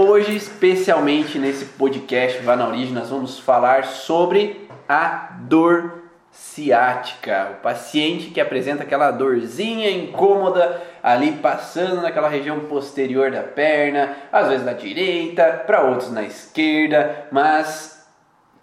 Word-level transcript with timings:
Hoje, 0.00 0.36
especialmente 0.36 1.40
nesse 1.40 1.64
podcast 1.64 2.40
Vá 2.42 2.54
na 2.54 2.68
Origem, 2.68 2.94
nós 2.94 3.10
vamos 3.10 3.40
falar 3.40 3.84
sobre 3.84 4.68
a 4.88 5.30
dor 5.40 6.04
ciática. 6.30 7.54
O 7.58 7.62
paciente 7.62 8.30
que 8.30 8.40
apresenta 8.40 8.84
aquela 8.84 9.10
dorzinha 9.10 9.90
incômoda 9.90 10.80
ali 11.02 11.32
passando 11.32 12.00
naquela 12.00 12.28
região 12.28 12.60
posterior 12.60 13.32
da 13.32 13.42
perna, 13.42 14.14
às 14.30 14.46
vezes 14.46 14.64
na 14.64 14.72
direita, 14.72 15.64
para 15.66 15.82
outros 15.82 16.12
na 16.12 16.22
esquerda, 16.22 17.26
mas 17.32 18.08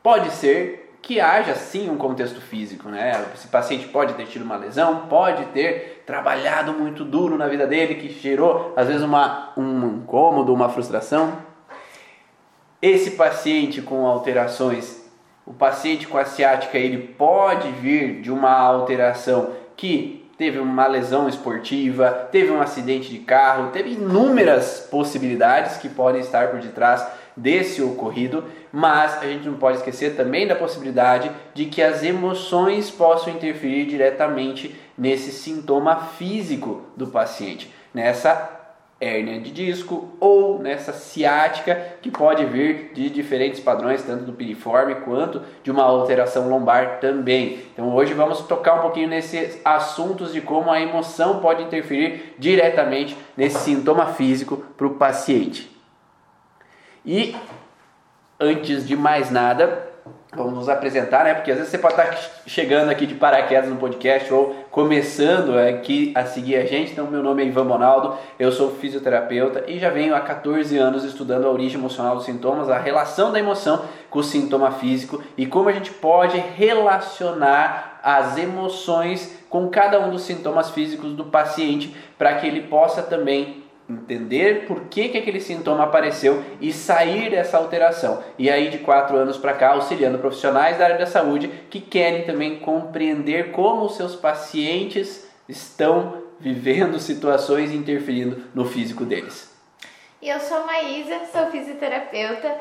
pode 0.02 0.30
ser 0.32 0.85
que 1.06 1.22
haja 1.22 1.54
sim 1.54 1.88
um 1.88 1.98
contexto 1.98 2.42
físico, 2.42 2.90
né? 2.90 3.24
Esse 3.36 3.48
paciente 3.48 3.88
pode 3.90 4.16
ter 4.16 4.26
tido 4.26 4.42
uma 4.42 4.58
lesão, 4.58 5.06
pode 5.08 5.46
ter 5.50 6.02
trabalhado 6.04 6.74
muito 6.74 7.06
duro 7.06 7.38
na 7.38 7.48
vida 7.48 7.68
dele, 7.68 7.94
que 7.94 8.10
gerou 8.10 8.74
às 8.76 8.88
vezes 8.88 9.04
uma, 9.04 9.54
um 9.56 9.98
incômodo, 9.98 10.52
uma 10.52 10.68
frustração. 10.68 11.38
Esse 12.82 13.12
paciente 13.12 13.84
com 13.84 14.08
alterações, 14.08 15.08
o 15.46 15.54
paciente 15.54 16.08
com 16.08 16.18
a 16.18 16.26
ciática, 16.26 16.76
ele 16.76 16.98
pode 16.98 17.70
vir 17.70 18.22
de 18.22 18.32
uma 18.32 18.54
alteração 18.54 19.52
que 19.78 20.28
teve 20.40 20.58
uma 20.58 20.88
lesão 20.88 21.30
esportiva, 21.30 22.28
teve 22.32 22.50
um 22.50 22.60
acidente 22.60 23.12
de 23.12 23.20
carro, 23.20 23.70
teve 23.70 23.92
inúmeras 23.92 24.88
possibilidades 24.90 25.78
que 25.78 25.88
podem 25.88 26.22
estar 26.22 26.48
por 26.48 26.60
detrás 26.60 27.06
desse 27.36 27.82
ocorrido, 27.82 28.46
mas 28.72 29.18
a 29.22 29.26
gente 29.26 29.48
não 29.48 29.56
pode 29.56 29.78
esquecer 29.78 30.16
também 30.16 30.48
da 30.48 30.56
possibilidade 30.56 31.32
de 31.54 31.66
que 31.66 31.82
as 31.82 32.04
emoções 32.04 32.90
possam 32.90 33.34
interferir 33.34 33.86
diretamente 33.86 34.76
nesse 34.98 35.32
sintoma 35.32 35.96
físico 36.18 36.84
do 36.96 37.08
paciente, 37.08 37.72
nessa 37.94 38.56
hérnia 39.00 39.42
de 39.42 39.52
disco 39.52 40.10
ou 40.20 40.60
nessa 40.60 40.94
ciática 40.94 41.96
que 42.02 42.10
pode 42.10 42.46
vir 42.46 42.92
de 42.94 43.10
diferentes 43.10 43.60
padrões, 43.60 44.02
tanto 44.02 44.24
do 44.24 44.34
piriforme 44.34 44.96
quanto 44.96 45.42
de 45.64 45.70
uma 45.70 45.84
alteração 45.84 46.48
lombar 46.48 47.00
também. 47.00 47.60
Então 47.74 47.94
hoje 47.94 48.14
vamos 48.14 48.40
tocar 48.42 48.76
um 48.76 48.82
pouquinho 48.82 49.10
nesses 49.10 49.60
assuntos 49.66 50.32
de 50.32 50.40
como 50.40 50.72
a 50.72 50.80
emoção 50.80 51.40
pode 51.40 51.64
interferir 51.64 52.36
diretamente 52.40 53.18
nesse 53.36 53.60
sintoma 53.60 54.08
físico 54.08 54.64
para 54.78 54.88
o 54.88 54.96
paciente. 54.96 55.75
E 57.06 57.36
antes 58.40 58.88
de 58.88 58.96
mais 58.96 59.30
nada, 59.30 59.88
vamos 60.36 60.54
nos 60.54 60.70
apresentar, 60.70 61.24
né? 61.24 61.36
Porque 61.36 61.52
às 61.52 61.58
vezes 61.58 61.72
você 61.72 61.78
pode 61.78 61.94
estar 61.94 62.18
chegando 62.48 62.90
aqui 62.90 63.06
de 63.06 63.14
paraquedas 63.14 63.70
no 63.70 63.76
podcast 63.76 64.34
ou 64.34 64.56
começando 64.72 65.56
aqui 65.58 66.12
a 66.16 66.26
seguir 66.26 66.56
a 66.56 66.66
gente. 66.66 66.94
Então, 66.94 67.06
meu 67.06 67.22
nome 67.22 67.44
é 67.44 67.46
Ivan 67.46 67.68
Bonaldo, 67.68 68.18
eu 68.40 68.52
sou 68.52 68.72
fisioterapeuta 68.72 69.66
e 69.68 69.78
já 69.78 69.90
venho 69.90 70.16
há 70.16 70.20
14 70.20 70.76
anos 70.78 71.04
estudando 71.04 71.46
a 71.46 71.52
origem 71.52 71.80
emocional 71.80 72.16
dos 72.16 72.26
sintomas, 72.26 72.70
a 72.70 72.78
relação 72.80 73.32
da 73.32 73.40
emoção 73.40 73.86
com 74.10 74.20
o 74.20 74.24
sintoma 74.24 74.72
físico 74.72 75.24
e 75.38 75.46
como 75.46 75.70
a 75.70 75.74
gente 75.74 75.92
pode 75.92 76.38
relacionar 76.38 78.00
as 78.04 78.38
emoções 78.38 79.38
com 79.50 79.70
cada 79.70 80.00
um 80.00 80.10
dos 80.10 80.24
sintomas 80.24 80.72
físicos 80.72 81.14
do 81.14 81.26
paciente 81.26 81.96
para 82.18 82.34
que 82.36 82.48
ele 82.48 82.62
possa 82.62 83.02
também 83.02 83.65
entender 83.90 84.66
por 84.68 84.82
que, 84.86 85.10
que 85.10 85.18
aquele 85.18 85.40
sintoma 85.40 85.84
apareceu 85.84 86.44
e 86.60 86.74
sair 86.74 87.30
dessa 87.30 87.58
alteração. 87.58 88.24
E 88.38 88.50
aí, 88.50 88.70
de 88.70 88.80
quatro 88.80 89.16
anos 89.16 89.38
para 89.38 89.54
cá, 89.54 89.74
auxiliando 89.74 90.18
profissionais 90.18 90.78
da 90.78 90.86
área 90.86 90.98
da 90.98 91.06
saúde 91.06 91.48
que 91.70 91.80
querem 91.80 92.24
também 92.24 92.60
compreender 92.60 93.52
como 93.52 93.86
os 93.86 93.96
seus 93.96 94.16
pacientes 94.16 95.28
estão 95.48 96.24
vivendo 96.40 97.00
situações 97.00 97.72
interferindo 97.72 98.44
no 98.54 98.66
físico 98.66 99.06
deles. 99.06 99.54
Eu 100.22 100.40
sou 100.40 100.66
Maísa, 100.66 101.22
sou 101.32 101.46
fisioterapeuta 101.52 102.56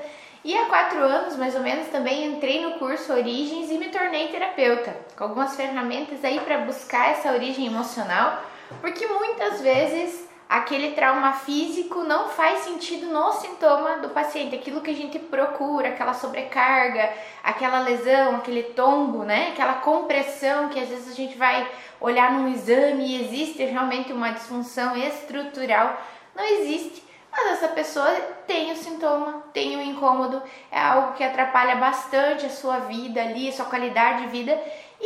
e 0.45 0.55
há 0.55 0.67
quatro 0.67 0.99
anos, 0.99 1.37
mais 1.39 1.55
ou 1.55 1.63
menos, 1.63 1.89
também 1.89 2.27
entrei 2.27 2.63
no 2.63 2.73
curso 2.73 3.15
Origens 3.15 3.71
e 3.71 3.79
me 3.79 3.89
tornei 3.89 4.29
terapeuta, 4.29 4.95
com 5.17 5.25
algumas 5.25 5.57
ferramentas 5.57 6.23
aí 6.23 6.39
para 6.41 6.59
buscar 6.59 7.13
essa 7.13 7.33
origem 7.33 7.67
emocional, 7.67 8.43
porque 8.83 9.07
muitas 9.07 9.63
vezes 9.63 10.29
aquele 10.49 10.93
trauma 10.93 11.33
físico 11.33 12.03
não 12.03 12.29
faz 12.29 12.61
sentido 12.61 13.07
no 13.07 13.33
sintoma 13.33 13.99
do 13.99 14.11
paciente, 14.11 14.55
aquilo 14.55 14.81
que 14.81 14.91
a 14.91 14.95
gente 14.95 15.19
procura, 15.19 15.89
aquela 15.89 16.15
sobrecarga, 16.15 17.13
aquela 17.43 17.81
lesão, 17.81 18.37
aquele 18.37 18.63
tombo, 18.63 19.25
né? 19.25 19.49
Aquela 19.53 19.75
compressão 19.75 20.69
que 20.69 20.79
às 20.79 20.89
vezes 20.89 21.13
a 21.13 21.15
gente 21.15 21.37
vai 21.37 21.67
olhar 22.01 22.33
num 22.33 22.49
exame 22.49 23.07
e 23.07 23.25
existe 23.25 23.65
realmente 23.65 24.13
uma 24.13 24.31
disfunção 24.31 24.97
estrutural, 24.97 26.01
não 26.35 26.45
existe. 26.45 27.03
Mas 27.37 27.53
essa 27.53 27.69
pessoa 27.69 28.09
tem 28.47 28.71
o 28.71 28.77
sintoma, 28.77 29.43
tem 29.53 29.77
o 29.77 29.83
incômodo, 29.83 30.41
é 30.71 30.79
algo 30.79 31.15
que 31.15 31.25
atrapalha 31.25 31.75
bastante 31.77 32.47
a 32.47 32.51
sua 32.51 32.79
vida 32.81 33.21
ali, 33.21 33.49
a 33.49 33.53
sua 33.53 33.65
qualidade 33.65 34.23
de 34.23 34.29
vida, 34.29 34.57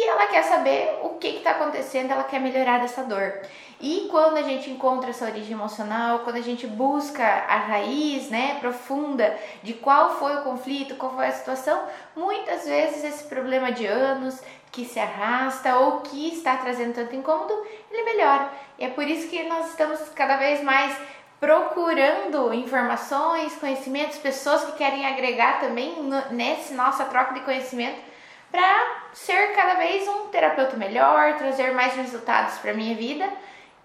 e 0.01 0.09
ela 0.09 0.29
quer 0.29 0.45
saber 0.45 1.01
o 1.03 1.09
que 1.19 1.27
está 1.27 1.51
acontecendo, 1.51 2.13
ela 2.13 2.23
quer 2.23 2.39
melhorar 2.39 2.79
dessa 2.79 3.03
dor. 3.03 3.33
E 3.81 4.07
quando 4.09 4.37
a 4.37 4.43
gente 4.43 4.71
encontra 4.71 5.11
essa 5.11 5.25
origem 5.25 5.55
emocional, 5.55 6.21
quando 6.21 6.37
a 6.37 6.41
gente 6.41 6.69
busca 6.69 7.25
a 7.25 7.57
raiz, 7.57 8.31
né, 8.31 8.59
profunda 8.61 9.37
de 9.61 9.75
qual 9.75 10.11
foi 10.11 10.37
o 10.37 10.43
conflito, 10.43 10.95
qual 10.95 11.15
foi 11.17 11.27
a 11.27 11.33
situação, 11.33 11.83
muitas 12.15 12.65
vezes 12.65 13.03
esse 13.03 13.25
problema 13.25 13.73
de 13.73 13.87
anos 13.87 14.41
que 14.71 14.85
se 14.85 15.01
arrasta 15.01 15.77
ou 15.77 16.01
que 16.03 16.29
está 16.29 16.57
trazendo 16.59 16.95
tanto 16.95 17.17
incômodo, 17.17 17.53
ele 17.91 18.05
melhora. 18.05 18.53
E 18.79 18.85
é 18.85 18.91
por 18.91 19.05
isso 19.05 19.29
que 19.29 19.43
nós 19.49 19.71
estamos 19.71 19.99
cada 20.11 20.37
vez 20.37 20.63
mais 20.63 20.97
procurando 21.41 22.55
informações, 22.55 23.57
conhecimentos, 23.57 24.19
pessoas 24.19 24.65
que 24.65 24.73
querem 24.79 25.07
agregar 25.07 25.59
também 25.59 25.97
nessa 26.31 26.73
nossa 26.75 27.05
troca 27.05 27.35
de 27.35 27.41
conhecimento 27.41 28.08
para 28.51 29.03
ser 29.13 29.55
cada 29.55 29.75
vez 29.75 30.07
um 30.09 30.29
terapeuta 30.29 30.77
melhor, 30.77 31.37
trazer 31.37 31.73
mais 31.73 31.95
resultados 31.95 32.59
para 32.59 32.73
minha 32.73 32.95
vida 32.95 33.29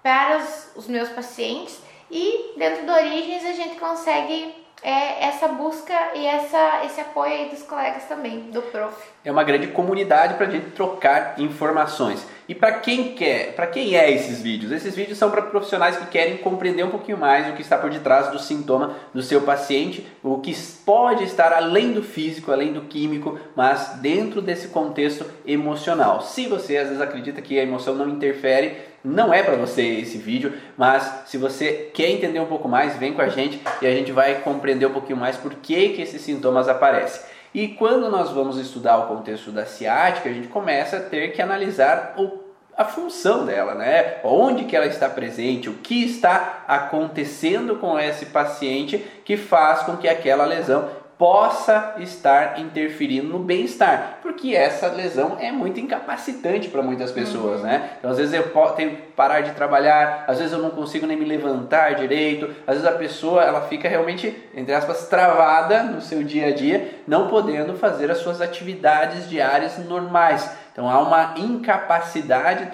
para 0.03 0.38
os, 0.38 0.72
os 0.75 0.88
meus 0.88 1.09
pacientes. 1.09 1.81
E 2.12 2.53
dentro 2.57 2.85
do 2.85 2.91
Origens 2.91 3.46
a 3.46 3.53
gente 3.53 3.79
consegue 3.79 4.62
é, 4.81 5.28
essa 5.28 5.47
busca 5.47 5.94
e 6.16 6.25
essa, 6.25 6.85
esse 6.85 7.00
apoio 7.00 7.31
aí 7.31 7.50
dos 7.50 7.63
colegas 7.63 8.03
também, 8.03 8.51
do 8.51 8.61
prof. 8.61 8.95
É 9.23 9.31
uma 9.31 9.44
grande 9.44 9.67
comunidade 9.67 10.34
para 10.34 10.47
a 10.47 10.50
gente 10.50 10.72
trocar 10.72 11.35
informações. 11.39 12.25
E 12.47 12.53
para 12.53 12.73
quem 12.73 13.13
quer, 13.13 13.56
para 13.56 13.67
quem 13.67 13.95
é 13.95 14.12
esses 14.12 14.41
vídeos? 14.41 14.73
Esses 14.73 14.94
vídeos 14.94 15.17
são 15.17 15.31
para 15.31 15.41
profissionais 15.41 15.95
que 15.95 16.07
querem 16.07 16.38
compreender 16.38 16.83
um 16.83 16.89
pouquinho 16.89 17.17
mais 17.17 17.50
o 17.50 17.53
que 17.53 17.62
está 17.62 17.78
por 17.78 17.89
detrás 17.89 18.29
do 18.29 18.39
sintoma 18.39 18.97
do 19.13 19.22
seu 19.22 19.41
paciente, 19.41 20.06
o 20.22 20.39
que 20.39 20.53
pode 20.85 21.23
estar 21.23 21.53
além 21.53 21.94
do 21.94 22.03
físico, 22.03 22.51
além 22.51 22.73
do 22.73 22.81
químico, 22.81 23.39
mas 23.56 24.00
dentro 24.01 24.41
desse 24.41 24.67
contexto 24.67 25.25
emocional. 25.45 26.22
Se 26.22 26.47
você 26.47 26.78
às 26.78 26.89
vezes 26.89 27.01
acredita 27.01 27.41
que 27.41 27.57
a 27.57 27.63
emoção 27.63 27.95
não 27.95 28.09
interfere, 28.09 28.92
não 29.03 29.33
é 29.33 29.43
para 29.43 29.55
você 29.55 29.81
esse 29.81 30.17
vídeo, 30.17 30.53
mas 30.77 31.23
se 31.25 31.37
você 31.37 31.91
quer 31.93 32.09
entender 32.09 32.39
um 32.39 32.45
pouco 32.45 32.69
mais, 32.69 32.95
vem 32.95 33.13
com 33.13 33.21
a 33.21 33.27
gente 33.27 33.61
e 33.81 33.87
a 33.87 33.91
gente 33.91 34.11
vai 34.11 34.35
compreender 34.35 34.85
um 34.85 34.93
pouquinho 34.93 35.17
mais 35.17 35.35
por 35.35 35.53
que, 35.55 35.89
que 35.89 36.01
esses 36.01 36.21
sintomas 36.21 36.69
aparecem. 36.69 37.21
E 37.53 37.67
quando 37.67 38.09
nós 38.09 38.31
vamos 38.31 38.57
estudar 38.57 38.97
o 38.97 39.07
contexto 39.07 39.51
da 39.51 39.65
ciática, 39.65 40.29
a 40.29 40.33
gente 40.33 40.47
começa 40.47 40.97
a 40.97 41.01
ter 41.01 41.33
que 41.33 41.41
analisar 41.41 42.15
o, 42.17 42.39
a 42.75 42.85
função 42.85 43.45
dela, 43.45 43.75
né? 43.75 44.15
Onde 44.23 44.63
que 44.63 44.75
ela 44.75 44.87
está 44.87 45.07
presente, 45.07 45.69
o 45.69 45.75
que 45.75 46.03
está 46.03 46.63
acontecendo 46.67 47.75
com 47.75 47.99
esse 47.99 48.27
paciente 48.27 48.97
que 49.23 49.37
faz 49.37 49.83
com 49.83 49.97
que 49.97 50.07
aquela 50.07 50.45
lesão 50.45 50.89
possa 51.17 51.95
estar 51.99 52.59
interferindo 52.59 53.27
no 53.27 53.39
bem-estar, 53.39 54.19
porque 54.33 54.55
essa 54.55 54.88
lesão 54.88 55.38
é 55.39 55.51
muito 55.51 55.79
incapacitante 55.79 56.67
para 56.67 56.81
muitas 56.81 57.11
pessoas, 57.11 57.61
uhum. 57.61 57.67
né? 57.67 57.91
Então, 57.97 58.11
às 58.11 58.17
vezes 58.17 58.33
eu 58.33 58.44
tenho 58.75 58.91
que 58.91 59.01
parar 59.16 59.41
de 59.41 59.51
trabalhar, 59.51 60.25
às 60.27 60.39
vezes 60.39 60.51
eu 60.51 60.59
não 60.59 60.71
consigo 60.71 61.05
nem 61.05 61.16
me 61.16 61.23
levantar 61.23 61.95
direito, 61.95 62.49
às 62.67 62.75
vezes 62.75 62.85
a 62.85 62.91
pessoa 62.91 63.44
ela 63.44 63.61
fica 63.61 63.88
realmente, 63.88 64.35
entre 64.53 64.73
aspas, 64.73 65.07
travada 65.07 65.83
no 65.83 66.01
seu 66.01 66.24
dia 66.24 66.47
a 66.47 66.51
dia, 66.51 67.00
não 67.07 67.27
podendo 67.27 67.75
fazer 67.75 68.12
as 68.12 68.18
suas 68.18 68.41
atividades 68.41 69.30
diárias 69.30 69.77
normais. 69.77 70.50
Então 70.74 70.89
há 70.89 71.00
uma 71.00 71.35
incapacidade 71.38 72.71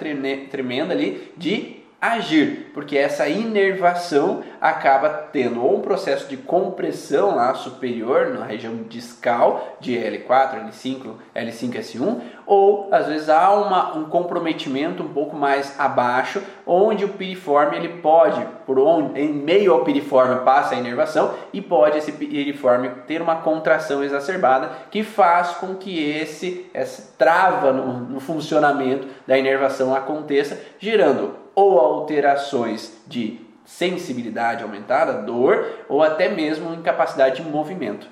tremenda 0.50 0.94
ali 0.94 1.32
de 1.36 1.79
agir, 2.00 2.70
porque 2.72 2.96
essa 2.96 3.28
inervação 3.28 4.42
acaba 4.60 5.08
tendo 5.32 5.66
um 5.66 5.80
processo 5.80 6.28
de 6.28 6.36
compressão 6.36 7.36
lá 7.36 7.52
superior 7.54 8.28
na 8.30 8.46
região 8.46 8.74
discal 8.88 9.76
de 9.80 9.92
L4, 9.92 10.70
L5, 10.70 11.14
L5S1, 11.34 12.20
ou 12.50 12.88
às 12.90 13.06
vezes 13.06 13.28
há 13.28 13.48
uma, 13.52 13.96
um 13.96 14.06
comprometimento 14.06 15.04
um 15.04 15.08
pouco 15.08 15.36
mais 15.36 15.78
abaixo, 15.78 16.42
onde 16.66 17.04
o 17.04 17.10
piriforme 17.10 17.76
ele 17.76 18.00
pode, 18.00 18.44
por 18.66 18.76
onde, 18.76 19.20
em 19.20 19.32
meio 19.32 19.72
ao 19.72 19.84
piriforme 19.84 20.44
passa 20.44 20.74
a 20.74 20.78
inervação 20.78 21.32
e 21.52 21.62
pode 21.62 21.98
esse 21.98 22.10
piriforme 22.10 22.90
ter 23.06 23.22
uma 23.22 23.36
contração 23.36 24.02
exacerbada 24.02 24.68
que 24.90 25.04
faz 25.04 25.52
com 25.52 25.76
que 25.76 26.02
esse 26.10 26.68
essa 26.74 27.14
trava 27.16 27.72
no, 27.72 28.00
no 28.00 28.18
funcionamento 28.18 29.06
da 29.28 29.38
inervação 29.38 29.94
aconteça, 29.94 30.60
gerando 30.80 31.36
ou 31.54 31.78
alterações 31.78 33.00
de 33.06 33.40
sensibilidade 33.64 34.64
aumentada, 34.64 35.22
dor 35.22 35.64
ou 35.88 36.02
até 36.02 36.28
mesmo 36.28 36.74
incapacidade 36.74 37.40
de 37.40 37.48
movimento. 37.48 38.08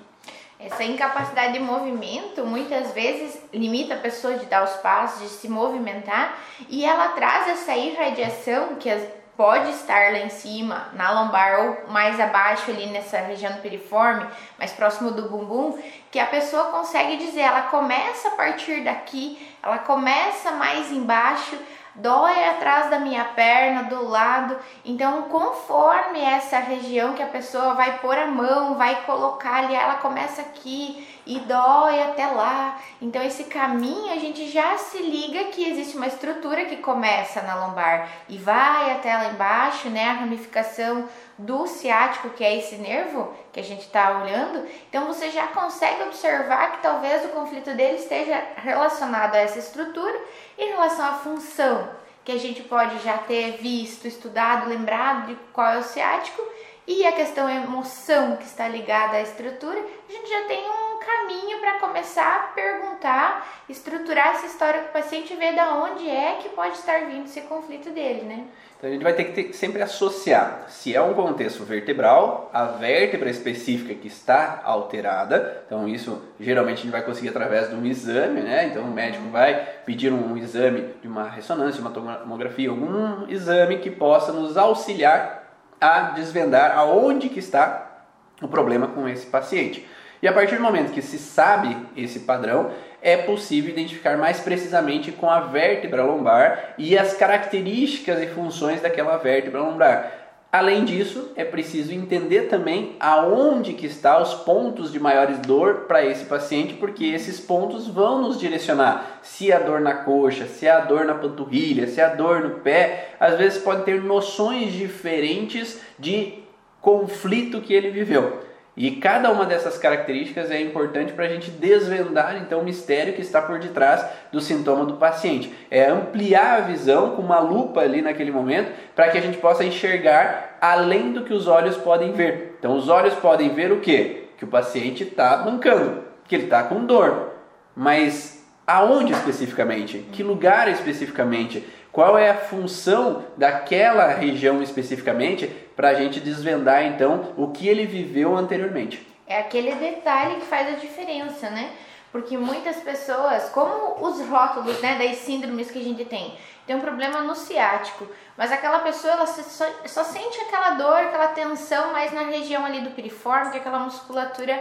Essa 0.61 0.83
incapacidade 0.83 1.53
de 1.53 1.61
movimento 1.61 2.45
muitas 2.45 2.93
vezes 2.93 3.41
limita 3.53 3.95
a 3.95 3.99
pessoa 3.99 4.35
de 4.35 4.47
dar 4.47 4.65
os 4.65 4.75
passos, 4.77 5.21
de 5.21 5.29
se 5.29 5.49
movimentar 5.49 6.37
e 6.69 6.85
ela 6.85 7.09
traz 7.11 7.49
essa 7.49 7.77
irradiação 7.77 8.75
que 8.75 8.91
pode 9.39 9.71
estar 9.71 10.13
lá 10.13 10.19
em 10.19 10.31
cima, 10.31 10.89
na 10.95 11.13
lombar 11.13 11.61
ou 11.61 11.93
mais 11.93 12.19
abaixo 12.19 12.73
ali 12.73 12.87
nessa 12.87 13.19
região 13.19 13.55
piriforme, 13.59 14.27
mais 14.59 14.73
próximo 14.73 15.13
do 15.13 15.29
bumbum, 15.29 15.79
que 16.11 16.19
a 16.19 16.27
pessoa 16.27 16.73
consegue 16.73 17.19
dizer, 17.19 17.43
ela 17.43 17.63
começa 17.63 18.27
a 18.27 18.31
partir 18.33 18.83
daqui, 18.83 19.39
ela 19.63 19.79
começa 19.79 20.51
mais 20.51 20.91
embaixo, 20.91 21.57
dói 21.94 22.44
atrás 22.49 22.90
da 22.90 22.99
minha 22.99 23.25
perna, 23.25 23.85
do 23.85 24.08
lado. 24.08 24.56
Então, 24.85 25.23
conforme 25.23 26.20
essa 26.20 26.58
região 26.58 27.14
que 27.14 27.23
a 27.23 27.26
pessoa 27.26 27.75
vai 27.75 27.99
pôr 27.99 28.17
a 28.19 28.26
mão, 28.26 28.75
vai 28.76 29.02
colocar 29.02 29.64
ali, 29.64 29.75
ela 29.75 29.96
começa 29.96 30.43
aqui 30.43 31.06
e 31.26 31.40
dói 31.40 32.02
até 32.02 32.26
lá. 32.26 32.79
Então, 33.00 33.23
esse 33.23 33.44
caminho 33.44 34.12
a 34.12 34.17
gente 34.17 34.49
já 34.49 34.76
se 34.79 34.99
liga 34.99 35.44
que 35.44 35.69
existe 35.69 35.96
uma 35.96 36.06
estrutura 36.06 36.64
que 36.64 36.79
começa 36.79 37.43
na 37.43 37.55
lombar 37.67 38.08
e 38.29 38.38
vai 38.38 38.93
até 38.93 39.17
lá 39.17 39.26
embaixo, 39.26 39.88
né? 39.90 40.08
A 40.08 40.14
ramificação 40.14 41.08
do 41.38 41.67
ciático, 41.67 42.31
que 42.31 42.43
é 42.43 42.58
esse 42.58 42.75
nervo 42.76 43.32
que 43.52 43.61
a 43.61 43.62
gente 43.62 43.82
está 43.82 44.20
olhando. 44.20 44.67
Então, 44.88 45.06
você 45.06 45.31
já 45.31 45.46
consegue 45.49 46.02
observar 46.02 46.73
que 46.73 46.82
talvez 46.82 47.25
o 47.25 47.29
conflito 47.29 47.73
dele 47.75 47.99
esteja 47.99 48.43
relacionado 48.56 49.37
a 49.37 49.38
essa 49.38 49.58
estrutura 49.58 50.20
em 50.58 50.70
relação 50.70 51.06
à 51.06 51.12
função, 51.14 51.88
que 52.25 52.32
a 52.32 52.38
gente 52.38 52.62
pode 52.62 52.99
já 52.99 53.19
ter 53.19 53.52
visto, 53.52 54.08
estudado, 54.08 54.69
lembrado 54.69 55.29
de 55.29 55.37
qual 55.52 55.69
é 55.69 55.79
o 55.79 55.85
ciático, 55.85 56.43
e 56.87 57.06
a 57.06 57.12
questão 57.12 57.49
emoção 57.50 58.37
que 58.37 58.44
está 58.44 58.67
ligada 58.67 59.19
à 59.19 59.20
estrutura, 59.20 59.79
a 59.79 60.12
gente 60.12 60.29
já 60.29 60.46
tem 60.46 60.64
um 60.70 60.99
caminho 60.99 61.58
para 61.58 61.79
começar 61.81 62.37
a 62.37 62.38
perguntar, 62.55 63.46
estruturar 63.69 64.29
essa 64.29 64.46
história 64.46 64.81
com 64.81 64.88
o 64.88 64.93
paciente 64.93 65.35
e 65.35 65.37
ver 65.37 65.55
da 65.55 65.75
onde 65.75 66.08
é 66.08 66.38
que 66.40 66.49
pode 66.49 66.79
estar 66.79 67.05
vindo 67.05 67.26
esse 67.26 67.43
conflito 67.43 67.90
dele, 67.90 68.23
né? 68.23 68.46
Então 68.79 68.89
a 68.89 68.93
gente 68.93 69.03
vai 69.03 69.13
ter 69.13 69.25
que 69.25 69.33
ter, 69.33 69.53
sempre 69.55 69.83
associar 69.83 70.67
se 70.69 70.95
é 70.95 71.03
um 71.03 71.13
contexto 71.13 71.65
vertebral, 71.65 72.49
a 72.55 72.65
vértebra 72.65 73.29
específica 73.29 73.93
que 73.93 74.07
está 74.07 74.61
alterada. 74.65 75.65
Então 75.67 75.89
isso 75.89 76.23
geralmente 76.39 76.79
a 76.79 76.83
gente 76.83 76.93
vai 76.93 77.03
conseguir 77.03 77.31
através 77.31 77.69
de 77.69 77.75
um 77.75 77.85
exame, 77.85 78.41
né? 78.41 78.67
Então 78.67 78.85
o 78.85 78.91
médico 78.93 79.29
vai 79.31 79.67
pedir 79.85 80.13
um 80.13 80.37
exame 80.37 80.95
de 81.03 81.09
uma 81.09 81.29
ressonância, 81.29 81.81
uma 81.81 81.91
tomografia, 81.91 82.71
algum 82.71 83.29
exame 83.29 83.79
que 83.79 83.91
possa 83.91 84.33
nos 84.33 84.57
auxiliar 84.57 85.57
a 85.81 86.11
desvendar 86.11 86.79
aonde 86.79 87.29
que 87.29 87.41
está 87.41 88.05
o 88.41 88.47
problema 88.47 88.87
com 88.87 89.09
esse 89.09 89.27
paciente. 89.27 89.85
E 90.23 90.29
a 90.29 90.32
partir 90.32 90.56
do 90.56 90.62
momento 90.62 90.93
que 90.93 91.03
se 91.03 91.19
sabe 91.19 91.76
esse 91.97 92.20
padrão, 92.20 92.70
é 93.00 93.17
possível 93.17 93.70
identificar 93.70 94.17
mais 94.17 94.41
precisamente 94.41 95.12
com 95.12 95.31
a 95.31 95.41
vértebra 95.41 96.05
lombar 96.05 96.75
e 96.76 96.99
as 96.99 97.15
características 97.15 98.20
e 98.20 98.26
funções 98.26 98.81
daquela 98.81 99.17
vértebra 99.17 99.61
lombar. 99.61 100.19
Além 100.50 100.82
disso, 100.87 101.31
é 101.37 101.44
preciso 101.44 101.93
entender 101.93 102.49
também 102.49 102.97
aonde 102.99 103.75
que 103.75 103.85
está 103.85 104.19
os 104.19 104.32
pontos 104.32 104.91
de 104.91 104.99
maiores 104.99 105.38
dor 105.41 105.81
para 105.81 106.03
esse 106.03 106.25
paciente, 106.25 106.73
porque 106.73 107.05
esses 107.05 107.38
pontos 107.38 107.87
vão 107.87 108.23
nos 108.23 108.41
direcionar. 108.41 109.21
Se 109.23 109.53
a 109.53 109.59
dor 109.59 109.79
na 109.81 109.93
coxa, 109.93 110.47
se 110.47 110.67
a 110.67 110.81
dor 110.81 111.05
na 111.05 111.14
panturrilha, 111.14 111.87
se 111.87 112.00
a 112.00 112.09
dor 112.09 112.41
no 112.41 112.61
pé, 112.61 113.11
às 113.21 113.37
vezes 113.37 113.59
pode 113.62 113.85
ter 113.85 114.03
noções 114.03 114.73
diferentes 114.73 115.82
de 115.99 116.43
conflito 116.81 117.61
que 117.61 117.75
ele 117.75 117.91
viveu. 117.91 118.41
E 118.79 118.93
cada 118.93 119.33
uma 119.33 119.45
dessas 119.45 119.77
características 119.77 120.53
é 120.53 120.61
importante 120.61 121.13
para 121.13 121.25
a 121.25 121.29
gente 121.29 121.51
desvendar 121.51 122.37
então 122.37 122.61
o 122.61 122.65
mistério 122.65 123.13
que 123.13 123.21
está 123.21 123.43
por 123.43 123.59
detrás 123.59 124.07
do 124.31 124.41
sintoma 124.41 124.85
do 124.85 124.95
paciente. 124.95 125.53
É 125.69 125.91
ampliar 125.91 126.59
a 126.59 126.61
visão 126.61 127.17
com 127.17 127.23
uma 127.23 127.41
lupa 127.41 127.81
ali 127.81 128.01
naquele 128.01 128.31
momento 128.31 128.71
para 128.95 129.09
que 129.09 129.19
a 129.19 129.21
gente 129.21 129.37
possa 129.39 129.65
enxergar 129.65 130.59
além 130.61 131.13
do 131.13 131.25
que 131.25 131.35
os 131.35 131.49
olhos 131.49 131.77
podem 131.77 132.13
ver. 132.13 132.55
Então 132.61 132.77
os 132.77 132.89
olhos 132.89 133.15
podem 133.15 133.49
ver 133.49 133.73
o 133.73 133.81
que? 133.81 134.29
Que 134.37 134.45
o 134.45 134.49
paciente 134.49 135.03
está 135.03 135.39
mancando, 135.39 136.05
que 136.29 136.37
ele 136.37 136.45
está 136.45 136.63
com 136.63 136.85
dor. 136.85 137.33
Mas 137.75 138.47
aonde 138.65 139.13
especificamente? 139.13 140.07
Que 140.13 140.23
lugar 140.23 140.69
especificamente? 140.69 141.67
Qual 141.93 142.19
é 142.19 142.31
a 142.31 142.37
função 142.37 143.25
daquela 143.37 144.08
região 144.08 144.62
especificamente 144.62 145.46
para 145.75 145.88
a 145.90 145.94
gente 145.94 146.20
desvendar 146.20 146.85
então 146.85 147.32
o 147.37 147.49
que 147.49 147.67
ele 147.69 147.87
viveu 147.87 148.37
anteriormente? 148.37 149.06
É 149.26 149.38
aquele 149.40 149.75
detalhe 149.75 150.37
que 150.37 150.46
faz 150.46 150.69
a 150.69 150.79
diferença, 150.79 151.50
né? 151.50 151.70
Porque 152.11 152.38
muitas 152.38 152.76
pessoas, 152.76 153.50
como 153.50 154.06
os 154.06 154.26
rótulos 154.26 154.81
né, 154.81 154.96
das 154.96 155.19
síndromes 155.19 155.70
que 155.70 155.79
a 155.79 155.82
gente 155.82 156.05
tem, 156.06 156.35
tem 156.67 156.76
um 156.76 156.81
problema 156.81 157.20
no 157.20 157.35
ciático, 157.35 158.06
mas 158.37 158.50
aquela 158.50 158.79
pessoa 158.81 159.12
ela 159.12 159.26
só, 159.26 159.67
só 159.87 160.05
sente 160.05 160.40
aquela 160.40 160.70
dor, 160.70 160.96
aquela 160.96 161.29
tensão 161.29 161.93
mais 161.93 162.12
na 162.12 162.23
região 162.23 162.64
ali 162.64 162.81
do 162.81 162.90
piriforme, 162.90 163.50
que 163.50 163.58
é 163.58 163.61
aquela 163.61 163.81
musculatura 163.81 164.58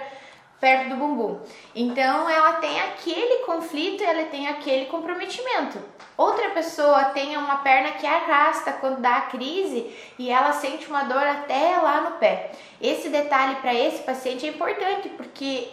perto 0.59 0.89
do 0.89 0.95
bumbum. 0.95 1.39
Então 1.75 2.29
ela 2.29 2.53
tem 2.53 2.81
aquele 2.81 3.43
conflito, 3.45 4.03
ela 4.03 4.25
tem 4.25 4.47
aquele 4.47 4.85
comprometimento. 4.85 5.79
Outra 6.17 6.49
pessoa 6.49 7.05
tem 7.05 7.37
uma 7.37 7.57
perna 7.57 7.91
que 7.91 8.07
arrasta 8.07 8.73
quando 8.73 9.01
dá 9.01 9.17
a 9.17 9.21
crise 9.21 9.95
e 10.17 10.31
ela 10.31 10.51
sente 10.51 10.87
uma 10.87 11.03
dor 11.03 11.21
até 11.21 11.77
lá 11.77 12.01
no 12.01 12.11
pé. 12.17 12.51
Esse 12.81 13.09
detalhe 13.09 13.57
para 13.57 13.73
esse 13.73 14.01
paciente 14.01 14.45
é 14.45 14.49
importante 14.49 15.09
porque 15.09 15.67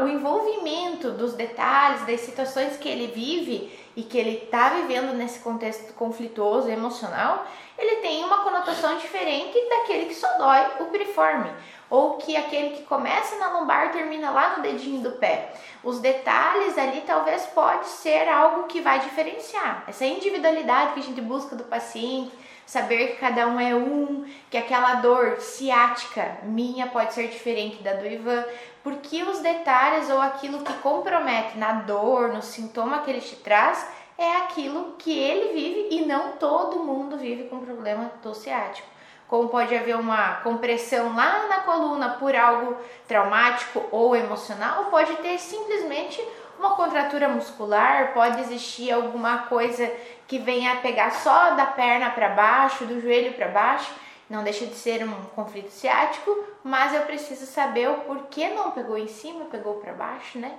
o 0.00 0.06
envolvimento 0.06 1.10
dos 1.10 1.34
detalhes, 1.34 2.06
das 2.06 2.20
situações 2.20 2.76
que 2.76 2.88
ele 2.88 3.08
vive 3.08 3.76
e 3.96 4.02
que 4.04 4.16
ele 4.16 4.44
está 4.44 4.70
vivendo 4.70 5.12
nesse 5.12 5.40
contexto 5.40 5.92
conflituoso 5.94 6.68
emocional, 6.68 7.44
ele 7.76 7.96
tem 7.96 8.24
uma 8.24 8.44
conotação 8.44 8.96
diferente 8.96 9.58
daquele 9.68 10.06
que 10.06 10.14
só 10.14 10.38
dói 10.38 10.66
o 10.80 10.84
piriforme 10.86 11.50
ou 11.90 12.14
que 12.14 12.36
aquele 12.36 12.76
que 12.76 12.84
começa 12.84 13.36
na 13.36 13.50
lombar 13.50 13.90
termina 13.90 14.30
lá 14.30 14.56
no 14.56 14.62
dedinho 14.62 15.02
do 15.02 15.12
pé. 15.12 15.52
Os 15.82 15.98
detalhes 15.98 16.78
ali 16.78 17.02
talvez 17.04 17.46
pode 17.46 17.86
ser 17.88 18.28
algo 18.28 18.68
que 18.68 18.80
vai 18.80 19.00
diferenciar. 19.00 19.84
Essa 19.88 20.06
individualidade 20.06 20.94
que 20.94 21.00
a 21.00 21.02
gente 21.02 21.20
busca 21.20 21.56
do 21.56 21.64
paciente, 21.64 22.30
saber 22.64 23.08
que 23.08 23.16
cada 23.16 23.48
um 23.48 23.58
é 23.58 23.74
um, 23.74 24.24
que 24.48 24.56
aquela 24.56 24.94
dor 24.96 25.40
ciática 25.40 26.38
minha 26.44 26.86
pode 26.86 27.12
ser 27.12 27.26
diferente 27.26 27.82
da 27.82 27.94
do 27.94 28.06
Ivan, 28.06 28.44
porque 28.84 29.24
os 29.24 29.40
detalhes 29.40 30.08
ou 30.08 30.20
aquilo 30.20 30.60
que 30.60 30.72
compromete 30.74 31.58
na 31.58 31.72
dor, 31.72 32.28
no 32.28 32.40
sintoma 32.40 33.00
que 33.00 33.10
ele 33.10 33.20
te 33.20 33.34
traz, 33.36 33.84
é 34.16 34.36
aquilo 34.36 34.94
que 34.98 35.18
ele 35.18 35.52
vive 35.52 35.88
e 35.90 36.06
não 36.06 36.32
todo 36.32 36.84
mundo 36.84 37.16
vive 37.16 37.44
com 37.44 37.58
problema 37.58 38.12
do 38.22 38.34
ciático 38.34 38.86
como 39.30 39.48
pode 39.48 39.74
haver 39.76 39.96
uma 39.96 40.40
compressão 40.42 41.14
lá 41.14 41.46
na 41.48 41.60
coluna 41.60 42.10
por 42.18 42.34
algo 42.34 42.76
traumático 43.06 43.86
ou 43.92 44.16
emocional, 44.16 44.86
pode 44.86 45.14
ter 45.18 45.38
simplesmente 45.38 46.20
uma 46.58 46.74
contratura 46.74 47.28
muscular, 47.28 48.12
pode 48.12 48.40
existir 48.40 48.90
alguma 48.90 49.38
coisa 49.44 49.90
que 50.26 50.38
venha 50.38 50.72
a 50.72 50.76
pegar 50.76 51.12
só 51.12 51.54
da 51.54 51.64
perna 51.64 52.10
para 52.10 52.30
baixo, 52.30 52.84
do 52.84 53.00
joelho 53.00 53.32
para 53.34 53.46
baixo. 53.46 53.94
Não 54.28 54.42
deixa 54.42 54.66
de 54.66 54.74
ser 54.74 55.04
um 55.04 55.14
conflito 55.34 55.70
ciático, 55.70 56.44
mas 56.62 56.92
eu 56.92 57.02
preciso 57.02 57.46
saber 57.46 57.88
o 57.88 57.98
porquê 57.98 58.48
não 58.48 58.72
pegou 58.72 58.98
em 58.98 59.08
cima, 59.08 59.44
pegou 59.44 59.74
para 59.74 59.92
baixo, 59.92 60.38
né? 60.38 60.52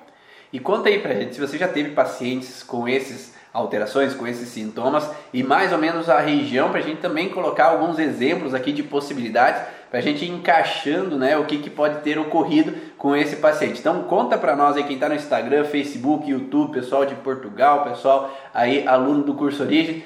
E 0.51 0.59
conta 0.59 0.89
aí 0.89 0.99
pra 0.99 1.13
gente 1.13 1.35
se 1.35 1.41
você 1.41 1.57
já 1.57 1.67
teve 1.67 1.91
pacientes 1.91 2.63
com 2.63 2.87
esses 2.87 3.33
alterações, 3.53 4.13
com 4.13 4.25
esses 4.25 4.49
sintomas 4.49 5.09
e 5.33 5.43
mais 5.43 5.71
ou 5.71 5.77
menos 5.77 6.09
a 6.09 6.19
região 6.19 6.69
para 6.69 6.79
a 6.79 6.83
gente 6.83 7.01
também 7.01 7.29
colocar 7.29 7.65
alguns 7.65 7.99
exemplos 7.99 8.53
aqui 8.53 8.71
de 8.71 8.83
possibilidades 8.83 9.61
para 9.89 9.99
a 9.99 10.01
gente 10.01 10.23
ir 10.23 10.29
encaixando 10.29 11.17
né, 11.17 11.37
o 11.37 11.43
que, 11.43 11.57
que 11.57 11.69
pode 11.69 11.99
ter 11.99 12.17
ocorrido 12.17 12.73
com 12.97 13.13
esse 13.13 13.35
paciente. 13.35 13.79
Então 13.79 14.03
conta 14.03 14.37
para 14.37 14.55
nós 14.55 14.77
aí 14.77 14.83
quem 14.83 14.95
está 14.95 15.09
no 15.09 15.15
Instagram, 15.15 15.65
Facebook, 15.65 16.29
YouTube, 16.29 16.71
pessoal 16.71 17.05
de 17.05 17.13
Portugal, 17.15 17.83
pessoal 17.83 18.33
aí 18.53 18.87
aluno 18.87 19.23
do 19.23 19.33
curso 19.33 19.63
Origem 19.63 20.01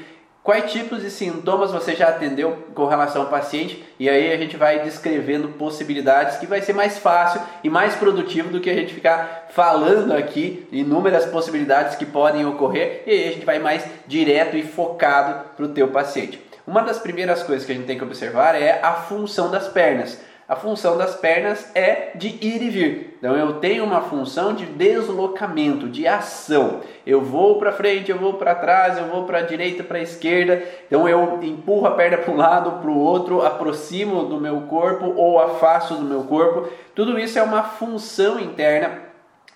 Quais 0.45 0.71
tipos 0.71 1.01
de 1.01 1.09
sintomas 1.09 1.71
você 1.71 1.95
já 1.95 2.07
atendeu 2.07 2.67
com 2.75 2.85
relação 2.85 3.23
ao 3.23 3.29
paciente? 3.29 3.83
E 3.99 4.07
aí 4.07 4.31
a 4.31 4.37
gente 4.37 4.55
vai 4.55 4.77
descrevendo 4.83 5.47
possibilidades 5.47 6.37
que 6.37 6.45
vai 6.45 6.61
ser 6.61 6.71
mais 6.71 6.99
fácil 6.99 7.41
e 7.63 7.69
mais 7.69 7.95
produtivo 7.95 8.49
do 8.51 8.59
que 8.59 8.69
a 8.69 8.75
gente 8.75 8.93
ficar 8.93 9.47
falando 9.49 10.11
aqui 10.11 10.67
inúmeras 10.71 11.25
possibilidades 11.25 11.95
que 11.95 12.05
podem 12.05 12.45
ocorrer 12.45 13.01
e 13.07 13.09
aí 13.09 13.27
a 13.29 13.31
gente 13.31 13.43
vai 13.43 13.57
mais 13.57 13.87
direto 14.05 14.55
e 14.55 14.61
focado 14.61 15.49
para 15.57 15.65
o 15.65 15.69
teu 15.69 15.87
paciente. 15.87 16.39
Uma 16.67 16.83
das 16.83 16.99
primeiras 16.99 17.41
coisas 17.41 17.65
que 17.65 17.71
a 17.71 17.75
gente 17.75 17.87
tem 17.87 17.97
que 17.97 18.03
observar 18.03 18.53
é 18.53 18.79
a 18.83 18.93
função 18.93 19.49
das 19.49 19.67
pernas. 19.67 20.21
A 20.47 20.55
função 20.55 20.95
das 20.95 21.15
pernas 21.15 21.71
é 21.73 22.11
de 22.13 22.27
ir 22.27 22.61
e 22.61 22.69
vir. 22.69 23.17
Então 23.17 23.35
eu 23.35 23.53
tenho 23.53 23.83
uma 23.83 24.01
função 24.01 24.53
de 24.53 24.67
deslocamento, 24.67 25.89
de 25.89 26.07
ação. 26.07 26.81
Eu 27.05 27.21
vou 27.21 27.57
para 27.57 27.71
frente, 27.71 28.11
eu 28.11 28.19
vou 28.19 28.35
para 28.35 28.53
trás, 28.53 28.99
eu 28.99 29.05
vou 29.05 29.23
para 29.23 29.39
a 29.39 29.41
direita, 29.41 29.83
para 29.83 29.97
a 29.97 30.03
esquerda. 30.03 30.61
Então 30.85 31.09
eu 31.09 31.39
empurro 31.41 31.87
a 31.87 31.91
perna 31.91 32.19
para 32.19 32.31
um 32.31 32.37
lado, 32.37 32.73
para 32.73 32.91
o 32.91 32.99
outro, 32.99 33.43
aproximo 33.43 34.25
do 34.25 34.39
meu 34.39 34.61
corpo 34.61 35.13
ou 35.15 35.39
afasto 35.39 35.95
do 35.95 36.05
meu 36.05 36.25
corpo. 36.25 36.69
Tudo 36.93 37.17
isso 37.17 37.39
é 37.39 37.41
uma 37.41 37.63
função 37.63 38.39
interna 38.39 38.99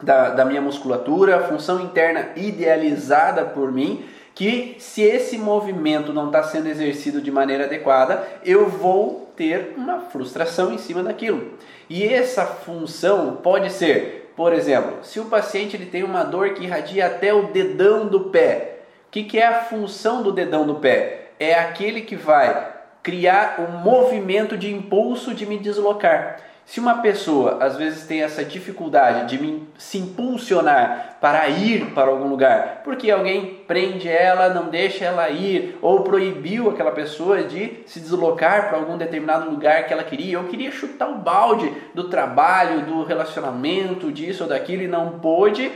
da, 0.02 0.30
da 0.32 0.44
minha 0.44 0.62
musculatura, 0.62 1.44
função 1.44 1.80
interna 1.82 2.30
idealizada 2.36 3.46
por 3.46 3.72
mim 3.72 4.04
que 4.40 4.78
se 4.80 5.02
esse 5.02 5.38
movimento 5.38 6.14
não 6.14 6.28
está 6.28 6.42
sendo 6.44 6.70
exercido 6.70 7.20
de 7.20 7.30
maneira 7.30 7.66
adequada, 7.66 8.26
eu 8.42 8.70
vou 8.70 9.34
ter 9.36 9.74
uma 9.76 10.00
frustração 10.00 10.74
em 10.74 10.78
cima 10.78 11.04
daquilo. 11.04 11.56
E 11.90 12.06
essa 12.06 12.46
função 12.46 13.36
pode 13.44 13.70
ser, 13.70 14.32
por 14.38 14.54
exemplo, 14.54 15.00
se 15.04 15.20
o 15.20 15.26
paciente 15.26 15.76
ele 15.76 15.88
tem 15.88 16.04
uma 16.04 16.24
dor 16.24 16.52
que 16.52 16.64
irradia 16.64 17.08
até 17.08 17.34
o 17.34 17.48
dedão 17.48 18.08
do 18.08 18.30
pé, 18.30 18.78
o 19.10 19.12
que, 19.12 19.26
que 19.26 19.38
é 19.38 19.46
a 19.46 19.64
função 19.64 20.24
do 20.24 20.32
dedão 20.32 20.66
do 20.66 20.76
pé? 20.76 21.32
É 21.38 21.56
aquele 21.56 22.00
que 22.00 22.16
vai 22.16 22.79
criar 23.10 23.56
um 23.60 23.80
movimento 23.80 24.56
de 24.56 24.72
impulso 24.72 25.34
de 25.34 25.44
me 25.44 25.58
deslocar. 25.58 26.42
Se 26.64 26.80
uma 26.80 27.00
pessoa 27.00 27.58
às 27.60 27.76
vezes 27.76 28.06
tem 28.06 28.22
essa 28.22 28.46
dificuldade 28.46 29.28
de 29.36 29.44
me, 29.44 29.68
se 29.80 29.98
impulsionar 29.98 31.18
para 31.20 31.50
ir 31.50 31.88
para 31.96 32.12
algum 32.12 32.28
lugar, 32.28 32.82
porque 32.84 33.10
alguém 33.10 33.64
prende 33.68 34.08
ela, 34.08 34.54
não 34.54 34.70
deixa 34.70 35.06
ela 35.06 35.28
ir, 35.32 35.76
ou 35.82 36.04
proibiu 36.04 36.70
aquela 36.70 36.92
pessoa 36.92 37.42
de 37.42 37.80
se 37.88 38.00
deslocar 38.00 38.70
para 38.70 38.78
algum 38.78 38.96
determinado 38.96 39.50
lugar 39.50 39.88
que 39.88 39.94
ela 39.94 40.04
queria, 40.04 40.38
ou 40.38 40.46
queria 40.46 40.72
chutar 40.72 41.10
o 41.10 41.18
balde 41.18 41.74
do 41.96 42.10
trabalho, 42.10 42.86
do 42.86 43.04
relacionamento, 43.04 44.12
disso 44.12 44.44
ou 44.44 44.50
daquilo 44.50 44.84
e 44.84 44.88
não 44.88 45.18
pôde 45.18 45.72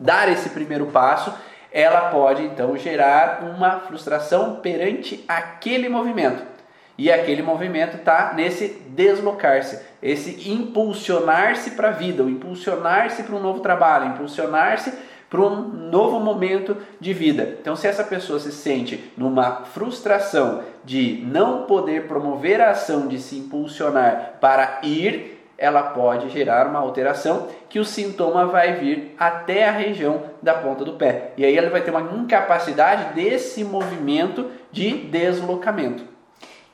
dar 0.00 0.28
esse 0.28 0.48
primeiro 0.48 0.86
passo, 0.86 1.32
ela 1.76 2.08
pode 2.08 2.42
então 2.42 2.74
gerar 2.74 3.42
uma 3.42 3.80
frustração 3.80 4.60
perante 4.62 5.22
aquele 5.28 5.90
movimento. 5.90 6.42
E 6.96 7.12
aquele 7.12 7.42
movimento 7.42 7.98
está 7.98 8.32
nesse 8.34 8.68
deslocar-se, 8.88 9.78
esse 10.02 10.50
impulsionar-se 10.50 11.72
para 11.72 11.88
a 11.88 11.92
vida, 11.92 12.22
o 12.22 12.30
impulsionar-se 12.30 13.24
para 13.24 13.36
um 13.36 13.42
novo 13.42 13.60
trabalho, 13.60 14.06
impulsionar-se 14.06 14.90
para 15.28 15.42
um 15.42 15.60
novo 15.68 16.18
momento 16.18 16.78
de 16.98 17.12
vida. 17.12 17.58
Então, 17.60 17.76
se 17.76 17.86
essa 17.86 18.04
pessoa 18.04 18.38
se 18.38 18.52
sente 18.52 19.12
numa 19.14 19.64
frustração 19.66 20.62
de 20.82 21.22
não 21.26 21.64
poder 21.64 22.08
promover 22.08 22.58
a 22.58 22.70
ação 22.70 23.06
de 23.06 23.18
se 23.18 23.36
impulsionar 23.36 24.38
para 24.40 24.80
ir, 24.82 25.35
ela 25.58 25.82
pode 25.82 26.28
gerar 26.30 26.66
uma 26.66 26.80
alteração 26.80 27.48
que 27.68 27.78
o 27.78 27.84
sintoma 27.84 28.46
vai 28.46 28.74
vir 28.74 29.14
até 29.18 29.68
a 29.68 29.72
região 29.72 30.22
da 30.42 30.54
ponta 30.54 30.84
do 30.84 30.94
pé. 30.94 31.32
E 31.36 31.44
aí 31.44 31.56
ele 31.56 31.70
vai 31.70 31.82
ter 31.82 31.90
uma 31.90 32.14
incapacidade 32.14 33.14
desse 33.14 33.64
movimento 33.64 34.50
de 34.70 34.90
deslocamento. 34.92 36.16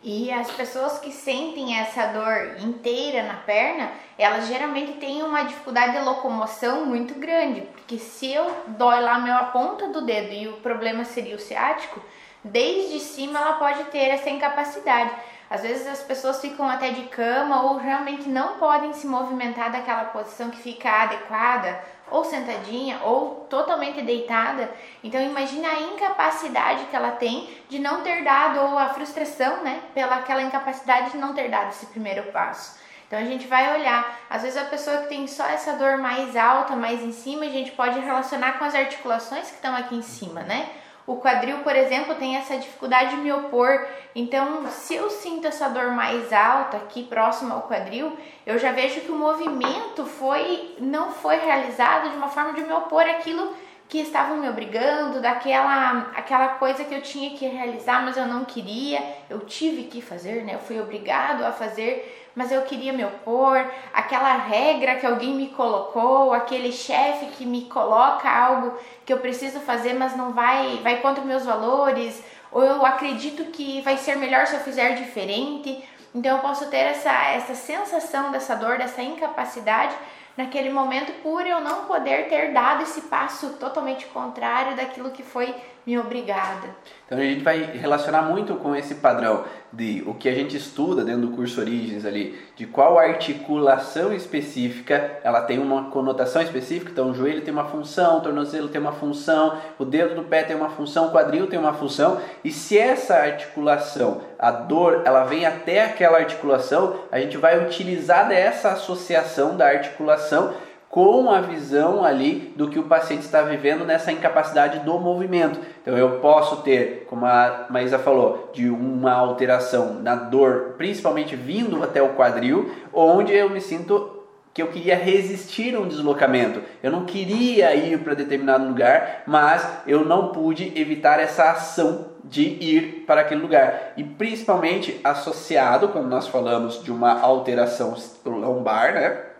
E 0.04 0.32
as 0.32 0.50
pessoas 0.50 0.98
que 0.98 1.12
sentem 1.12 1.78
essa 1.78 2.06
dor 2.06 2.56
inteira 2.60 3.22
na 3.22 3.34
perna, 3.34 3.88
elas 4.18 4.48
geralmente 4.48 4.94
têm 4.94 5.22
uma 5.22 5.44
dificuldade 5.44 5.92
de 5.92 6.04
locomoção 6.04 6.84
muito 6.84 7.14
grande, 7.14 7.60
porque 7.60 7.98
se 7.98 8.32
eu 8.32 8.50
dói 8.66 9.00
lá 9.00 9.38
a 9.38 9.44
ponta 9.44 9.88
do 9.88 10.04
dedo 10.04 10.32
e 10.32 10.48
o 10.48 10.54
problema 10.54 11.04
seria 11.04 11.36
o 11.36 11.38
ciático, 11.38 12.02
desde 12.42 12.98
cima 12.98 13.38
ela 13.38 13.52
pode 13.52 13.84
ter 13.84 14.08
essa 14.08 14.28
incapacidade. 14.28 15.12
Às 15.52 15.60
vezes 15.60 15.86
as 15.86 16.00
pessoas 16.00 16.40
ficam 16.40 16.66
até 16.66 16.92
de 16.92 17.02
cama 17.08 17.64
ou 17.64 17.76
realmente 17.76 18.26
não 18.26 18.54
podem 18.54 18.94
se 18.94 19.06
movimentar 19.06 19.70
daquela 19.70 20.06
posição 20.06 20.48
que 20.48 20.56
fica 20.56 20.90
adequada 20.90 21.78
ou 22.10 22.24
sentadinha 22.24 23.00
ou 23.02 23.46
totalmente 23.50 24.00
deitada. 24.00 24.70
Então 25.04 25.20
imagine 25.20 25.66
a 25.66 25.78
incapacidade 25.80 26.86
que 26.86 26.96
ela 26.96 27.10
tem 27.10 27.50
de 27.68 27.78
não 27.78 28.00
ter 28.00 28.24
dado 28.24 28.60
ou 28.60 28.78
a 28.78 28.88
frustração, 28.94 29.62
né, 29.62 29.82
pela 29.92 30.16
aquela 30.16 30.40
incapacidade 30.40 31.10
de 31.10 31.18
não 31.18 31.34
ter 31.34 31.50
dado 31.50 31.68
esse 31.68 31.84
primeiro 31.84 32.32
passo. 32.32 32.80
Então 33.06 33.18
a 33.18 33.24
gente 33.24 33.46
vai 33.46 33.78
olhar, 33.78 34.20
às 34.30 34.40
vezes 34.40 34.56
a 34.56 34.64
pessoa 34.64 35.02
que 35.02 35.08
tem 35.08 35.26
só 35.26 35.44
essa 35.44 35.74
dor 35.74 35.98
mais 35.98 36.34
alta, 36.34 36.74
mais 36.74 37.02
em 37.02 37.12
cima, 37.12 37.44
a 37.44 37.50
gente 37.50 37.72
pode 37.72 38.00
relacionar 38.00 38.58
com 38.58 38.64
as 38.64 38.74
articulações 38.74 39.48
que 39.48 39.56
estão 39.56 39.76
aqui 39.76 39.94
em 39.94 40.00
cima, 40.00 40.40
né? 40.40 40.70
O 41.06 41.16
quadril, 41.16 41.58
por 41.58 41.74
exemplo, 41.74 42.14
tem 42.14 42.36
essa 42.36 42.56
dificuldade 42.56 43.16
de 43.16 43.22
me 43.22 43.32
opor. 43.32 43.86
Então, 44.14 44.66
se 44.68 44.94
eu 44.94 45.10
sinto 45.10 45.46
essa 45.46 45.68
dor 45.68 45.90
mais 45.90 46.32
alta 46.32 46.76
aqui 46.76 47.02
próximo 47.02 47.52
ao 47.52 47.62
quadril, 47.62 48.16
eu 48.46 48.58
já 48.58 48.70
vejo 48.70 49.00
que 49.00 49.10
o 49.10 49.16
movimento 49.16 50.04
foi 50.04 50.76
não 50.78 51.10
foi 51.10 51.38
realizado 51.38 52.10
de 52.10 52.16
uma 52.16 52.28
forma 52.28 52.52
de 52.52 52.60
me 52.60 52.72
opor 52.72 53.02
àquilo 53.02 53.52
que 53.92 53.98
estavam 53.98 54.38
me 54.38 54.48
obrigando, 54.48 55.20
daquela 55.20 56.10
aquela 56.16 56.48
coisa 56.54 56.82
que 56.82 56.94
eu 56.94 57.02
tinha 57.02 57.36
que 57.36 57.46
realizar, 57.46 58.02
mas 58.02 58.16
eu 58.16 58.26
não 58.26 58.42
queria, 58.42 58.98
eu 59.28 59.40
tive 59.40 59.82
que 59.82 60.00
fazer, 60.00 60.44
né? 60.44 60.54
Eu 60.54 60.60
fui 60.60 60.80
obrigado 60.80 61.44
a 61.44 61.52
fazer 61.52 62.20
mas 62.34 62.50
eu 62.50 62.62
queria 62.62 62.94
me 62.94 63.04
opor, 63.04 63.62
aquela 63.92 64.38
regra 64.38 64.94
que 64.94 65.04
alguém 65.04 65.34
me 65.34 65.48
colocou, 65.48 66.32
aquele 66.32 66.72
chefe 66.72 67.26
que 67.26 67.44
me 67.44 67.66
coloca 67.66 68.26
algo 68.26 68.78
que 69.04 69.12
eu 69.12 69.18
preciso 69.18 69.60
fazer, 69.60 69.92
mas 69.92 70.16
não 70.16 70.32
vai, 70.32 70.80
vai 70.82 71.02
contra 71.02 71.22
meus 71.22 71.44
valores, 71.44 72.24
ou 72.50 72.64
eu 72.64 72.86
acredito 72.86 73.44
que 73.52 73.82
vai 73.82 73.98
ser 73.98 74.16
melhor 74.16 74.46
se 74.46 74.54
eu 74.54 74.60
fizer 74.60 74.94
diferente. 74.94 75.86
Então 76.14 76.36
eu 76.38 76.42
posso 76.42 76.70
ter 76.70 76.78
essa, 76.78 77.12
essa 77.12 77.54
sensação 77.54 78.32
dessa 78.32 78.56
dor, 78.56 78.78
dessa 78.78 79.02
incapacidade 79.02 79.94
naquele 80.36 80.70
momento 80.70 81.12
por 81.22 81.46
eu 81.46 81.60
não 81.60 81.84
poder 81.84 82.28
ter 82.28 82.52
dado 82.52 82.82
esse 82.82 83.02
passo 83.02 83.50
totalmente 83.54 84.06
contrário 84.06 84.76
daquilo 84.76 85.10
que 85.10 85.22
foi 85.22 85.54
me 85.86 85.98
obrigada. 85.98 86.68
Então 87.06 87.18
a 87.18 87.22
gente 87.22 87.42
vai 87.42 87.62
relacionar 87.62 88.22
muito 88.22 88.54
com 88.54 88.74
esse 88.74 88.96
padrão 88.96 89.44
de 89.72 90.02
o 90.06 90.14
que 90.14 90.28
a 90.28 90.34
gente 90.34 90.56
estuda 90.56 91.04
dentro 91.04 91.22
do 91.22 91.36
curso 91.36 91.60
Origens 91.60 92.04
ali, 92.04 92.38
de 92.54 92.66
qual 92.66 92.98
articulação 92.98 94.12
específica 94.12 95.18
ela 95.24 95.42
tem 95.42 95.58
uma 95.58 95.90
conotação 95.90 96.40
específica. 96.40 96.90
Então 96.90 97.10
o 97.10 97.14
joelho 97.14 97.42
tem 97.42 97.52
uma 97.52 97.64
função, 97.64 98.18
o 98.18 98.20
tornozelo 98.20 98.68
tem 98.68 98.80
uma 98.80 98.92
função, 98.92 99.58
o 99.78 99.84
dedo 99.84 100.14
do 100.14 100.24
pé 100.24 100.42
tem 100.42 100.54
uma 100.54 100.70
função, 100.70 101.08
o 101.08 101.10
quadril 101.10 101.46
tem 101.46 101.58
uma 101.58 101.74
função. 101.74 102.20
E 102.44 102.50
se 102.50 102.78
essa 102.78 103.16
articulação, 103.16 104.20
a 104.38 104.50
dor, 104.50 105.02
ela 105.04 105.24
vem 105.24 105.44
até 105.46 105.84
aquela 105.84 106.18
articulação, 106.18 107.00
a 107.10 107.18
gente 107.18 107.36
vai 107.36 107.64
utilizar 107.64 108.28
dessa 108.28 108.70
associação 108.70 109.56
da 109.56 109.66
articulação 109.66 110.54
com 110.92 111.30
a 111.30 111.40
visão 111.40 112.04
ali 112.04 112.52
do 112.54 112.68
que 112.68 112.78
o 112.78 112.82
paciente 112.82 113.22
está 113.22 113.40
vivendo 113.40 113.82
nessa 113.82 114.12
incapacidade 114.12 114.80
do 114.80 114.98
movimento. 114.98 115.58
Então 115.80 115.96
eu 115.96 116.20
posso 116.20 116.56
ter, 116.56 117.06
como 117.08 117.24
a 117.24 117.64
Maísa 117.70 117.98
falou, 117.98 118.50
de 118.52 118.68
uma 118.68 119.10
alteração 119.10 119.94
na 120.02 120.14
dor, 120.14 120.74
principalmente 120.76 121.34
vindo 121.34 121.82
até 121.82 122.02
o 122.02 122.10
quadril, 122.10 122.70
onde 122.92 123.32
eu 123.32 123.48
me 123.48 123.58
sinto 123.58 124.22
que 124.52 124.60
eu 124.60 124.66
queria 124.66 124.94
resistir 124.94 125.74
a 125.74 125.80
um 125.80 125.88
deslocamento. 125.88 126.60
Eu 126.82 126.92
não 126.92 127.06
queria 127.06 127.74
ir 127.74 127.98
para 128.00 128.12
determinado 128.12 128.68
lugar, 128.68 129.22
mas 129.26 129.66
eu 129.86 130.04
não 130.04 130.28
pude 130.28 130.78
evitar 130.78 131.18
essa 131.18 131.52
ação 131.52 132.08
de 132.22 132.42
ir 132.42 133.04
para 133.06 133.22
aquele 133.22 133.40
lugar. 133.40 133.94
E 133.96 134.04
principalmente 134.04 135.00
associado, 135.02 135.88
quando 135.88 136.08
nós 136.08 136.28
falamos 136.28 136.84
de 136.84 136.92
uma 136.92 137.18
alteração 137.18 137.96
lombar, 138.26 138.92
né? 138.92 139.31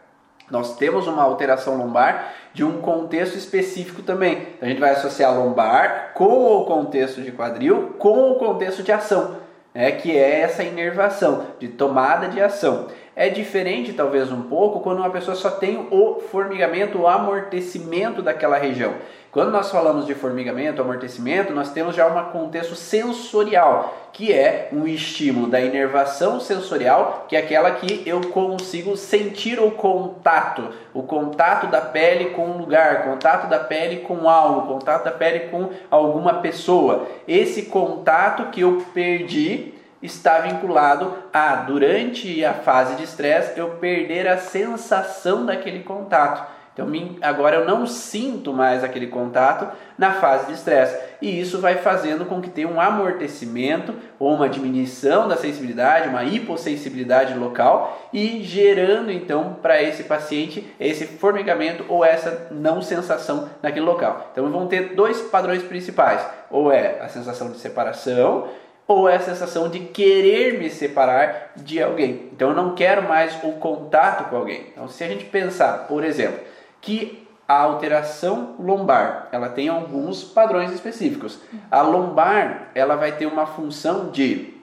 Nós 0.53 0.77
temos 0.77 1.07
uma 1.07 1.23
alteração 1.23 1.79
lombar 1.79 2.35
de 2.53 2.63
um 2.63 2.83
contexto 2.83 3.39
específico 3.39 4.03
também. 4.03 4.35
Então, 4.35 4.59
a 4.61 4.67
gente 4.67 4.81
vai 4.81 4.91
associar 4.91 5.35
lombar 5.35 6.13
com 6.13 6.27
o 6.27 6.67
contexto 6.67 7.23
de 7.23 7.33
quadril, 7.33 7.95
com 7.99 8.33
o 8.33 8.35
contexto 8.35 8.83
de 8.83 8.93
ação, 8.93 9.39
né, 9.75 9.93
que 9.93 10.15
é 10.15 10.41
essa 10.41 10.63
inervação, 10.63 11.47
de 11.59 11.69
tomada 11.69 12.29
de 12.29 12.39
ação. 12.39 12.89
É 13.17 13.31
diferente, 13.31 13.95
talvez 13.95 14.31
um 14.31 14.43
pouco, 14.43 14.81
quando 14.81 14.99
uma 14.99 15.09
pessoa 15.09 15.35
só 15.35 15.51
tem 15.51 15.89
o 15.91 16.21
formigamento, 16.31 16.99
o 16.99 17.09
amortecimento 17.09 18.21
daquela 18.21 18.59
região. 18.59 18.93
Quando 19.33 19.51
nós 19.51 19.71
falamos 19.71 20.05
de 20.05 20.15
formigamento, 20.15 20.83
amortecimento, 20.83 21.55
nós 21.55 21.73
temos 21.73 21.97
já 21.97 22.07
um 22.07 22.31
contexto 22.33 22.75
sensorial, 22.75 24.11
que 24.13 24.31
é 24.31 24.69
um 24.71 24.87
estímulo 24.87 25.47
da 25.47 25.59
inervação 25.59 26.39
sensorial, 26.39 27.25
que 27.27 27.35
é 27.35 27.39
aquela 27.39 27.71
que 27.71 28.03
eu 28.05 28.21
consigo 28.29 28.95
sentir 28.95 29.59
o 29.59 29.71
contato, 29.71 30.69
o 30.93 31.03
contato 31.03 31.67
da 31.69 31.81
pele 31.81 32.27
com 32.33 32.45
um 32.47 32.59
lugar, 32.59 33.05
contato 33.05 33.49
da 33.49 33.59
pele 33.59 34.01
com 34.01 34.29
algo, 34.29 34.75
contato 34.75 35.05
da 35.05 35.13
pele 35.13 35.49
com 35.49 35.71
alguma 35.91 36.35
pessoa. 36.43 37.07
Esse 37.27 37.63
contato 37.63 38.51
que 38.51 38.61
eu 38.61 38.85
perdi 38.93 39.73
está 40.03 40.41
vinculado 40.41 41.11
a, 41.33 41.57
durante 41.57 42.45
a 42.45 42.53
fase 42.53 42.97
de 42.97 43.05
estresse, 43.05 43.59
eu 43.59 43.71
perder 43.77 44.29
a 44.29 44.37
sensação 44.37 45.47
daquele 45.47 45.85
contato. 45.85 46.61
Então 46.73 46.91
agora 47.21 47.57
eu 47.57 47.67
não 47.67 47.87
sinto 47.87 48.53
mais 48.53 48.83
aquele 48.83 49.07
contato 49.07 49.69
na 49.99 50.13
fase 50.15 50.47
de 50.47 50.55
estresse. 50.55 50.99
E 51.21 51.39
isso 51.41 51.61
vai 51.61 51.77
fazendo 51.77 52.25
com 52.25 52.41
que 52.41 52.49
tenha 52.49 52.69
um 52.69 52.81
amortecimento 52.81 53.95
ou 54.19 54.35
uma 54.35 54.49
diminuição 54.49 55.29
da 55.29 55.37
sensibilidade, 55.37 56.09
uma 56.09 56.25
hipossensibilidade 56.25 57.35
local 57.35 58.09
e 58.13 58.43
gerando 58.43 59.13
então 59.13 59.57
para 59.61 59.83
esse 59.83 60.05
paciente 60.05 60.67
esse 60.81 61.07
formigamento 61.07 61.85
ou 61.89 62.05
essa 62.05 62.49
não 62.51 62.81
sensação 62.81 63.51
naquele 63.63 63.85
local. 63.85 64.31
Então 64.33 64.51
vão 64.51 64.67
ter 64.67 64.95
dois 64.95 65.21
padrões 65.21 65.63
principais: 65.63 66.25
ou 66.51 66.73
é 66.73 67.01
a 67.01 67.09
sensação 67.09 67.51
de 67.51 67.59
separação 67.59 68.49
ou 68.87 69.09
é 69.09 69.17
a 69.17 69.21
sensação 69.21 69.69
de 69.69 69.79
querer 69.79 70.59
me 70.59 70.69
separar 70.69 71.53
de 71.57 71.83
alguém. 71.83 72.29
Então 72.33 72.51
eu 72.51 72.57
não 72.57 72.75
quero 72.75 73.03
mais 73.03 73.35
o 73.43 73.53
contato 73.53 74.29
com 74.29 74.37
alguém. 74.37 74.67
Então 74.73 74.89
se 74.89 75.05
a 75.05 75.09
gente 75.09 75.25
pensar, 75.25 75.87
por 75.87 76.05
exemplo, 76.05 76.41
que 76.83 77.27
a 77.49 77.61
alteração 77.61 78.57
lombar, 78.59 79.29
ela 79.33 79.49
tem 79.49 79.69
alguns 79.69 80.25
padrões 80.25 80.73
específicos. 80.73 81.39
A 81.71 81.81
lombar, 81.83 82.71
ela 82.75 82.97
vai 82.97 83.13
ter 83.13 83.27
uma 83.27 83.47
função 83.47 84.11
de 84.11 84.55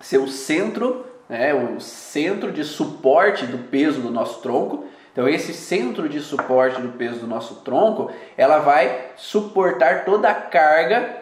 ser 0.00 0.18
o 0.18 0.28
centro, 0.28 1.06
né, 1.28 1.54
o 1.54 1.80
centro 1.80 2.52
de 2.52 2.64
suporte 2.64 3.46
do 3.46 3.58
peso 3.58 4.00
do 4.00 4.10
nosso 4.10 4.40
tronco. 4.40 4.86
Então 5.12 5.28
esse 5.28 5.52
centro 5.52 6.08
de 6.08 6.20
suporte 6.20 6.80
do 6.80 6.90
peso 6.90 7.20
do 7.20 7.26
nosso 7.26 7.56
tronco, 7.56 8.10
ela 8.36 8.58
vai 8.58 9.10
suportar 9.16 10.04
toda 10.04 10.30
a 10.30 10.34
carga 10.34 11.16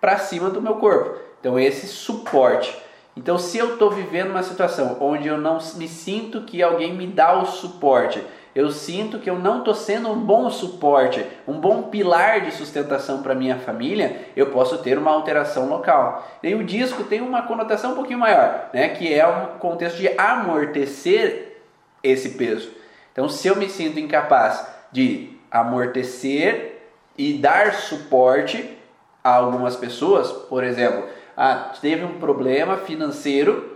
para 0.00 0.18
cima 0.18 0.50
do 0.50 0.60
meu 0.60 0.76
corpo. 0.76 1.18
Então 1.40 1.58
esse 1.58 1.86
suporte. 1.86 2.76
Então 3.16 3.38
se 3.38 3.58
eu 3.58 3.74
estou 3.74 3.90
vivendo 3.90 4.30
uma 4.30 4.42
situação 4.42 4.96
onde 5.00 5.28
eu 5.28 5.38
não 5.38 5.58
me 5.76 5.86
sinto 5.86 6.42
que 6.42 6.62
alguém 6.62 6.94
me 6.94 7.06
dá 7.06 7.38
o 7.38 7.44
suporte, 7.44 8.24
eu 8.54 8.70
sinto 8.70 9.18
que 9.18 9.30
eu 9.30 9.38
não 9.38 9.58
estou 9.58 9.74
sendo 9.74 10.10
um 10.10 10.18
bom 10.18 10.50
suporte, 10.50 11.24
um 11.48 11.58
bom 11.58 11.84
pilar 11.84 12.42
de 12.42 12.50
sustentação 12.50 13.22
para 13.22 13.34
minha 13.34 13.58
família, 13.58 14.28
eu 14.36 14.50
posso 14.50 14.78
ter 14.78 14.98
uma 14.98 15.10
alteração 15.10 15.68
local. 15.68 16.28
E 16.42 16.54
o 16.54 16.62
disco 16.62 17.04
tem 17.04 17.20
uma 17.20 17.42
conotação 17.42 17.92
um 17.92 17.94
pouquinho 17.94 18.18
maior, 18.18 18.68
né, 18.74 18.90
que 18.90 19.12
é 19.12 19.26
um 19.26 19.58
contexto 19.58 19.96
de 19.96 20.08
amortecer 20.18 21.56
esse 22.02 22.30
peso. 22.30 22.70
Então, 23.12 23.28
se 23.28 23.48
eu 23.48 23.56
me 23.56 23.68
sinto 23.68 23.98
incapaz 23.98 24.66
de 24.90 25.30
amortecer 25.50 26.78
e 27.16 27.34
dar 27.34 27.74
suporte 27.74 28.78
a 29.24 29.34
algumas 29.36 29.76
pessoas, 29.76 30.30
por 30.30 30.64
exemplo, 30.64 31.06
ah, 31.36 31.72
teve 31.80 32.04
um 32.04 32.18
problema 32.18 32.76
financeiro 32.76 33.71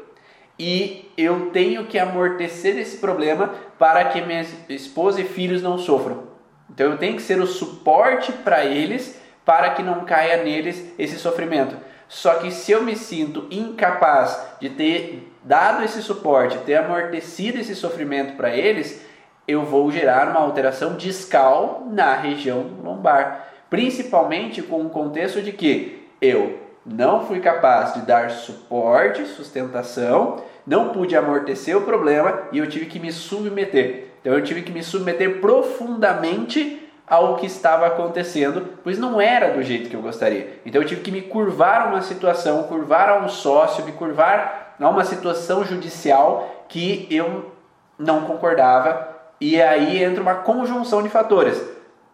e 0.58 1.10
eu 1.16 1.50
tenho 1.50 1.86
que 1.86 1.98
amortecer 1.98 2.76
esse 2.78 2.98
problema 2.98 3.54
para 3.78 4.04
que 4.06 4.22
minha 4.22 4.44
esposa 4.68 5.20
e 5.20 5.24
filhos 5.24 5.62
não 5.62 5.78
sofram. 5.78 6.24
Então 6.70 6.92
eu 6.92 6.98
tenho 6.98 7.16
que 7.16 7.22
ser 7.22 7.40
o 7.40 7.46
suporte 7.46 8.32
para 8.32 8.64
eles 8.64 9.20
para 9.44 9.70
que 9.70 9.82
não 9.82 10.04
caia 10.04 10.42
neles 10.42 10.92
esse 10.98 11.18
sofrimento. 11.18 11.76
Só 12.08 12.34
que 12.34 12.50
se 12.50 12.72
eu 12.72 12.82
me 12.82 12.96
sinto 12.96 13.46
incapaz 13.50 14.40
de 14.60 14.70
ter 14.70 15.32
dado 15.42 15.84
esse 15.84 16.02
suporte, 16.02 16.58
ter 16.58 16.76
amortecido 16.76 17.58
esse 17.58 17.74
sofrimento 17.74 18.36
para 18.36 18.56
eles, 18.56 19.04
eu 19.46 19.64
vou 19.64 19.90
gerar 19.90 20.30
uma 20.30 20.40
alteração 20.40 20.96
discal 20.96 21.86
na 21.90 22.14
região 22.16 22.66
lombar, 22.82 23.48
principalmente 23.70 24.62
com 24.62 24.82
o 24.82 24.90
contexto 24.90 25.40
de 25.40 25.52
que 25.52 26.08
eu 26.20 26.65
não 26.86 27.26
fui 27.26 27.40
capaz 27.40 27.94
de 27.94 28.02
dar 28.02 28.30
suporte, 28.30 29.26
sustentação, 29.26 30.36
não 30.64 30.90
pude 30.90 31.16
amortecer 31.16 31.76
o 31.76 31.82
problema 31.82 32.42
e 32.52 32.58
eu 32.58 32.68
tive 32.68 32.86
que 32.86 33.00
me 33.00 33.12
submeter. 33.12 34.06
Então 34.20 34.32
eu 34.32 34.42
tive 34.42 34.62
que 34.62 34.72
me 34.72 34.82
submeter 34.82 35.40
profundamente 35.40 36.82
ao 37.06 37.36
que 37.36 37.46
estava 37.46 37.86
acontecendo, 37.86 38.66
pois 38.82 38.98
não 38.98 39.20
era 39.20 39.52
do 39.52 39.62
jeito 39.62 39.88
que 39.88 39.94
eu 39.94 40.02
gostaria. 40.02 40.60
Então 40.64 40.82
eu 40.82 40.86
tive 40.86 41.00
que 41.00 41.12
me 41.12 41.22
curvar 41.22 41.82
a 41.82 41.86
uma 41.86 42.02
situação, 42.02 42.64
curvar 42.64 43.08
a 43.08 43.18
um 43.18 43.28
sócio, 43.28 43.84
me 43.84 43.92
curvar 43.92 44.76
a 44.80 44.88
uma 44.88 45.04
situação 45.04 45.64
judicial 45.64 46.64
que 46.68 47.06
eu 47.10 47.52
não 47.98 48.22
concordava, 48.22 49.08
e 49.40 49.60
aí 49.60 50.02
entra 50.02 50.22
uma 50.22 50.34
conjunção 50.34 51.02
de 51.02 51.08
fatores: 51.08 51.62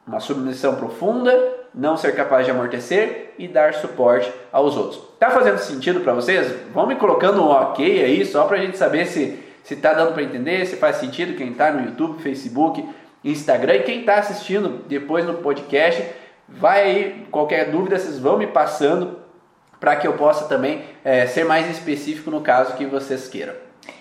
uma 0.06 0.20
submissão 0.20 0.76
profunda, 0.76 1.51
não 1.74 1.96
ser 1.96 2.14
capaz 2.14 2.44
de 2.44 2.50
amortecer 2.50 3.32
e 3.38 3.48
dar 3.48 3.74
suporte 3.74 4.30
aos 4.52 4.76
outros. 4.76 5.02
Tá 5.18 5.30
fazendo 5.30 5.58
sentido 5.58 6.00
para 6.00 6.12
vocês? 6.12 6.54
Vão 6.72 6.86
me 6.86 6.96
colocando 6.96 7.42
um 7.42 7.48
ok 7.48 8.04
aí, 8.04 8.24
só 8.24 8.44
para 8.44 8.58
a 8.58 8.60
gente 8.60 8.76
saber 8.76 9.06
se 9.06 9.38
se 9.62 9.76
tá 9.76 9.92
dando 9.92 10.12
para 10.12 10.22
entender, 10.22 10.66
se 10.66 10.76
faz 10.76 10.96
sentido 10.96 11.36
quem 11.36 11.52
está 11.52 11.70
no 11.70 11.84
YouTube, 11.84 12.22
Facebook, 12.22 12.84
Instagram 13.24 13.76
e 13.76 13.82
quem 13.82 14.00
está 14.00 14.16
assistindo 14.16 14.84
depois 14.88 15.24
no 15.24 15.34
podcast, 15.34 16.04
vai 16.48 16.82
aí, 16.82 17.26
qualquer 17.30 17.70
dúvida 17.70 17.98
vocês 17.98 18.18
vão 18.18 18.36
me 18.36 18.46
passando 18.46 19.20
para 19.78 19.96
que 19.96 20.06
eu 20.06 20.14
possa 20.14 20.46
também 20.46 20.82
é, 21.04 21.26
ser 21.26 21.44
mais 21.44 21.70
específico 21.70 22.30
no 22.30 22.40
caso 22.40 22.74
que 22.74 22.84
vocês 22.86 23.28
queiram. 23.28 23.54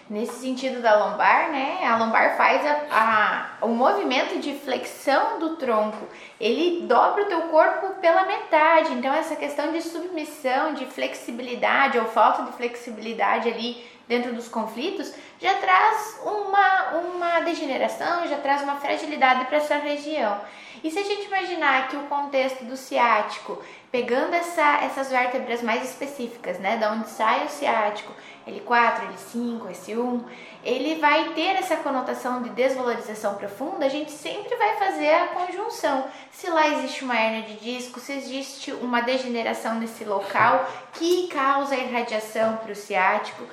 Nesse 0.10 0.42
sentido 0.42 0.82
da 0.82 0.96
lombar, 1.06 1.52
né? 1.52 1.86
A 1.86 1.98
lombar 1.98 2.36
faz 2.36 2.66
a, 2.66 3.56
a, 3.62 3.66
o 3.66 3.70
movimento 3.70 4.40
de 4.40 4.54
flexão 4.54 5.40
do 5.40 5.56
tronco. 5.56 6.06
Ele 6.40 6.86
dobra 6.86 7.24
o 7.24 7.28
teu 7.28 7.42
corpo 7.44 7.96
pela 8.02 8.26
metade. 8.26 8.94
Então, 8.94 9.14
essa 9.14 9.36
questão 9.36 9.72
de 9.72 9.82
submissão, 9.82 10.74
de 10.74 10.86
flexibilidade 10.86 11.98
ou 11.98 12.06
falta 12.06 12.44
de 12.44 12.52
flexibilidade 12.52 13.50
ali 13.50 13.84
dentro 14.12 14.34
dos 14.34 14.50
conflitos 14.50 15.14
já 15.40 15.54
traz 15.54 16.20
uma, 16.22 16.90
uma 16.98 17.40
degeneração, 17.40 18.28
já 18.28 18.38
traz 18.40 18.62
uma 18.62 18.76
fragilidade 18.76 19.46
para 19.46 19.56
essa 19.56 19.78
região. 19.78 20.38
E 20.84 20.92
se 20.92 21.00
a 21.00 21.04
gente 21.04 21.28
imaginar 21.28 21.88
que 21.88 21.96
o 21.96 22.04
contexto 22.04 22.66
do 22.66 22.76
ciático, 22.76 23.58
pegando 23.90 24.34
essa, 24.34 24.84
essas 24.84 25.10
vértebras 25.10 25.62
mais 25.62 25.84
específicas, 25.90 26.60
né, 26.60 26.76
da 26.76 26.92
onde 26.92 27.10
sai 27.10 27.46
o 27.46 27.50
ciático, 27.50 28.12
L4, 28.46 29.02
L5, 29.14 29.70
S1, 29.70 30.24
ele 30.64 30.96
vai 30.96 31.30
ter 31.30 31.56
essa 31.56 31.78
conotação 31.78 32.42
de 32.42 32.50
desvalorização 32.50 33.36
profunda, 33.36 33.86
a 33.86 33.90
gente 33.90 34.12
sempre 34.12 34.56
vai 34.56 34.76
fazer 34.78 35.14
a 35.14 35.28
conjunção. 35.28 36.06
Se 36.32 36.50
lá 36.50 36.68
existe 36.68 37.04
uma 37.04 37.16
hernia 37.16 37.44
de 37.44 37.56
disco, 37.60 38.00
se 38.00 38.12
existe 38.14 38.72
uma 38.74 39.02
degeneração 39.02 39.76
nesse 39.76 40.04
local 40.04 40.68
que 40.94 41.28
causa 41.28 41.76
irradiação 41.76 42.58
para 42.58 42.72
o 42.72 42.76
ciático, 42.76 43.44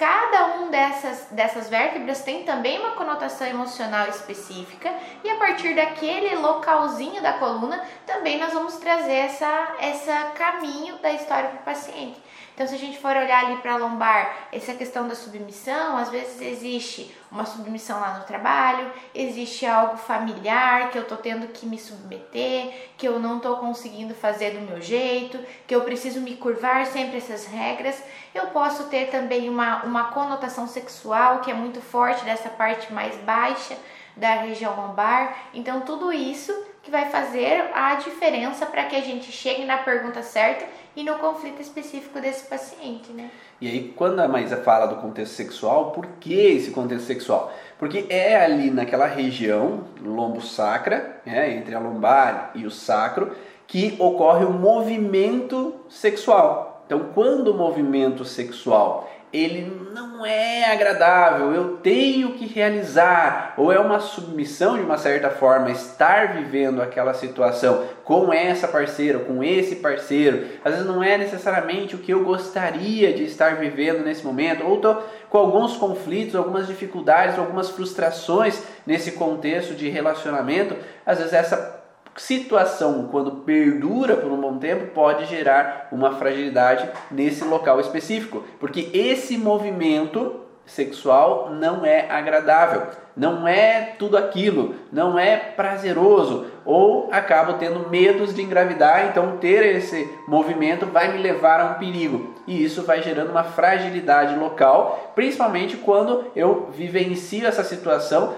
Cada 0.00 0.56
um 0.56 0.70
dessas, 0.70 1.26
dessas 1.30 1.68
vértebras 1.68 2.22
tem 2.22 2.42
também 2.42 2.78
uma 2.78 2.92
conotação 2.92 3.46
emocional 3.46 4.08
específica 4.08 4.90
e 5.22 5.28
a 5.28 5.36
partir 5.36 5.74
daquele 5.74 6.36
localzinho 6.36 7.20
da 7.20 7.34
coluna 7.34 7.84
também 8.06 8.38
nós 8.38 8.50
vamos 8.54 8.76
trazer 8.76 9.12
essa, 9.12 9.76
essa 9.78 10.30
caminho 10.30 10.96
da 11.02 11.12
história 11.12 11.50
para 11.50 11.60
o 11.60 11.64
paciente. 11.64 12.18
Então, 12.60 12.68
se 12.68 12.74
a 12.74 12.78
gente 12.78 12.98
for 12.98 13.16
olhar 13.16 13.46
ali 13.46 13.56
para 13.56 13.72
a 13.72 13.76
lombar, 13.78 14.48
essa 14.52 14.74
questão 14.74 15.08
da 15.08 15.14
submissão, 15.14 15.96
às 15.96 16.10
vezes 16.10 16.42
existe 16.42 17.10
uma 17.32 17.46
submissão 17.46 17.98
lá 17.98 18.18
no 18.18 18.24
trabalho, 18.24 18.92
existe 19.14 19.64
algo 19.64 19.96
familiar 19.96 20.90
que 20.90 20.98
eu 20.98 21.02
estou 21.04 21.16
tendo 21.16 21.48
que 21.54 21.64
me 21.64 21.78
submeter, 21.78 22.90
que 22.98 23.08
eu 23.08 23.18
não 23.18 23.38
estou 23.38 23.56
conseguindo 23.56 24.14
fazer 24.14 24.50
do 24.50 24.60
meu 24.60 24.78
jeito, 24.78 25.38
que 25.66 25.74
eu 25.74 25.80
preciso 25.80 26.20
me 26.20 26.36
curvar 26.36 26.84
sempre 26.84 27.16
essas 27.16 27.46
regras. 27.46 27.98
Eu 28.34 28.48
posso 28.48 28.90
ter 28.90 29.08
também 29.08 29.48
uma, 29.48 29.82
uma 29.84 30.04
conotação 30.12 30.68
sexual 30.68 31.40
que 31.40 31.50
é 31.50 31.54
muito 31.54 31.80
forte 31.80 32.26
dessa 32.26 32.50
parte 32.50 32.92
mais 32.92 33.16
baixa 33.22 33.74
da 34.14 34.34
região 34.34 34.76
lombar. 34.76 35.34
Então, 35.54 35.80
tudo 35.80 36.12
isso 36.12 36.52
que 36.82 36.90
vai 36.90 37.08
fazer 37.10 37.70
a 37.74 37.94
diferença 37.94 38.66
para 38.66 38.84
que 38.84 38.96
a 38.96 39.00
gente 39.00 39.32
chegue 39.32 39.64
na 39.64 39.78
pergunta 39.78 40.22
certa 40.22 40.66
e 40.96 41.02
no 41.02 41.14
conflito 41.18 41.60
específico 41.60 42.20
desse 42.20 42.46
paciente, 42.46 43.12
né? 43.12 43.30
E 43.60 43.68
aí, 43.68 43.92
quando 43.96 44.20
a 44.20 44.28
Maísa 44.28 44.56
fala 44.56 44.86
do 44.86 44.96
contexto 44.96 45.34
sexual, 45.34 45.92
por 45.92 46.06
que 46.18 46.34
esse 46.34 46.70
contexto 46.70 47.06
sexual? 47.06 47.52
Porque 47.78 48.06
é 48.08 48.36
ali 48.36 48.70
naquela 48.70 49.06
região, 49.06 49.84
lombo-sacra, 50.02 51.20
né, 51.24 51.54
entre 51.56 51.74
a 51.74 51.78
lombar 51.78 52.52
e 52.54 52.66
o 52.66 52.70
sacro, 52.70 53.34
que 53.66 53.94
ocorre 53.98 54.44
o 54.44 54.52
movimento 54.52 55.74
sexual. 55.88 56.82
Então, 56.86 57.10
quando 57.14 57.48
o 57.48 57.54
movimento 57.54 58.24
sexual 58.24 59.08
ele 59.32 59.90
não 59.92 60.26
é 60.26 60.72
agradável, 60.72 61.52
eu 61.52 61.76
tenho 61.76 62.32
que 62.32 62.46
realizar, 62.46 63.54
ou 63.56 63.72
é 63.72 63.78
uma 63.78 64.00
submissão 64.00 64.76
de 64.76 64.82
uma 64.82 64.98
certa 64.98 65.30
forma, 65.30 65.70
estar 65.70 66.34
vivendo 66.34 66.82
aquela 66.82 67.14
situação 67.14 67.84
com 68.04 68.32
essa 68.32 68.66
parceira, 68.66 69.20
com 69.20 69.42
esse 69.42 69.76
parceiro, 69.76 70.46
às 70.64 70.72
vezes 70.72 70.86
não 70.86 71.02
é 71.02 71.16
necessariamente 71.16 71.94
o 71.94 71.98
que 71.98 72.12
eu 72.12 72.24
gostaria 72.24 73.12
de 73.12 73.24
estar 73.24 73.56
vivendo 73.56 74.04
nesse 74.04 74.24
momento, 74.26 74.64
ou 74.64 74.76
estou 74.76 75.02
com 75.28 75.38
alguns 75.38 75.76
conflitos, 75.76 76.34
algumas 76.34 76.66
dificuldades, 76.66 77.38
algumas 77.38 77.70
frustrações 77.70 78.62
nesse 78.84 79.12
contexto 79.12 79.74
de 79.74 79.88
relacionamento, 79.88 80.76
às 81.06 81.18
vezes 81.18 81.32
essa 81.32 81.79
situação, 82.20 83.08
quando 83.10 83.30
perdura 83.46 84.14
por 84.14 84.30
um 84.30 84.40
bom 84.40 84.58
tempo, 84.58 84.92
pode 84.92 85.24
gerar 85.24 85.88
uma 85.90 86.12
fragilidade 86.16 86.88
nesse 87.10 87.42
local 87.44 87.80
específico, 87.80 88.44
porque 88.58 88.90
esse 88.92 89.38
movimento 89.38 90.40
sexual 90.66 91.50
não 91.50 91.84
é 91.84 92.10
agradável, 92.10 92.82
não 93.16 93.48
é 93.48 93.94
tudo 93.98 94.18
aquilo, 94.18 94.74
não 94.92 95.18
é 95.18 95.36
prazeroso, 95.36 96.46
ou 96.64 97.08
acabo 97.10 97.54
tendo 97.54 97.88
medos 97.88 98.34
de 98.34 98.42
engravidar, 98.42 99.06
então 99.06 99.38
ter 99.38 99.76
esse 99.76 100.08
movimento 100.28 100.86
vai 100.86 101.12
me 101.12 101.18
levar 101.18 101.58
a 101.58 101.70
um 101.72 101.74
perigo. 101.74 102.34
E 102.46 102.62
isso 102.62 102.82
vai 102.82 103.02
gerando 103.02 103.30
uma 103.30 103.44
fragilidade 103.44 104.38
local, 104.38 105.12
principalmente 105.14 105.78
quando 105.78 106.26
eu 106.36 106.68
vivencio 106.70 107.46
essa 107.46 107.64
situação 107.64 108.34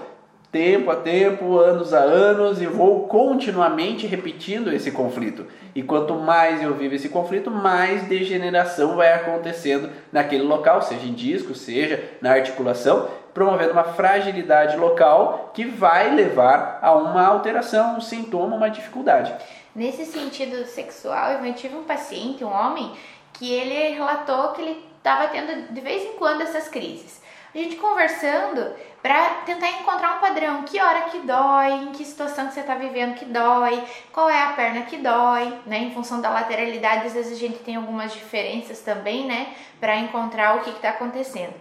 tempo 0.53 0.91
a 0.91 0.95
tempo, 0.95 1.57
anos 1.57 1.95
a 1.95 1.99
anos 1.99 2.61
e 2.61 2.67
vou 2.67 3.07
continuamente 3.07 4.05
repetindo 4.05 4.71
esse 4.71 4.91
conflito. 4.91 5.47
E 5.73 5.81
quanto 5.81 6.13
mais 6.13 6.61
eu 6.61 6.75
vivo 6.75 6.93
esse 6.93 7.09
conflito, 7.09 7.49
mais 7.49 8.03
degeneração 8.03 8.95
vai 8.95 9.11
acontecendo 9.13 9.89
naquele 10.11 10.43
local, 10.43 10.83
seja 10.83 11.07
em 11.07 11.13
disco, 11.13 11.55
seja 11.55 12.03
na 12.21 12.33
articulação, 12.33 13.09
promovendo 13.33 13.71
uma 13.71 13.83
fragilidade 13.83 14.77
local 14.77 15.49
que 15.55 15.65
vai 15.65 16.13
levar 16.13 16.77
a 16.83 16.93
uma 16.93 17.25
alteração, 17.25 17.97
um 17.97 18.01
sintoma, 18.01 18.55
uma 18.55 18.69
dificuldade. 18.69 19.33
Nesse 19.75 20.05
sentido 20.05 20.67
sexual, 20.67 21.31
eu 21.31 21.53
tive 21.55 21.75
um 21.75 21.83
paciente, 21.83 22.43
um 22.43 22.53
homem, 22.53 22.91
que 23.33 23.51
ele 23.51 23.95
relatou 23.95 24.49
que 24.49 24.61
ele 24.61 24.85
estava 24.99 25.29
tendo 25.29 25.73
de 25.73 25.81
vez 25.81 26.03
em 26.03 26.13
quando 26.13 26.41
essas 26.41 26.67
crises. 26.67 27.23
A 27.53 27.57
gente 27.57 27.75
conversando 27.75 28.73
para 29.03 29.29
tentar 29.45 29.69
encontrar 29.69 30.15
um 30.15 30.19
padrão. 30.19 30.63
Que 30.63 30.81
hora 30.81 31.01
que 31.01 31.19
dói, 31.19 31.71
em 31.83 31.91
que 31.91 32.03
situação 32.03 32.47
que 32.47 32.53
você 32.53 32.61
está 32.61 32.73
vivendo 32.73 33.13
que 33.15 33.25
dói, 33.25 33.83
qual 34.11 34.27
é 34.27 34.41
a 34.41 34.53
perna 34.53 34.81
que 34.81 34.97
dói, 34.97 35.53
né? 35.67 35.77
Em 35.77 35.93
função 35.93 36.19
da 36.19 36.31
lateralidade, 36.31 37.07
às 37.07 37.13
vezes 37.13 37.33
a 37.33 37.39
gente 37.39 37.59
tem 37.59 37.75
algumas 37.75 38.11
diferenças 38.11 38.79
também, 38.79 39.27
né? 39.27 39.53
Para 39.79 39.97
encontrar 39.97 40.55
o 40.55 40.61
que 40.61 40.71
está 40.71 40.89
acontecendo. 40.89 41.53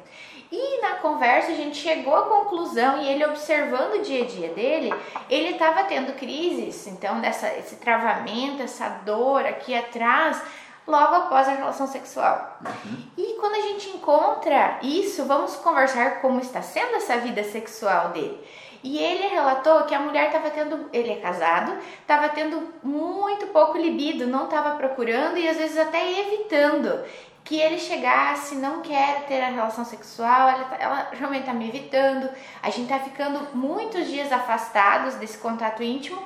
E 0.50 0.80
na 0.82 0.96
conversa 0.96 1.52
a 1.52 1.54
gente 1.54 1.78
chegou 1.78 2.14
à 2.14 2.22
conclusão 2.22 3.02
e 3.02 3.08
ele 3.08 3.24
observando 3.24 3.94
o 3.94 4.02
dia 4.02 4.22
a 4.22 4.26
dia 4.26 4.48
dele, 4.48 4.94
ele 5.28 5.52
estava 5.52 5.84
tendo 5.84 6.14
crises, 6.14 6.86
então 6.86 7.20
dessa 7.20 7.48
esse 7.54 7.76
travamento, 7.76 8.62
essa 8.62 8.86
dor 9.04 9.46
aqui 9.46 9.74
atrás, 9.74 10.42
logo 10.86 11.14
após 11.14 11.48
a 11.48 11.52
relação 11.52 11.86
sexual. 11.86 12.58
Uhum. 12.64 13.04
E 13.16 13.34
quando 13.38 13.54
a 13.54 13.60
gente 13.60 13.88
encontra 13.90 14.78
isso, 14.82 15.24
vamos 15.24 15.56
conversar 15.56 16.20
como 16.20 16.40
está 16.40 16.62
sendo 16.62 16.96
essa 16.96 17.16
vida 17.18 17.42
sexual 17.44 18.10
dele. 18.10 18.42
E 18.82 18.98
ele 18.98 19.28
relatou 19.28 19.84
que 19.84 19.94
a 19.94 20.00
mulher 20.00 20.26
estava 20.26 20.50
tendo, 20.50 20.88
ele 20.92 21.12
é 21.12 21.16
casado, 21.16 21.78
estava 22.00 22.28
tendo 22.30 22.68
muito 22.82 23.46
pouco 23.48 23.78
libido, 23.78 24.26
não 24.26 24.46
estava 24.46 24.76
procurando 24.76 25.38
e 25.38 25.48
às 25.48 25.56
vezes 25.56 25.78
até 25.78 26.20
evitando 26.20 27.04
que 27.44 27.56
ele 27.58 27.78
chegasse, 27.78 28.56
não 28.56 28.80
quer 28.82 29.24
ter 29.26 29.40
a 29.40 29.50
relação 29.50 29.84
sexual, 29.84 30.48
ela, 30.48 30.64
tá, 30.64 30.76
ela 30.78 31.08
realmente 31.12 31.42
está 31.42 31.52
me 31.52 31.68
evitando, 31.68 32.28
a 32.62 32.70
gente 32.70 32.92
está 32.92 32.98
ficando 32.98 33.54
muitos 33.54 34.06
dias 34.06 34.32
afastados 34.32 35.14
desse 35.14 35.38
contato 35.38 35.82
íntimo 35.82 36.22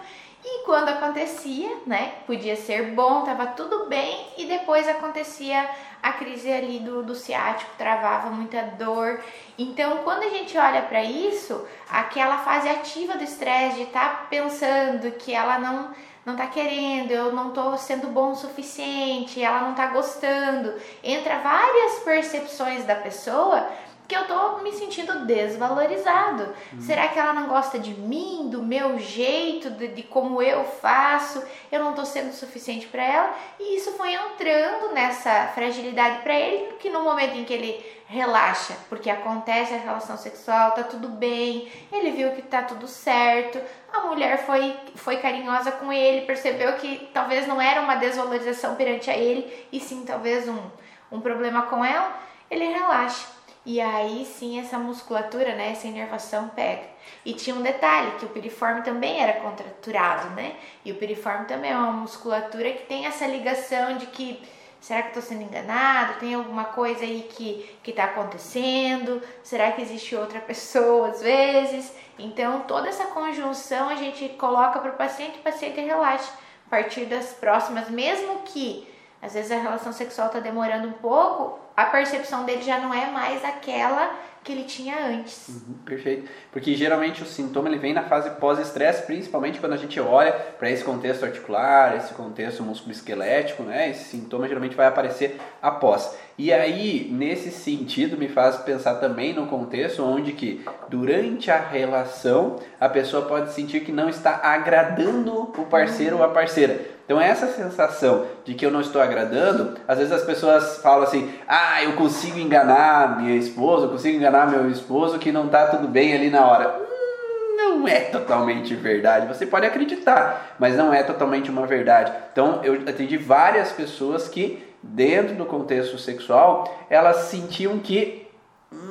e 0.49 0.65
quando 0.65 0.91
acontecia, 0.91 1.79
né, 1.85 2.13
podia 2.25 2.55
ser 2.55 2.93
bom, 2.93 3.23
tava 3.23 3.49
tudo 3.49 3.87
bem, 3.87 4.29
e 4.39 4.47
depois 4.47 4.87
acontecia 4.89 5.69
a 6.01 6.13
crise 6.13 6.53
ali 6.53 6.79
do, 6.79 7.03
do 7.03 7.17
ciático, 7.17 7.73
travava 7.77 8.31
muita 8.31 8.63
dor. 8.63 9.21
Então, 9.59 9.99
quando 10.05 10.23
a 10.23 10.29
gente 10.29 10.57
olha 10.57 10.83
para 10.83 11.03
isso, 11.03 11.67
aquela 11.91 12.39
fase 12.39 12.69
ativa 12.69 13.17
do 13.17 13.25
estresse 13.25 13.77
de 13.77 13.83
estar 13.83 14.09
tá 14.09 14.27
pensando 14.31 15.11
que 15.19 15.35
ela 15.35 15.59
não 15.59 15.91
não 16.25 16.35
tá 16.35 16.49
querendo, 16.49 17.13
eu 17.13 17.33
não 17.33 17.51
tô 17.51 17.77
sendo 17.77 18.09
bom 18.09 18.33
o 18.33 18.35
suficiente, 18.35 19.41
ela 19.41 19.61
não 19.61 19.75
tá 19.75 19.87
gostando. 19.87 20.75
Entra 21.01 21.39
várias 21.39 22.01
percepções 22.01 22.85
da 22.85 22.97
pessoa 22.97 23.65
que 24.07 24.15
eu 24.15 24.27
tô 24.27 24.59
me 24.59 24.73
sentindo 24.73 25.25
desvalorizado. 25.25 26.55
Hum. 26.73 26.81
Será 26.81 27.09
que 27.09 27.19
ela 27.19 27.33
não 27.33 27.49
gosta 27.49 27.79
de 27.79 27.91
mim, 27.93 28.49
do 28.51 28.63
meu 28.63 28.99
jeito, 28.99 29.71
de, 29.71 29.89
de 29.89 30.03
como 30.03 30.41
eu 30.41 30.65
faço? 30.65 31.43
Eu 31.71 31.83
não 31.83 31.93
tô 31.93 32.05
sendo 32.05 32.33
suficiente 32.33 32.87
para 32.87 33.03
ela? 33.03 33.35
E 33.59 33.77
isso 33.77 33.93
foi 33.93 34.15
entrando 34.15 34.93
nessa 34.95 35.49
fragilidade 35.49 36.23
para 36.23 36.39
ele, 36.39 36.75
que 36.75 36.91
no 36.91 37.03
momento 37.03 37.37
em 37.37 37.45
que 37.45 37.53
ele 37.53 37.97
relaxa, 38.09 38.77
porque 38.89 39.11
acontece 39.11 39.75
a 39.75 39.79
relação 39.79 40.17
sexual, 40.17 40.71
tá 40.73 40.85
tudo 40.85 41.09
bem, 41.09 41.69
ele 41.91 42.13
viu 42.13 42.31
que 42.33 42.43
tá 42.43 42.63
tudo 42.63 42.87
certo, 42.87 43.61
a 43.93 44.03
mulher 44.03 44.47
foi, 44.47 44.77
foi 44.95 45.17
carinhosa 45.17 45.73
com 45.73 45.93
ele, 45.93 46.25
percebeu 46.25 46.75
que 46.75 47.11
talvez 47.13 47.49
não 47.49 47.61
era 47.61 47.81
uma 47.81 47.97
desvalorização 47.97 48.77
perante 48.77 49.11
a 49.11 49.17
ele, 49.17 49.67
e 49.73 49.81
sim 49.81 50.05
talvez 50.05 50.49
um, 50.49 50.71
um 51.11 51.21
problema 51.21 51.63
com 51.63 51.85
ela, 51.85 52.17
ele 52.49 52.67
relaxa. 52.67 53.36
E 53.67 53.81
aí 53.81 54.25
sim 54.25 54.61
essa 54.61 54.79
musculatura, 54.79 55.57
né, 55.57 55.73
essa 55.73 55.89
inervação 55.89 56.49
pega. 56.51 56.85
E 57.25 57.35
tinha 57.35 57.57
um 57.57 57.63
detalhe, 57.63 58.13
que 58.13 58.25
o 58.25 58.29
piriforme 58.29 58.83
também 58.83 59.21
era 59.21 59.41
contraturado, 59.41 60.31
né? 60.37 60.55
E 60.85 60.93
o 60.93 60.95
piriforme 60.95 61.47
também 61.47 61.73
é 61.73 61.77
uma 61.77 61.91
musculatura 61.91 62.71
que 62.71 62.87
tem 62.87 63.07
essa 63.07 63.27
ligação 63.27 63.97
de 63.97 64.07
que 64.07 64.41
será 64.81 65.03
que 65.03 65.09
estou 65.09 65.23
sendo 65.23 65.43
enganado? 65.43 66.21
Tem 66.21 66.35
alguma 66.35 66.67
coisa 66.67 67.03
aí 67.03 67.29
que 67.29 67.69
que 67.83 67.91
está 67.91 68.05
acontecendo? 68.05 69.21
Será 69.43 69.73
que 69.73 69.83
existe 69.83 70.15
outra 70.15 70.39
pessoa 70.39 71.09
às 71.09 71.21
vezes? 71.21 71.93
Então 72.21 72.61
toda 72.69 72.89
essa 72.89 73.07
conjunção 73.07 73.89
a 73.89 73.97
gente 73.97 74.29
coloca 74.39 74.79
para 74.79 74.93
o 74.93 74.97
paciente, 74.97 75.41
o 75.41 75.43
paciente 75.43 75.81
relaxa 75.81 76.33
a 76.69 76.71
partir 76.71 77.07
das 77.07 77.33
próximas, 77.33 77.91
mesmo 77.91 78.43
que 78.45 78.89
às 79.21 79.35
vezes 79.35 79.51
a 79.51 79.57
relação 79.57 79.93
sexual 79.93 80.29
está 80.29 80.39
demorando 80.39 80.87
um 80.87 80.93
pouco, 80.93 81.66
a 81.77 81.85
percepção 81.85 82.45
dele 82.45 82.63
já 82.63 82.79
não 82.79 82.93
é 82.93 83.11
mais 83.11 83.45
aquela 83.45 84.11
que 84.47 84.53
ele 84.53 84.63
tinha 84.63 84.95
antes. 85.09 85.49
Uhum, 85.49 85.75
perfeito. 85.85 86.31
Porque 86.53 86.77
geralmente 86.77 87.21
o 87.21 87.27
sintoma 87.27 87.69
ele 87.69 87.79
vem 87.79 87.93
na 87.93 88.05
fase 88.05 88.31
pós-estresse, 88.31 89.03
principalmente 89.03 89.59
quando 89.59 89.73
a 89.73 89.77
gente 89.77 89.99
olha 89.99 90.33
para 90.33 90.71
esse 90.71 90.85
contexto 90.85 91.25
articular, 91.25 91.97
esse 91.97 92.15
contexto 92.15 92.63
músculo-esquelético, 92.63 93.65
né? 93.65 93.91
Esse 93.91 94.05
sintoma 94.05 94.47
geralmente 94.47 94.77
vai 94.77 94.87
aparecer 94.87 95.37
após. 95.61 96.17
E 96.39 96.53
aí, 96.53 97.09
nesse 97.11 97.51
sentido, 97.51 98.17
me 98.17 98.29
faz 98.29 98.57
pensar 98.59 98.95
também 98.97 99.35
no 99.35 99.49
contexto 99.49 100.05
onde 100.05 100.33
que 100.33 100.65
durante 100.89 101.51
a 101.51 101.59
relação 101.59 102.61
a 102.79 102.89
pessoa 102.89 103.27
pode 103.27 103.53
sentir 103.53 103.81
que 103.81 103.91
não 103.91 104.09
está 104.09 104.41
agradando 104.45 105.53
o 105.59 105.67
parceiro 105.67 106.19
ou 106.19 106.23
a 106.23 106.29
parceira. 106.29 106.95
Então 107.07 107.21
essa 107.21 107.47
sensação 107.47 108.27
de 108.45 108.55
que 108.55 108.67
eu 108.67 108.71
não 108.71 108.81
estou 108.81 109.01
agradando, 109.01 109.79
às 109.87 109.99
vezes 109.99 110.13
as 110.13 110.25
pessoas 110.25 110.79
falam 110.79 111.05
assim: 111.05 111.33
"Ah, 111.47 111.66
eu 111.83 111.93
consigo 111.93 112.39
enganar 112.39 113.19
minha 113.21 113.37
esposa, 113.37 113.87
eu 113.87 113.91
consigo 113.91 114.17
enganar 114.17 114.51
meu 114.51 114.71
esposo 114.71 115.19
que 115.19 115.33
não 115.33 115.47
está 115.47 115.67
tudo 115.67 115.89
bem 115.89 116.15
ali 116.15 116.31
na 116.31 116.47
hora". 116.47 116.77
Hum, 116.79 117.57
não 117.57 117.89
é 117.89 118.01
totalmente 118.01 118.75
verdade. 118.75 119.27
Você 119.27 119.47
pode 119.47 119.67
acreditar, 119.67 120.57
mas 120.59 120.77
não 120.77 120.93
é 120.93 121.03
totalmente 121.03 121.51
uma 121.51 121.67
verdade. 121.67 122.13
Então 122.33 122.61
eu 122.63 122.75
atendi 122.87 123.17
várias 123.17 123.73
pessoas 123.73 124.29
que 124.29 124.65
dentro 124.83 125.35
do 125.35 125.45
contexto 125.45 125.99
sexual, 125.99 126.87
elas 126.89 127.17
sentiam 127.29 127.79
que 127.79 128.26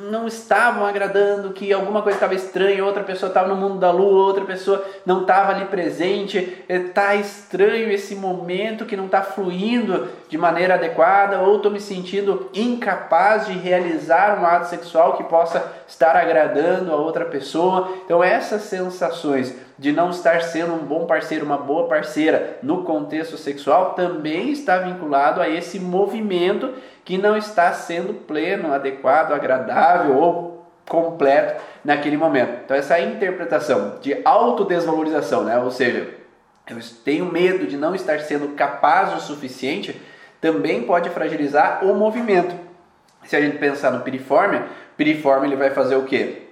não 0.10 0.28
estavam 0.28 0.86
agradando, 0.86 1.52
que 1.52 1.72
alguma 1.74 2.02
coisa 2.02 2.18
estava 2.18 2.36
estranha, 2.36 2.86
outra 2.86 3.04
pessoa 3.04 3.28
estava 3.28 3.48
no 3.48 3.56
mundo 3.56 3.80
da 3.80 3.92
lua, 3.92 4.26
outra 4.26 4.46
pessoa 4.46 4.84
não 5.06 5.22
estava 5.22 5.52
ali 5.52 5.66
presente, 5.66 6.64
está 6.68 7.16
é, 7.16 7.18
estranho 7.18 7.92
esse 7.92 8.16
momento 8.16 8.86
que 8.86 8.96
não 8.96 9.06
está 9.06 9.22
fluindo 9.22 10.08
de 10.30 10.38
maneira 10.38 10.76
adequada, 10.76 11.40
ou 11.40 11.58
estou 11.58 11.72
me 11.72 11.80
sentindo 11.80 12.50
incapaz 12.54 13.48
de 13.48 13.54
realizar 13.54 14.40
um 14.40 14.46
ato 14.46 14.70
sexual 14.70 15.18
que 15.18 15.24
possa 15.24 15.64
estar 15.88 16.16
agradando 16.16 16.92
a 16.92 16.96
outra 16.96 17.26
pessoa. 17.26 17.90
Então 18.06 18.24
essas 18.24 18.64
sensações 18.64 19.56
de 19.78 19.92
não 19.92 20.10
estar 20.10 20.42
sendo 20.42 20.74
um 20.74 20.86
bom 20.86 21.06
parceiro, 21.06 21.46
uma 21.46 21.58
boa 21.58 21.88
parceira 21.88 22.58
no 22.64 22.84
contexto 22.84 23.38
sexual 23.38 23.94
também 23.94 24.52
está 24.52 24.78
vinculado 24.78 25.42
a 25.42 25.50
esse 25.50 25.80
movimento 25.80 26.74
que 27.04 27.18
não 27.18 27.36
está 27.36 27.74
sendo 27.74 28.14
pleno, 28.14 28.74
adequado, 28.74 29.34
agradável 29.34 30.16
ou 30.16 30.66
completo 30.88 31.62
naquele 31.84 32.16
momento. 32.16 32.62
Então 32.64 32.78
essa 32.78 33.00
interpretação 33.00 33.98
de 34.02 34.22
autodesvalorização, 34.24 35.44
né? 35.44 35.58
ou 35.58 35.72
seja, 35.72 36.10
eu 36.70 36.78
tenho 37.04 37.26
medo 37.26 37.68
de 37.68 37.78
não 37.78 37.94
estar 37.94 38.20
sendo 38.22 38.56
capaz 38.56 39.14
o 39.14 39.20
suficiente, 39.20 40.00
também 40.40 40.84
pode 40.84 41.10
fragilizar 41.10 41.84
o 41.84 41.94
movimento. 41.94 42.56
Se 43.24 43.36
a 43.36 43.42
gente 43.42 43.58
pensar 43.58 43.92
no 43.92 44.02
piriforme, 44.02 44.62
piriforme 44.96 45.48
ele 45.48 45.56
vai 45.56 45.72
fazer 45.72 45.96
o 45.96 46.04
quê? 46.04 46.45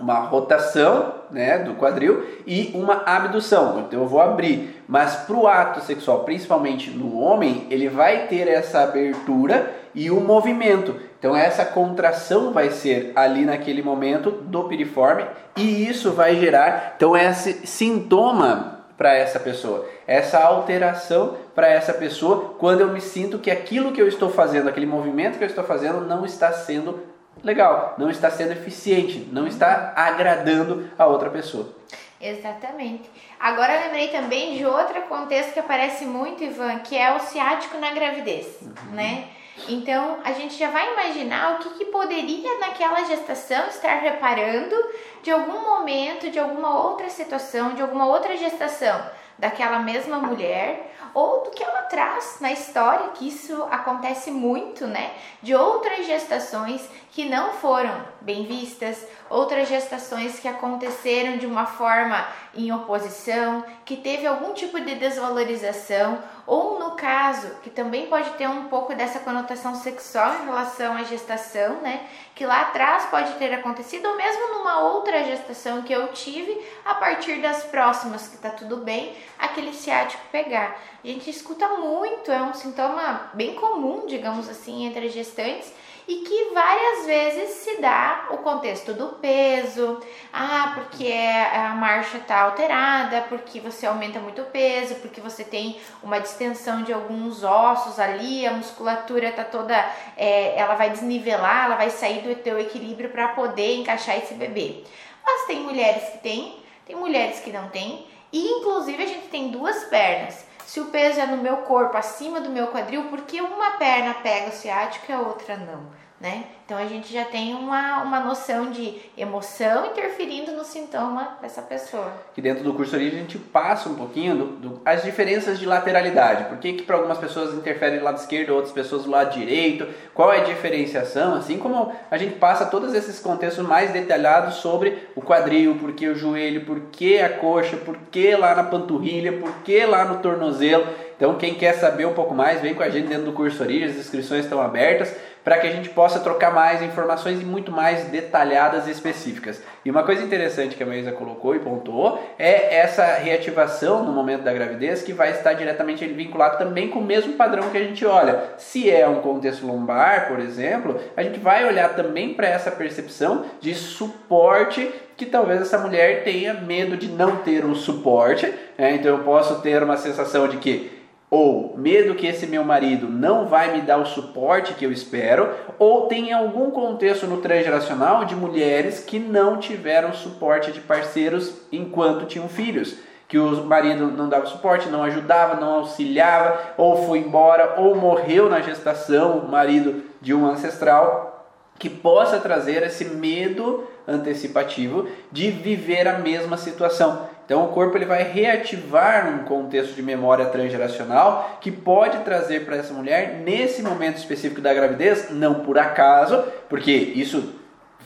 Uma 0.00 0.20
rotação 0.20 1.14
né, 1.30 1.58
do 1.58 1.74
quadril 1.74 2.24
e 2.46 2.70
uma 2.74 3.02
abdução. 3.06 3.84
Então 3.86 4.00
eu 4.00 4.06
vou 4.06 4.20
abrir, 4.20 4.82
mas 4.88 5.16
para 5.16 5.36
o 5.36 5.46
ato 5.46 5.80
sexual, 5.82 6.24
principalmente 6.24 6.90
no 6.90 7.18
homem, 7.18 7.66
ele 7.70 7.88
vai 7.88 8.26
ter 8.26 8.48
essa 8.48 8.82
abertura 8.82 9.74
e 9.94 10.10
o 10.10 10.20
movimento. 10.20 10.96
Então 11.18 11.36
essa 11.36 11.64
contração 11.64 12.52
vai 12.52 12.70
ser 12.70 13.12
ali 13.14 13.44
naquele 13.44 13.82
momento 13.82 14.30
do 14.30 14.64
piriforme 14.64 15.24
e 15.56 15.86
isso 15.86 16.12
vai 16.12 16.36
gerar 16.36 16.94
então 16.96 17.16
esse 17.16 17.66
sintoma 17.66 18.80
para 18.96 19.14
essa 19.14 19.40
pessoa, 19.40 19.86
essa 20.06 20.38
alteração 20.38 21.36
para 21.54 21.68
essa 21.68 21.92
pessoa 21.92 22.54
quando 22.58 22.80
eu 22.80 22.88
me 22.88 23.00
sinto 23.00 23.38
que 23.38 23.50
aquilo 23.50 23.92
que 23.92 24.00
eu 24.00 24.08
estou 24.08 24.30
fazendo, 24.30 24.68
aquele 24.68 24.86
movimento 24.86 25.38
que 25.38 25.44
eu 25.44 25.48
estou 25.48 25.64
fazendo 25.64 26.02
não 26.02 26.24
está 26.24 26.52
sendo 26.52 27.00
legal, 27.42 27.94
não 27.98 28.10
está 28.10 28.30
sendo 28.30 28.52
eficiente, 28.52 29.28
não 29.32 29.46
está 29.46 29.92
agradando 29.96 30.90
a 30.98 31.06
outra 31.06 31.30
pessoa. 31.30 31.74
Exatamente. 32.20 33.08
Agora 33.38 33.74
eu 33.74 33.80
lembrei 33.84 34.08
também 34.08 34.56
de 34.56 34.66
outro 34.66 35.00
contexto 35.02 35.54
que 35.54 35.60
aparece 35.60 36.04
muito, 36.04 36.44
Ivan, 36.44 36.80
que 36.80 36.96
é 36.96 37.14
o 37.14 37.20
ciático 37.20 37.78
na 37.78 37.92
gravidez, 37.92 38.46
uhum. 38.60 38.94
né? 38.94 39.28
Então 39.68 40.18
a 40.24 40.32
gente 40.32 40.58
já 40.58 40.70
vai 40.70 40.92
imaginar 40.92 41.54
o 41.54 41.58
que, 41.58 41.78
que 41.78 41.84
poderia 41.86 42.58
naquela 42.58 43.04
gestação 43.04 43.66
estar 43.68 43.94
reparando 44.00 44.76
de 45.22 45.30
algum 45.30 45.64
momento, 45.64 46.30
de 46.30 46.38
alguma 46.38 46.82
outra 46.82 47.08
situação, 47.08 47.74
de 47.74 47.82
alguma 47.82 48.06
outra 48.06 48.36
gestação 48.36 49.00
daquela 49.38 49.78
mesma 49.78 50.18
mulher 50.18 50.94
ou 51.14 51.44
do 51.44 51.50
que 51.50 51.62
ela 51.62 51.82
traz 51.82 52.38
na 52.40 52.52
história, 52.52 53.10
que 53.10 53.28
isso 53.28 53.62
acontece 53.70 54.30
muito, 54.30 54.86
né? 54.86 55.12
De 55.42 55.54
outras 55.54 56.06
gestações 56.06 56.88
que 57.10 57.28
não 57.28 57.54
foram 57.54 58.04
bem 58.20 58.44
vistas, 58.44 59.06
outras 59.28 59.68
gestações 59.68 60.38
que 60.38 60.46
aconteceram 60.46 61.38
de 61.38 61.46
uma 61.46 61.66
forma 61.66 62.26
em 62.54 62.72
oposição, 62.72 63.64
que 63.84 63.96
teve 63.96 64.26
algum 64.26 64.52
tipo 64.52 64.80
de 64.80 64.94
desvalorização, 64.94 66.18
ou 66.50 66.80
no 66.80 66.96
caso, 66.96 67.48
que 67.62 67.70
também 67.70 68.08
pode 68.08 68.28
ter 68.30 68.48
um 68.48 68.64
pouco 68.64 68.92
dessa 68.92 69.20
conotação 69.20 69.72
sexual 69.76 70.34
em 70.34 70.46
relação 70.46 70.96
à 70.96 71.04
gestação, 71.04 71.76
né? 71.76 72.08
Que 72.34 72.44
lá 72.44 72.62
atrás 72.62 73.04
pode 73.04 73.34
ter 73.34 73.54
acontecido, 73.54 74.08
ou 74.08 74.16
mesmo 74.16 74.54
numa 74.54 74.80
outra 74.80 75.22
gestação 75.22 75.82
que 75.82 75.92
eu 75.92 76.08
tive, 76.08 76.60
a 76.84 76.94
partir 76.96 77.40
das 77.40 77.62
próximas, 77.62 78.26
que 78.26 78.36
tá 78.38 78.50
tudo 78.50 78.78
bem, 78.78 79.16
aquele 79.38 79.72
ciático 79.72 80.24
pegar. 80.32 80.76
A 81.04 81.06
gente 81.06 81.30
escuta 81.30 81.68
muito, 81.68 82.32
é 82.32 82.42
um 82.42 82.52
sintoma 82.52 83.30
bem 83.32 83.54
comum, 83.54 84.06
digamos 84.08 84.48
assim, 84.48 84.86
entre 84.86 85.08
gestantes 85.08 85.72
e 86.10 86.22
que 86.22 86.50
várias 86.52 87.06
vezes 87.06 87.50
se 87.50 87.80
dá 87.80 88.26
o 88.32 88.38
contexto 88.38 88.92
do 88.92 89.10
peso, 89.20 90.00
ah, 90.32 90.72
porque 90.74 91.06
é, 91.06 91.56
a 91.56 91.68
marcha 91.68 92.16
está 92.16 92.40
alterada, 92.40 93.26
porque 93.28 93.60
você 93.60 93.86
aumenta 93.86 94.18
muito 94.18 94.42
o 94.42 94.46
peso, 94.46 94.96
porque 94.96 95.20
você 95.20 95.44
tem 95.44 95.80
uma 96.02 96.18
distensão 96.18 96.82
de 96.82 96.92
alguns 96.92 97.44
ossos 97.44 98.00
ali, 98.00 98.44
a 98.44 98.50
musculatura 98.50 99.28
está 99.28 99.44
toda, 99.44 99.72
é, 100.16 100.58
ela 100.58 100.74
vai 100.74 100.90
desnivelar, 100.90 101.66
ela 101.66 101.76
vai 101.76 101.90
sair 101.90 102.22
do 102.22 102.34
teu 102.42 102.58
equilíbrio 102.58 103.10
para 103.10 103.28
poder 103.28 103.76
encaixar 103.76 104.18
esse 104.18 104.34
bebê. 104.34 104.82
Mas 105.24 105.46
tem 105.46 105.60
mulheres 105.60 106.08
que 106.08 106.18
têm, 106.18 106.56
tem 106.86 106.96
mulheres 106.96 107.38
que 107.38 107.52
não 107.52 107.68
têm, 107.68 108.04
e 108.32 108.48
inclusive 108.48 109.00
a 109.00 109.06
gente 109.06 109.28
tem 109.28 109.52
duas 109.52 109.84
pernas. 109.84 110.49
Se 110.66 110.80
o 110.80 110.86
peso 110.86 111.20
é 111.20 111.26
no 111.26 111.38
meu 111.38 111.58
corpo, 111.58 111.96
acima 111.96 112.40
do 112.40 112.50
meu 112.50 112.68
quadril, 112.68 113.08
porque 113.08 113.40
uma 113.40 113.72
perna 113.72 114.14
pega 114.14 114.48
o 114.48 114.52
ciático 114.52 115.06
e 115.08 115.14
a 115.14 115.20
outra 115.20 115.56
não? 115.56 115.90
Né? 116.20 116.44
Então 116.66 116.76
a 116.76 116.84
gente 116.84 117.12
já 117.12 117.24
tem 117.24 117.54
uma, 117.54 118.02
uma 118.02 118.20
noção 118.20 118.70
de 118.70 118.94
emoção 119.16 119.86
interferindo 119.86 120.52
no 120.52 120.62
sintoma 120.62 121.36
dessa 121.40 121.62
pessoa. 121.62 122.12
Que 122.34 122.42
dentro 122.42 122.62
do 122.62 122.74
curso 122.74 122.94
origem 122.94 123.18
a 123.18 123.22
gente 123.22 123.38
passa 123.38 123.88
um 123.88 123.94
pouquinho 123.94 124.36
do, 124.36 124.44
do, 124.46 124.80
as 124.84 125.02
diferenças 125.02 125.58
de 125.58 125.66
lateralidade. 125.66 126.44
Por 126.44 126.58
que, 126.58 126.74
que 126.74 126.82
para 126.82 126.96
algumas 126.96 127.18
pessoas 127.18 127.54
interfere 127.54 127.98
do 127.98 128.04
lado 128.04 128.18
esquerdo, 128.18 128.50
outras 128.50 128.72
pessoas 128.72 129.04
do 129.04 129.10
lado 129.10 129.32
direito? 129.32 129.88
Qual 130.14 130.32
é 130.32 130.42
a 130.42 130.44
diferenciação? 130.44 131.34
Assim 131.34 131.58
como 131.58 131.92
a 132.10 132.18
gente 132.18 132.36
passa 132.36 132.66
todos 132.66 132.94
esses 132.94 133.18
contextos 133.18 133.66
mais 133.66 133.90
detalhados 133.90 134.56
sobre 134.56 135.08
o 135.16 135.22
quadril, 135.22 135.76
por 135.76 135.92
que 135.92 136.06
o 136.06 136.14
joelho, 136.14 136.66
por 136.66 136.80
que 136.92 137.18
a 137.18 137.30
coxa, 137.30 137.78
por 137.78 137.96
que 138.12 138.36
lá 138.36 138.54
na 138.54 138.64
panturrilha, 138.64 139.32
por 139.32 139.52
que 139.64 139.84
lá 139.86 140.04
no 140.04 140.18
tornozelo. 140.18 140.86
Então 141.16 141.34
quem 141.34 141.54
quer 141.54 141.74
saber 141.74 142.06
um 142.06 142.14
pouco 142.14 142.34
mais, 142.34 142.60
vem 142.60 142.74
com 142.74 142.82
a 142.82 142.88
gente 142.88 143.08
dentro 143.08 143.24
do 143.24 143.32
curso 143.32 143.62
origem, 143.62 143.88
as 143.88 143.96
inscrições 143.96 144.44
estão 144.44 144.60
abertas 144.60 145.14
para 145.44 145.58
que 145.58 145.66
a 145.66 145.70
gente 145.70 145.88
possa 145.88 146.20
trocar 146.20 146.52
mais 146.52 146.82
informações 146.82 147.40
e 147.40 147.44
muito 147.44 147.72
mais 147.72 148.04
detalhadas 148.04 148.86
e 148.86 148.90
específicas. 148.90 149.62
E 149.84 149.90
uma 149.90 150.02
coisa 150.02 150.22
interessante 150.22 150.76
que 150.76 150.82
a 150.82 150.86
Maísa 150.86 151.12
colocou 151.12 151.54
e 151.54 151.58
pontuou 151.58 152.22
é 152.38 152.76
essa 152.76 153.04
reativação 153.14 154.04
no 154.04 154.12
momento 154.12 154.42
da 154.42 154.52
gravidez 154.52 155.02
que 155.02 155.12
vai 155.12 155.30
estar 155.30 155.54
diretamente 155.54 156.06
vinculado 156.06 156.58
também 156.58 156.88
com 156.88 156.98
o 156.98 157.04
mesmo 157.04 157.34
padrão 157.34 157.70
que 157.70 157.78
a 157.78 157.84
gente 157.84 158.04
olha. 158.04 158.42
Se 158.58 158.90
é 158.90 159.08
um 159.08 159.20
contexto 159.20 159.66
lombar, 159.66 160.28
por 160.28 160.38
exemplo, 160.38 161.00
a 161.16 161.22
gente 161.22 161.38
vai 161.38 161.66
olhar 161.66 161.94
também 161.94 162.34
para 162.34 162.46
essa 162.46 162.70
percepção 162.70 163.46
de 163.60 163.74
suporte 163.74 164.90
que 165.16 165.26
talvez 165.26 165.60
essa 165.60 165.76
mulher 165.76 166.24
tenha 166.24 166.54
medo 166.54 166.96
de 166.96 167.08
não 167.08 167.36
ter 167.36 167.64
um 167.64 167.74
suporte. 167.74 168.46
Né? 168.78 168.94
Então 168.94 169.18
eu 169.18 169.24
posso 169.24 169.60
ter 169.60 169.82
uma 169.82 169.96
sensação 169.96 170.48
de 170.48 170.56
que 170.56 170.99
ou 171.30 171.74
medo 171.78 172.16
que 172.16 172.26
esse 172.26 172.46
meu 172.46 172.64
marido 172.64 173.08
não 173.08 173.46
vai 173.46 173.72
me 173.72 173.82
dar 173.82 173.98
o 173.98 174.06
suporte 174.06 174.74
que 174.74 174.84
eu 174.84 174.90
espero, 174.90 175.48
ou 175.78 176.08
tem 176.08 176.32
algum 176.32 176.70
contexto 176.72 177.26
no 177.26 177.36
transgeracional 177.36 178.24
de 178.24 178.34
mulheres 178.34 179.04
que 179.04 179.20
não 179.20 179.58
tiveram 179.58 180.12
suporte 180.12 180.72
de 180.72 180.80
parceiros 180.80 181.54
enquanto 181.70 182.26
tinham 182.26 182.48
filhos, 182.48 182.96
que 183.28 183.38
o 183.38 183.64
marido 183.64 184.08
não 184.08 184.28
dava 184.28 184.46
suporte, 184.46 184.88
não 184.88 185.04
ajudava, 185.04 185.60
não 185.60 185.74
auxiliava, 185.74 186.58
ou 186.76 187.06
foi 187.06 187.18
embora, 187.18 187.76
ou 187.78 187.94
morreu 187.94 188.50
na 188.50 188.60
gestação, 188.60 189.38
o 189.38 189.48
marido 189.48 190.02
de 190.20 190.34
um 190.34 190.44
ancestral, 190.44 191.30
que 191.78 191.88
possa 191.88 192.40
trazer 192.40 192.82
esse 192.82 193.04
medo 193.04 193.88
antecipativo 194.06 195.08
de 195.30 195.50
viver 195.50 196.08
a 196.08 196.18
mesma 196.18 196.56
situação. 196.56 197.28
Então 197.50 197.64
o 197.64 197.68
corpo 197.70 197.98
ele 197.98 198.04
vai 198.04 198.22
reativar 198.22 199.28
um 199.28 199.38
contexto 199.38 199.92
de 199.92 200.02
memória 200.04 200.46
transgeracional 200.46 201.58
que 201.60 201.68
pode 201.68 202.18
trazer 202.18 202.64
para 202.64 202.76
essa 202.76 202.94
mulher 202.94 203.42
nesse 203.44 203.82
momento 203.82 204.18
específico 204.18 204.60
da 204.60 204.72
gravidez, 204.72 205.30
não 205.30 205.54
por 205.56 205.76
acaso, 205.76 206.44
porque 206.68 206.92
isso 206.92 207.52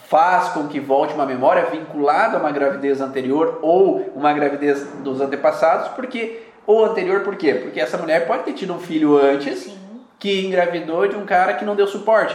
faz 0.09 0.49
com 0.49 0.67
que 0.67 0.81
volte 0.81 1.13
uma 1.13 1.27
memória 1.27 1.67
vinculada 1.67 2.39
a 2.39 2.41
uma 2.41 2.51
gravidez 2.51 3.03
anterior 3.03 3.59
ou 3.61 4.11
uma 4.17 4.33
gravidez 4.33 4.83
dos 5.03 5.21
antepassados, 5.21 5.89
porque 5.89 6.45
ou 6.67 6.83
anterior 6.83 7.21
por 7.21 7.37
quê? 7.37 7.53
Porque 7.53 7.79
essa 7.79 7.99
mulher 7.99 8.27
pode 8.27 8.45
ter 8.45 8.55
tido 8.55 8.73
um 8.73 8.81
filho 8.81 9.19
antes 9.19 9.65
Sim. 9.65 9.79
que 10.19 10.47
engravidou 10.47 11.07
de 11.07 11.17
um 11.17 11.27
cara 11.27 11.53
que 11.53 11.67
não 11.67 11.77
deu 11.77 11.87
suporte. 11.87 12.35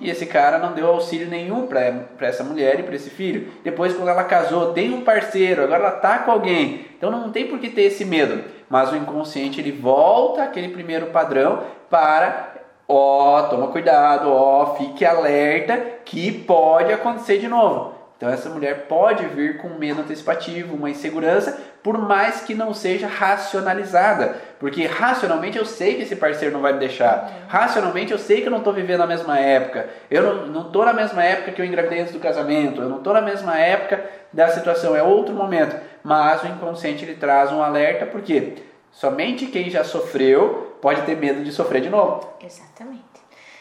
E 0.00 0.10
esse 0.10 0.26
cara 0.26 0.58
não 0.58 0.72
deu 0.72 0.86
auxílio 0.86 1.28
nenhum 1.28 1.66
para 1.66 2.26
essa 2.26 2.44
mulher 2.44 2.80
e 2.80 2.82
para 2.82 2.94
esse 2.94 3.10
filho. 3.10 3.52
Depois, 3.64 3.94
quando 3.94 4.08
ela 4.08 4.24
casou, 4.24 4.72
tem 4.72 4.92
um 4.92 5.02
parceiro, 5.02 5.64
agora 5.64 5.82
ela 5.84 5.92
tá 5.92 6.18
com 6.20 6.30
alguém. 6.30 6.86
Então 6.96 7.10
não 7.10 7.30
tem 7.30 7.46
por 7.46 7.58
que 7.58 7.70
ter 7.70 7.82
esse 7.82 8.04
medo. 8.04 8.44
Mas 8.68 8.92
o 8.92 8.96
inconsciente 8.96 9.60
ele 9.60 9.72
volta 9.72 10.42
àquele 10.42 10.68
primeiro 10.68 11.06
padrão 11.06 11.62
para 11.90 12.54
ó, 12.88 13.42
toma 13.42 13.68
cuidado, 13.68 14.32
ó, 14.32 14.74
fique 14.76 15.04
alerta 15.04 15.76
que 16.04 16.32
pode 16.32 16.92
acontecer 16.92 17.38
de 17.38 17.46
novo. 17.46 17.94
Então 18.16 18.30
essa 18.30 18.48
mulher 18.48 18.86
pode 18.88 19.26
vir 19.26 19.58
com 19.58 19.68
medo 19.68 20.00
antecipativo, 20.00 20.74
uma 20.74 20.90
insegurança, 20.90 21.56
por 21.82 21.96
mais 21.98 22.40
que 22.40 22.54
não 22.54 22.74
seja 22.74 23.06
racionalizada. 23.06 24.36
Porque 24.58 24.86
racionalmente 24.86 25.56
eu 25.56 25.64
sei 25.64 25.94
que 25.94 26.02
esse 26.02 26.16
parceiro 26.16 26.52
não 26.52 26.60
vai 26.60 26.72
me 26.72 26.80
deixar. 26.80 27.46
Racionalmente 27.48 28.12
eu 28.12 28.18
sei 28.18 28.40
que 28.40 28.48
eu 28.48 28.50
não 28.50 28.58
estou 28.58 28.72
vivendo 28.72 29.02
a 29.02 29.06
mesma 29.06 29.38
época. 29.38 29.88
Eu 30.10 30.46
não 30.46 30.66
estou 30.66 30.84
na 30.84 30.92
mesma 30.92 31.22
época 31.24 31.52
que 31.52 31.62
eu 31.62 31.64
engravidei 31.64 32.00
antes 32.00 32.12
do 32.12 32.20
casamento. 32.20 32.80
Eu 32.80 32.88
não 32.88 32.98
estou 32.98 33.12
na 33.12 33.20
mesma 33.20 33.58
época 33.58 34.04
da 34.32 34.48
situação. 34.48 34.96
É 34.96 35.02
outro 35.02 35.34
momento. 35.34 35.76
Mas 36.02 36.42
o 36.42 36.48
inconsciente 36.48 37.04
ele 37.04 37.14
traz 37.14 37.52
um 37.52 37.62
alerta 37.62 38.06
porque 38.06 38.54
somente 38.90 39.46
quem 39.46 39.70
já 39.70 39.84
sofreu 39.84 40.76
pode 40.82 41.02
ter 41.02 41.16
medo 41.16 41.44
de 41.44 41.52
sofrer 41.52 41.80
de 41.80 41.88
novo. 41.88 42.28
Exatamente. 42.40 43.02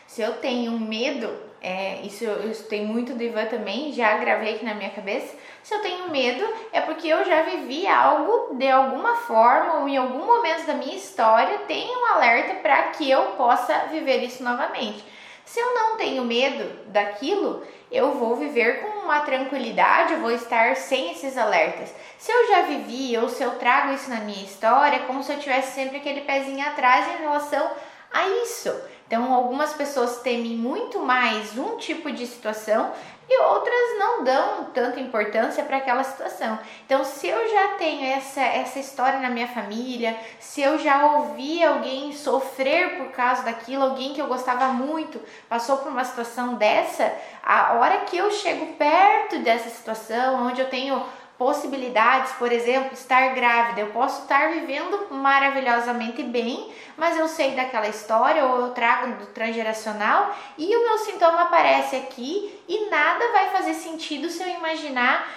Se 0.08 0.22
eu 0.22 0.34
tenho 0.34 0.72
medo 0.80 1.30
é, 1.62 2.02
isso 2.02 2.24
eu 2.24 2.54
tem 2.70 2.86
muito 2.86 3.14
do 3.14 3.24
Ivan 3.24 3.46
também, 3.46 3.92
já 3.92 4.16
gravei 4.18 4.56
aqui 4.56 4.66
na 4.66 4.76
minha 4.76 4.90
cabeça. 4.90 5.36
Se 5.68 5.74
eu 5.74 5.82
tenho 5.82 6.10
medo, 6.10 6.48
é 6.72 6.80
porque 6.80 7.10
eu 7.10 7.26
já 7.26 7.42
vivi 7.42 7.86
algo 7.86 8.56
de 8.56 8.70
alguma 8.70 9.18
forma 9.18 9.80
ou 9.80 9.90
em 9.90 9.98
algum 9.98 10.26
momento 10.26 10.66
da 10.66 10.74
minha 10.74 10.96
história 10.96 11.58
tem 11.68 11.94
um 11.94 12.06
alerta 12.06 12.54
para 12.62 12.84
que 12.84 13.12
eu 13.12 13.22
possa 13.34 13.78
viver 13.92 14.24
isso 14.24 14.42
novamente. 14.42 15.04
Se 15.44 15.60
eu 15.60 15.76
não 15.76 15.98
tenho 15.98 16.24
medo 16.24 16.64
daquilo, 16.86 17.68
eu 17.92 18.14
vou 18.14 18.38
viver 18.38 18.80
com 18.80 19.00
uma 19.00 19.20
tranquilidade, 19.20 20.14
eu 20.14 20.22
vou 20.22 20.32
estar 20.32 20.78
sem 20.78 21.12
esses 21.12 21.38
alertas. 21.38 21.94
Se 22.18 22.32
eu 22.32 22.48
já 22.48 22.62
vivi 22.62 23.18
ou 23.18 23.28
se 23.28 23.44
eu 23.44 23.60
trago 23.60 23.92
isso 23.92 24.10
na 24.10 24.22
minha 24.22 24.46
história, 24.46 24.96
é 24.96 25.00
como 25.00 25.22
se 25.22 25.34
eu 25.34 25.40
tivesse 25.40 25.76
sempre 25.76 25.98
aquele 25.98 26.22
pezinho 26.22 26.66
atrás 26.66 27.06
em 27.10 27.24
relação 27.24 27.70
a 28.14 28.26
isso. 28.42 28.74
Então, 29.06 29.34
algumas 29.34 29.74
pessoas 29.74 30.22
temem 30.22 30.56
muito 30.56 31.00
mais 31.00 31.58
um 31.58 31.78
tipo 31.78 32.12
de 32.12 32.26
situação 32.26 32.92
e 33.30 33.42
outras 33.42 34.00
não 34.00 34.24
dão 34.24 34.66
tanta 34.74 35.00
importância 35.00 35.64
para 35.64 35.78
aquela 35.78 36.04
situação. 36.04 36.58
Então, 36.86 37.04
se 37.04 37.28
eu 37.28 37.50
já 37.50 37.68
tenho 37.78 38.06
essa, 38.06 38.42
essa 38.42 38.80
história 38.80 39.20
na 39.20 39.30
minha 39.30 39.48
família, 39.48 40.18
se 40.40 40.62
eu 40.62 40.80
já 40.80 41.06
ouvi 41.18 41.64
alguém 41.64 42.14
sofrer 42.14 42.98
por 42.98 43.12
causa 43.12 43.44
daquilo, 43.44 43.84
alguém 43.84 44.14
que 44.14 44.22
eu 44.22 44.28
gostava 44.28 44.68
muito 44.68 45.20
passou 45.50 45.78
por 45.78 45.92
uma 45.92 46.06
situação 46.06 46.56
dessa, 46.56 47.14
a 47.44 47.74
hora 47.74 48.00
que 48.02 48.18
eu 48.18 48.32
chego 48.32 48.74
perto 48.74 49.40
dessa 49.40 49.70
situação, 49.70 50.48
onde 50.48 50.62
eu 50.62 50.70
tenho 50.70 51.04
possibilidades, 51.38 52.32
por 52.34 52.52
exemplo, 52.52 52.94
estar 52.94 53.34
grávida. 53.36 53.82
Eu 53.82 53.88
posso 53.88 54.24
estar 54.24 54.52
vivendo 54.52 55.08
maravilhosamente 55.12 56.24
bem, 56.24 56.74
mas 56.98 57.18
eu 57.18 57.28
sei 57.28 57.52
daquela 57.52 57.88
história 57.88 58.44
ou 58.46 58.62
eu 58.62 58.70
trago 58.72 59.14
do 59.18 59.28
transgeracional 59.28 60.36
e 60.58 60.76
o 60.76 60.84
meu 60.84 60.98
sintoma 60.98 61.44
aparece 61.44 61.96
aqui 61.96 62.60
e 62.68 62.90
nada 62.90 63.32
vai 63.32 63.50
fazer 63.52 63.76
sentido 63.76 64.30
se 64.30 64.42
eu 64.42 64.50
imaginar 64.50 65.28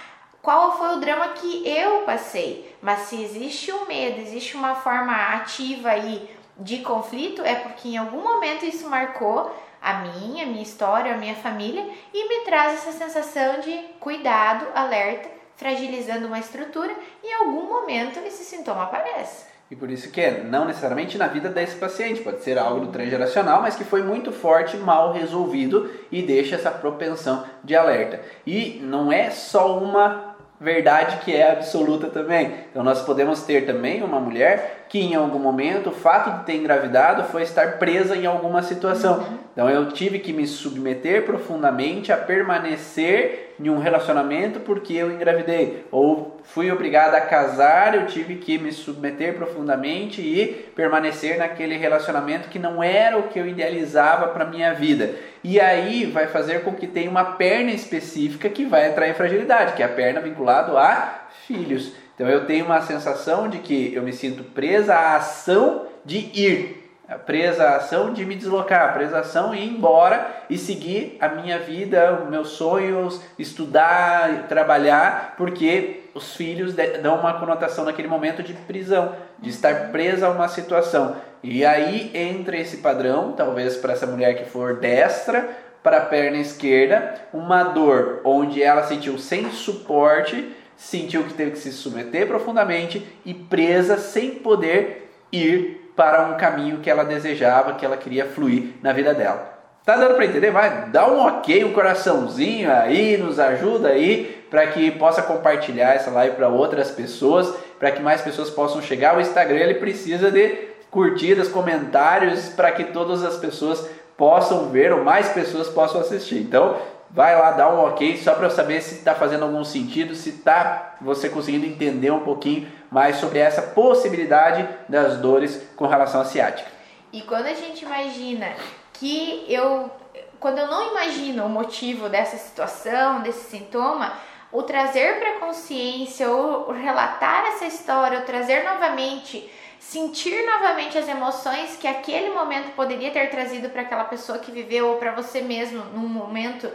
qual 0.41 0.79
foi 0.79 0.97
o 0.97 1.01
drama 1.01 1.29
que 1.29 1.69
eu 1.69 2.03
passei. 2.03 2.75
Mas 2.81 3.01
se 3.01 3.23
existe 3.23 3.71
um 3.71 3.85
medo, 3.87 4.21
existe 4.21 4.57
uma 4.57 4.75
forma 4.75 5.13
ativa 5.13 5.91
aí 5.91 6.31
de 6.57 6.79
conflito, 6.79 7.43
é 7.43 7.55
porque 7.55 7.89
em 7.89 7.97
algum 7.99 8.23
momento 8.23 8.65
isso 8.65 8.89
marcou 8.89 9.55
a 9.81 9.95
minha, 9.95 10.45
a 10.45 10.47
minha 10.47 10.63
história, 10.63 11.15
a 11.15 11.17
minha 11.17 11.35
família 11.35 11.87
e 12.13 12.29
me 12.29 12.45
traz 12.45 12.75
essa 12.75 12.93
sensação 12.93 13.61
de 13.61 13.73
cuidado, 13.99 14.67
alerta, 14.75 15.40
fragilizando 15.61 16.27
uma 16.27 16.39
estrutura 16.39 16.91
e 17.23 17.29
em 17.29 17.35
algum 17.35 17.69
momento 17.69 18.19
esse 18.21 18.45
sintoma 18.45 18.85
aparece. 18.85 19.45
E 19.71 19.77
por 19.77 19.91
isso 19.91 20.11
que 20.11 20.21
é, 20.21 20.43
não 20.43 20.65
necessariamente 20.65 21.19
na 21.19 21.29
vida 21.29 21.51
desse 21.51 21.77
paciente, 21.77 22.23
pode 22.23 22.43
ser 22.43 22.59
algo 22.59 22.87
do 22.87 22.91
transgeracional, 22.91 23.61
mas 23.61 23.77
que 23.77 23.85
foi 23.85 24.03
muito 24.03 24.33
forte, 24.33 24.77
mal 24.79 25.13
resolvido 25.13 25.89
e 26.11 26.23
deixa 26.23 26.57
essa 26.57 26.71
propensão 26.71 27.45
de 27.63 27.77
alerta. 27.77 28.21
E 28.45 28.81
não 28.83 29.13
é 29.13 29.31
só 29.31 29.79
uma 29.79 30.31
verdade 30.59 31.19
que 31.25 31.35
é 31.35 31.53
absoluta 31.53 32.09
também. 32.09 32.53
Então 32.71 32.83
nós 32.83 33.03
podemos 33.03 33.43
ter 33.43 33.65
também 33.65 34.03
uma 34.03 34.19
mulher 34.19 34.87
que 34.89 34.99
em 34.99 35.15
algum 35.15 35.39
momento 35.39 35.91
o 35.91 35.95
fato 35.95 36.39
de 36.39 36.47
ter 36.47 36.57
engravidado 36.57 37.25
foi 37.25 37.43
estar 37.43 37.79
presa 37.79 38.17
em 38.17 38.27
alguma 38.27 38.63
situação. 38.63 39.19
Uhum. 39.19 39.39
Então 39.53 39.71
eu 39.71 39.93
tive 39.93 40.19
que 40.19 40.33
me 40.33 40.47
submeter 40.47 41.25
profundamente 41.25 42.11
a 42.11 42.17
permanecer 42.17 43.50
em 43.61 43.69
um 43.69 43.79
relacionamento 43.79 44.61
porque 44.61 44.95
eu 44.95 45.13
engravidei, 45.13 45.85
ou 45.91 46.41
fui 46.43 46.73
obrigada 46.73 47.19
a 47.19 47.21
casar, 47.21 47.95
eu 47.95 48.07
tive 48.07 48.37
que 48.37 48.59
me 48.59 48.73
submeter 48.73 49.35
profundamente 49.35 50.23
e 50.23 50.47
permanecer 50.75 51.37
naquele 51.37 51.77
relacionamento 51.77 52.49
que 52.49 52.59
não 52.59 52.83
era 52.83 53.19
o 53.19 53.25
que 53.25 53.39
eu 53.39 53.47
idealizava 53.47 54.29
para 54.29 54.47
minha 54.47 54.73
vida. 54.73 55.15
E 55.45 55.61
aí 55.61 56.07
vai 56.07 56.27
fazer 56.27 56.63
com 56.63 56.75
que 56.75 56.87
tenha 56.87 57.11
uma 57.11 57.33
perna 57.33 57.71
específica 57.71 58.49
que 58.49 58.65
vai 58.65 58.91
em 59.11 59.15
fragilidade, 59.15 59.75
que 59.75 59.83
é 59.83 59.87
a 59.87 59.91
perna 59.91 60.21
vinculado 60.21 60.79
a 60.79 61.29
filhos. 61.47 61.93
Então 62.15 62.29
eu 62.29 62.47
tenho 62.47 62.65
uma 62.65 62.81
sensação 62.83 63.49
de 63.49 63.59
que 63.59 63.95
eu 63.95 64.03
me 64.03 64.13
sinto 64.13 64.43
presa 64.43 64.95
à 64.95 65.17
ação 65.17 65.87
de 66.05 66.19
ir, 66.35 66.80
presa 67.19 67.65
à 67.65 67.77
ação 67.77 68.13
de 68.13 68.25
me 68.25 68.35
deslocar, 68.35 68.93
presa 68.95 69.19
à 69.19 69.21
ação 69.21 69.51
de 69.51 69.59
ir 69.59 69.69
embora 69.69 70.45
e 70.49 70.57
seguir 70.57 71.17
a 71.21 71.29
minha 71.29 71.59
vida, 71.59 72.27
meus 72.31 72.51
sonhos, 72.51 73.21
estudar, 73.39 74.47
trabalhar, 74.49 75.35
porque 75.37 76.05
os 76.15 76.35
filhos 76.35 76.75
dão 77.03 77.19
uma 77.19 77.39
conotação 77.39 77.85
naquele 77.85 78.09
momento 78.09 78.43
de 78.43 78.53
prisão, 78.53 79.15
de 79.39 79.51
estar 79.51 79.91
presa 79.91 80.27
a 80.27 80.31
uma 80.31 80.49
situação. 80.49 81.17
E 81.43 81.65
aí 81.65 82.11
entra 82.15 82.57
esse 82.57 82.79
padrão, 82.79 83.33
talvez 83.33 83.77
para 83.77 83.93
essa 83.93 84.07
mulher 84.07 84.35
que 84.35 84.45
for 84.45 84.79
destra, 84.79 85.49
para 85.83 85.99
a 85.99 86.07
perna 86.07 86.37
esquerda, 86.37 87.15
uma 87.33 87.63
dor 87.63 88.21
onde 88.23 88.63
ela 88.63 88.83
sentiu 88.83 89.19
sem 89.19 89.51
suporte 89.51 90.57
sentiu 90.81 91.25
que 91.25 91.35
teve 91.35 91.51
que 91.53 91.59
se 91.59 91.73
submeter 91.73 92.27
profundamente 92.27 93.07
e 93.23 93.35
presa 93.35 93.99
sem 93.99 94.37
poder 94.37 95.11
ir 95.31 95.80
para 96.01 96.23
um 96.23 96.39
caminho 96.39 96.79
que 96.79 96.89
ela 96.89 97.05
desejava, 97.05 97.75
que 97.75 97.85
ela 97.85 97.95
queria 97.95 98.25
fluir 98.25 98.71
na 98.83 98.91
vida 98.91 99.13
dela. 99.13 99.53
Tá 99.85 99.97
dando 99.97 100.15
para 100.15 100.25
entender? 100.25 100.51
Vai, 100.51 100.87
dá 100.87 101.07
um 101.07 101.21
ok, 101.27 101.63
um 101.63 101.75
coraçãozinho 101.75 102.73
aí, 102.73 103.19
nos 103.19 103.39
ajuda 103.39 103.89
aí 103.89 104.47
para 104.49 104.67
que 104.69 104.91
possa 104.93 105.21
compartilhar 105.21 105.93
essa 105.93 106.11
live 106.11 106.37
para 106.37 106.49
outras 106.49 106.91
pessoas, 106.91 107.55
para 107.79 107.91
que 107.91 108.01
mais 108.01 108.23
pessoas 108.23 108.49
possam 108.49 108.81
chegar. 108.81 109.15
O 109.15 109.21
Instagram 109.21 109.59
ele 109.59 109.75
precisa 109.75 110.31
de 110.31 110.71
curtidas, 110.91 111.49
comentários 111.49 112.49
para 112.49 112.73
que 112.73 112.85
todas 112.85 113.23
as 113.23 113.37
pessoas 113.37 113.87
possam 114.21 114.69
ver 114.69 114.93
ou 114.93 115.03
mais 115.03 115.31
pessoas 115.31 115.69
possam 115.69 116.03
assistir. 116.03 116.43
Então, 116.43 116.77
vai 117.09 117.35
lá, 117.35 117.53
dá 117.53 117.73
um 117.73 117.87
ok, 117.87 118.19
só 118.19 118.35
para 118.35 118.51
saber 118.51 118.83
se 118.83 118.97
está 118.97 119.15
fazendo 119.15 119.47
algum 119.47 119.65
sentido, 119.65 120.15
se 120.15 120.29
está 120.29 120.97
você 121.01 121.31
conseguindo 121.31 121.65
entender 121.65 122.11
um 122.11 122.21
pouquinho 122.21 122.71
mais 122.91 123.17
sobre 123.17 123.39
essa 123.39 123.63
possibilidade 123.63 124.69
das 124.87 125.17
dores 125.17 125.67
com 125.75 125.87
relação 125.87 126.21
à 126.21 126.27
ciática. 126.27 126.71
E 127.11 127.23
quando 127.23 127.47
a 127.47 127.55
gente 127.55 127.83
imagina 127.83 128.49
que 128.93 129.47
eu, 129.49 129.91
quando 130.39 130.59
eu 130.59 130.67
não 130.67 130.91
imagino 130.91 131.47
o 131.47 131.49
motivo 131.49 132.11
dessa 132.11 132.37
situação, 132.37 133.23
desse 133.23 133.49
sintoma, 133.51 134.13
o 134.53 134.63
trazer 134.63 135.19
para 135.19 135.47
consciência, 135.47 136.29
ou 136.29 136.71
relatar 136.73 137.47
essa 137.47 137.65
história, 137.65 138.19
ou 138.19 138.25
trazer 138.27 138.65
novamente 138.65 139.51
sentir 139.81 140.45
novamente 140.45 140.99
as 140.99 141.09
emoções 141.09 141.77
que 141.77 141.89
aquele 141.89 142.31
momento 142.35 142.75
poderia 142.77 143.11
ter 143.11 143.31
trazido 143.31 143.71
para 143.71 143.81
aquela 143.81 144.05
pessoa 144.05 144.39
que 144.39 144.53
viveu 144.53 144.89
ou 144.89 144.97
para 144.99 145.13
você 145.13 145.41
mesmo 145.41 145.83
num 145.87 146.07
momento 146.07 146.71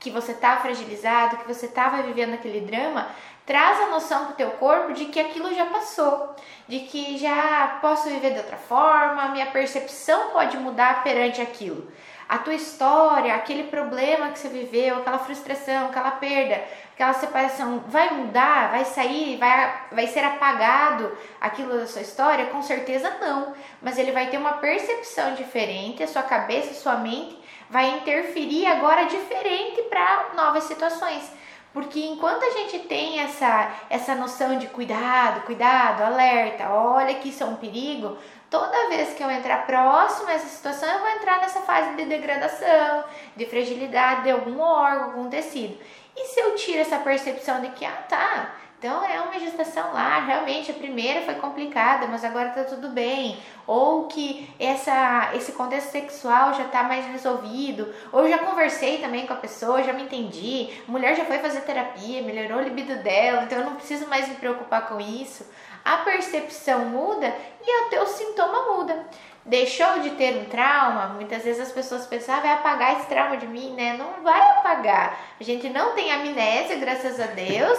que 0.00 0.10
você 0.10 0.32
está 0.32 0.56
fragilizado, 0.56 1.36
que 1.36 1.46
você 1.46 1.66
estava 1.66 2.02
vivendo 2.02 2.34
aquele 2.34 2.62
drama, 2.62 3.08
traz 3.44 3.78
a 3.82 3.88
noção 3.88 4.24
para 4.24 4.32
o 4.32 4.36
teu 4.36 4.50
corpo 4.52 4.94
de 4.94 5.04
que 5.04 5.20
aquilo 5.20 5.54
já 5.54 5.66
passou, 5.66 6.34
de 6.66 6.80
que 6.80 7.18
já 7.18 7.78
posso 7.82 8.08
viver 8.08 8.32
de 8.32 8.38
outra 8.38 8.56
forma, 8.56 9.28
minha 9.28 9.46
percepção 9.46 10.30
pode 10.30 10.56
mudar 10.56 11.02
perante 11.04 11.42
aquilo. 11.42 11.86
A 12.28 12.38
tua 12.38 12.54
história, 12.54 13.34
aquele 13.34 13.64
problema 13.64 14.30
que 14.30 14.38
você 14.38 14.48
viveu, 14.48 14.96
aquela 14.96 15.18
frustração, 15.18 15.86
aquela 15.86 16.10
perda, 16.10 16.60
aquela 16.92 17.12
separação 17.12 17.84
vai 17.86 18.10
mudar, 18.10 18.70
vai 18.70 18.84
sair, 18.84 19.36
vai, 19.36 19.80
vai 19.92 20.06
ser 20.08 20.24
apagado 20.24 21.16
aquilo 21.40 21.78
da 21.78 21.86
sua 21.86 22.02
história? 22.02 22.46
Com 22.46 22.62
certeza 22.62 23.16
não, 23.20 23.54
mas 23.80 23.96
ele 23.96 24.10
vai 24.10 24.26
ter 24.26 24.38
uma 24.38 24.54
percepção 24.54 25.34
diferente, 25.34 26.02
a 26.02 26.08
sua 26.08 26.22
cabeça, 26.22 26.70
a 26.70 26.74
sua 26.74 26.96
mente 26.96 27.38
vai 27.70 27.90
interferir 27.98 28.66
agora 28.66 29.04
diferente 29.04 29.82
para 29.82 30.30
novas 30.36 30.64
situações. 30.64 31.30
Porque 31.76 32.00
enquanto 32.06 32.42
a 32.42 32.50
gente 32.50 32.78
tem 32.80 33.20
essa, 33.20 33.70
essa 33.90 34.14
noção 34.14 34.56
de 34.56 34.66
cuidado, 34.66 35.42
cuidado, 35.42 36.04
alerta, 36.04 36.70
olha 36.70 37.14
que 37.16 37.28
isso 37.28 37.42
é 37.42 37.46
um 37.46 37.56
perigo, 37.56 38.16
toda 38.50 38.88
vez 38.88 39.14
que 39.14 39.22
eu 39.22 39.30
entrar 39.30 39.66
próximo 39.66 40.28
a 40.28 40.32
essa 40.32 40.48
situação, 40.48 40.88
eu 40.88 41.00
vou 41.00 41.08
entrar 41.10 41.38
nessa 41.40 41.60
fase 41.60 41.94
de 41.96 42.04
degradação, 42.04 43.04
de 43.34 43.46
fragilidade 43.46 44.22
de 44.22 44.30
algum 44.30 44.60
órgão, 44.60 45.04
algum 45.04 45.28
tecido. 45.28 45.78
E 46.16 46.26
se 46.28 46.40
eu 46.40 46.54
tiro 46.54 46.80
essa 46.80 46.98
percepção 46.98 47.60
de 47.60 47.68
que, 47.70 47.84
ah, 47.84 48.04
tá, 48.08 48.54
então 48.78 49.02
é 49.04 49.20
uma 49.20 49.38
gestação 49.38 49.92
lá, 49.92 50.20
realmente 50.20 50.70
a 50.70 50.74
primeira 50.74 51.22
foi 51.22 51.36
complicada, 51.36 52.06
mas 52.06 52.22
agora 52.22 52.50
tá 52.50 52.64
tudo 52.64 52.90
bem. 52.90 53.38
Ou 53.66 54.06
que 54.06 54.48
essa, 54.60 55.30
esse 55.34 55.52
contexto 55.52 55.90
sexual 55.90 56.52
já 56.52 56.64
tá 56.64 56.82
mais 56.82 57.06
resolvido. 57.06 57.92
Ou 58.12 58.28
já 58.28 58.38
conversei 58.38 58.98
também 58.98 59.26
com 59.26 59.32
a 59.32 59.36
pessoa, 59.36 59.82
já 59.82 59.94
me 59.94 60.02
entendi. 60.02 60.68
A 60.86 60.92
mulher 60.92 61.16
já 61.16 61.24
foi 61.24 61.38
fazer 61.38 61.62
terapia, 61.62 62.22
melhorou 62.22 62.58
o 62.58 62.64
libido 62.64 62.96
dela, 62.96 63.44
então 63.44 63.58
eu 63.58 63.64
não 63.64 63.76
preciso 63.76 64.06
mais 64.08 64.28
me 64.28 64.34
preocupar 64.34 64.88
com 64.88 65.00
isso. 65.00 65.50
A 65.82 65.98
percepção 65.98 66.84
muda 66.86 67.34
e 67.64 67.86
o 67.86 67.88
teu 67.88 68.06
sintoma 68.06 68.74
muda 68.74 69.06
deixou 69.46 70.00
de 70.00 70.10
ter 70.10 70.36
um 70.36 70.44
trauma, 70.46 71.14
muitas 71.14 71.44
vezes 71.44 71.68
as 71.68 71.72
pessoas 71.72 72.04
pensam, 72.06 72.34
ah, 72.34 72.40
vai 72.40 72.52
apagar 72.52 72.98
esse 72.98 73.06
trauma 73.06 73.36
de 73.36 73.46
mim, 73.46 73.72
né? 73.74 73.96
Não 73.96 74.22
vai 74.22 74.40
apagar. 74.58 75.18
A 75.40 75.44
gente 75.44 75.68
não 75.68 75.92
tem 75.94 76.12
amnésia, 76.12 76.76
graças 76.76 77.20
a 77.20 77.26
Deus, 77.26 77.78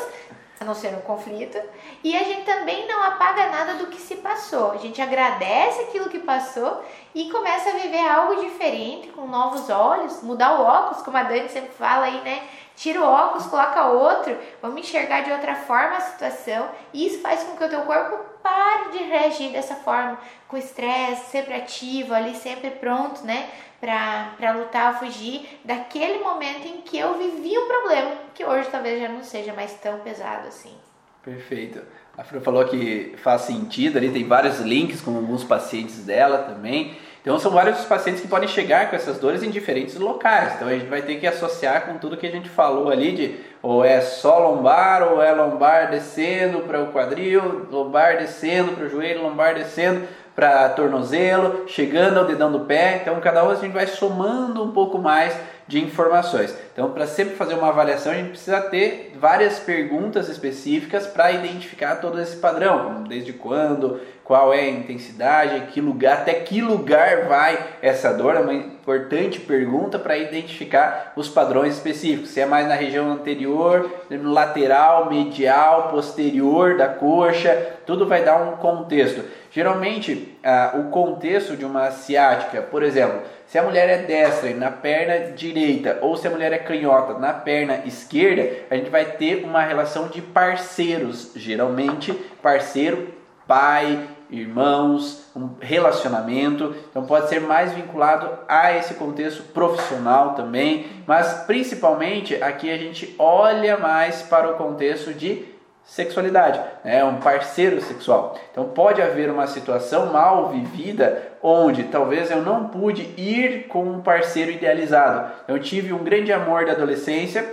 a 0.59 0.65
não 0.65 0.73
ser 0.73 0.89
um 0.89 1.01
conflito. 1.01 1.59
E 2.03 2.15
a 2.15 2.23
gente 2.23 2.43
também 2.43 2.87
não 2.87 3.01
apaga 3.03 3.49
nada 3.49 3.73
do 3.75 3.87
que 3.87 3.99
se 3.99 4.15
passou. 4.15 4.71
A 4.71 4.77
gente 4.77 5.01
agradece 5.01 5.81
aquilo 5.81 6.09
que 6.09 6.19
passou 6.19 6.83
e 7.13 7.29
começa 7.29 7.69
a 7.69 7.73
viver 7.73 8.07
algo 8.07 8.41
diferente, 8.41 9.09
com 9.09 9.27
novos 9.27 9.69
olhos, 9.69 10.21
mudar 10.23 10.59
o 10.59 10.63
óculos, 10.63 11.03
como 11.03 11.17
a 11.17 11.23
Dani 11.23 11.49
sempre 11.49 11.71
fala 11.71 12.05
aí, 12.05 12.21
né? 12.21 12.43
Tira 12.75 13.01
o 13.01 13.03
óculos, 13.03 13.47
coloca 13.47 13.87
outro, 13.87 14.37
vamos 14.61 14.81
enxergar 14.81 15.21
de 15.21 15.31
outra 15.31 15.55
forma 15.55 15.97
a 15.97 16.01
situação. 16.01 16.69
E 16.93 17.07
isso 17.07 17.21
faz 17.21 17.43
com 17.43 17.57
que 17.57 17.63
o 17.63 17.69
teu 17.69 17.81
corpo 17.81 18.17
pare 18.43 18.91
de 18.91 19.03
reagir 19.03 19.51
dessa 19.51 19.75
forma, 19.75 20.19
com 20.47 20.57
estresse, 20.57 21.31
sempre 21.31 21.55
ativo, 21.55 22.13
ali 22.13 22.35
sempre 22.35 22.69
pronto, 22.71 23.23
né? 23.23 23.49
Para 23.79 24.51
lutar 24.53 24.99
fugir 24.99 25.59
daquele 25.63 26.19
momento 26.19 26.67
em 26.67 26.81
que 26.81 26.97
eu 26.97 27.17
vivi 27.17 27.57
um 27.57 27.67
problema, 27.67 28.11
que 28.33 28.43
hoje 28.43 28.69
talvez 28.71 29.01
já 29.01 29.09
não 29.09 29.23
seja 29.23 29.53
mais 29.53 29.73
tão 29.75 29.99
pesado 29.99 30.47
assim. 30.47 30.75
Perfeito. 31.23 31.81
A 32.17 32.23
Fran 32.23 32.41
falou 32.41 32.65
que 32.65 33.13
faz 33.17 33.43
sentido 33.43 33.97
ali, 33.97 34.09
tem 34.09 34.27
vários 34.27 34.59
links 34.59 35.01
com 35.01 35.15
alguns 35.15 35.43
pacientes 35.43 36.03
dela 36.03 36.39
também. 36.39 36.97
Então 37.27 37.37
são 37.37 37.51
vários 37.51 37.83
pacientes 37.83 38.21
que 38.21 38.27
podem 38.29 38.47
chegar 38.47 38.89
com 38.89 38.95
essas 38.95 39.19
dores 39.19 39.43
em 39.43 39.49
diferentes 39.49 39.97
locais. 39.97 40.53
Então 40.55 40.69
a 40.69 40.71
gente 40.71 40.85
vai 40.85 41.01
ter 41.01 41.15
que 41.15 41.27
associar 41.27 41.85
com 41.85 41.97
tudo 41.97 42.15
que 42.15 42.25
a 42.25 42.31
gente 42.31 42.47
falou 42.47 42.89
ali 42.89 43.11
de 43.11 43.35
ou 43.61 43.83
é 43.83 43.99
só 43.99 44.39
lombar 44.39 45.03
ou 45.03 45.21
é 45.21 45.33
lombar 45.33 45.91
descendo 45.91 46.61
para 46.61 46.81
o 46.81 46.93
quadril, 46.93 47.67
lombar 47.69 48.17
descendo 48.17 48.71
para 48.71 48.85
o 48.85 48.89
joelho, 48.89 49.23
lombar 49.23 49.55
descendo 49.55 50.07
para 50.33 50.69
tornozelo, 50.69 51.67
chegando 51.67 52.17
ao 52.17 52.23
dedão 52.23 52.49
do 52.49 52.61
pé. 52.61 52.99
Então, 53.01 53.19
cada 53.19 53.43
um 53.43 53.49
a 53.49 53.55
gente 53.55 53.73
vai 53.73 53.87
somando 53.87 54.63
um 54.63 54.71
pouco 54.71 54.97
mais 54.97 55.37
de 55.67 55.83
informações. 55.83 56.55
Então, 56.71 56.91
para 56.91 57.05
sempre 57.05 57.35
fazer 57.35 57.55
uma 57.55 57.69
avaliação, 57.69 58.11
a 58.11 58.15
gente 58.15 58.29
precisa 58.29 58.61
ter 58.61 59.13
várias 59.19 59.59
perguntas 59.59 60.29
específicas 60.29 61.05
para 61.05 61.31
identificar 61.31 61.97
todo 61.97 62.21
esse 62.21 62.37
padrão, 62.37 63.03
desde 63.03 63.33
quando, 63.33 63.99
qual 64.23 64.53
é 64.53 64.59
a 64.59 64.69
intensidade, 64.69 65.67
que 65.71 65.79
lugar, 65.79 66.17
até 66.17 66.33
que 66.33 66.61
lugar 66.61 67.27
vai 67.27 67.57
essa 67.81 68.13
dor, 68.13 68.35
é 68.35 68.39
uma 68.39 68.53
importante 68.53 69.39
pergunta 69.39 69.97
para 69.97 70.17
identificar 70.17 71.13
os 71.15 71.29
padrões 71.29 71.75
específicos, 71.75 72.31
se 72.31 72.41
é 72.41 72.45
mais 72.45 72.67
na 72.67 72.75
região 72.75 73.09
anterior, 73.09 73.89
lateral, 74.09 75.09
medial, 75.09 75.89
posterior 75.89 76.77
da 76.77 76.89
coxa, 76.89 77.77
tudo 77.85 78.05
vai 78.05 78.23
dar 78.23 78.35
um 78.41 78.57
contexto. 78.57 79.23
Geralmente, 79.51 80.37
ah, 80.43 80.73
o 80.75 80.89
contexto 80.91 81.55
de 81.55 81.65
uma 81.65 81.91
ciática, 81.91 82.61
por 82.61 82.83
exemplo, 82.83 83.21
se 83.45 83.57
a 83.57 83.63
mulher 83.63 83.89
é 83.89 83.97
destra 84.03 84.53
na 84.53 84.69
perna 84.69 85.31
direita 85.31 85.99
ou 86.01 86.17
se 86.17 86.27
a 86.27 86.31
mulher 86.31 86.51
é 86.51 86.57
canhota 86.57 87.17
na 87.17 87.33
perna 87.33 87.81
esquerda, 87.85 88.65
a 88.69 88.75
gente 88.75 88.89
vai 88.89 89.05
ter 89.05 89.43
uma 89.43 89.61
relação 89.61 90.09
de 90.09 90.21
parceiros, 90.21 91.31
geralmente 91.35 92.13
parceiro 92.41 93.15
pai, 93.47 94.07
irmãos, 94.29 95.31
um 95.35 95.51
relacionamento. 95.59 96.75
Então 96.89 97.05
pode 97.05 97.29
ser 97.29 97.39
mais 97.39 97.71
vinculado 97.71 98.29
a 98.47 98.73
esse 98.73 98.95
contexto 98.95 99.41
profissional 99.53 100.33
também, 100.33 100.87
mas 101.07 101.45
principalmente 101.47 102.35
aqui 102.43 102.69
a 102.69 102.77
gente 102.77 103.15
olha 103.17 103.77
mais 103.77 104.21
para 104.21 104.51
o 104.51 104.55
contexto 104.55 105.13
de 105.13 105.45
sexualidade, 105.87 106.59
é 106.83 106.97
né? 106.97 107.03
um 107.05 107.15
parceiro 107.15 107.81
sexual. 107.81 108.37
Então 108.51 108.65
pode 108.65 109.01
haver 109.01 109.31
uma 109.31 109.47
situação 109.47 110.11
mal 110.11 110.49
vivida 110.49 111.31
onde 111.41 111.85
talvez 111.85 112.29
eu 112.29 112.41
não 112.41 112.67
pude 112.67 113.03
ir 113.17 113.67
com 113.67 113.83
um 113.83 114.01
parceiro 114.01 114.51
idealizado. 114.51 115.31
Eu 115.47 115.57
tive 115.59 115.93
um 115.93 116.03
grande 116.03 116.31
amor 116.33 116.65
da 116.65 116.73
adolescência 116.73 117.47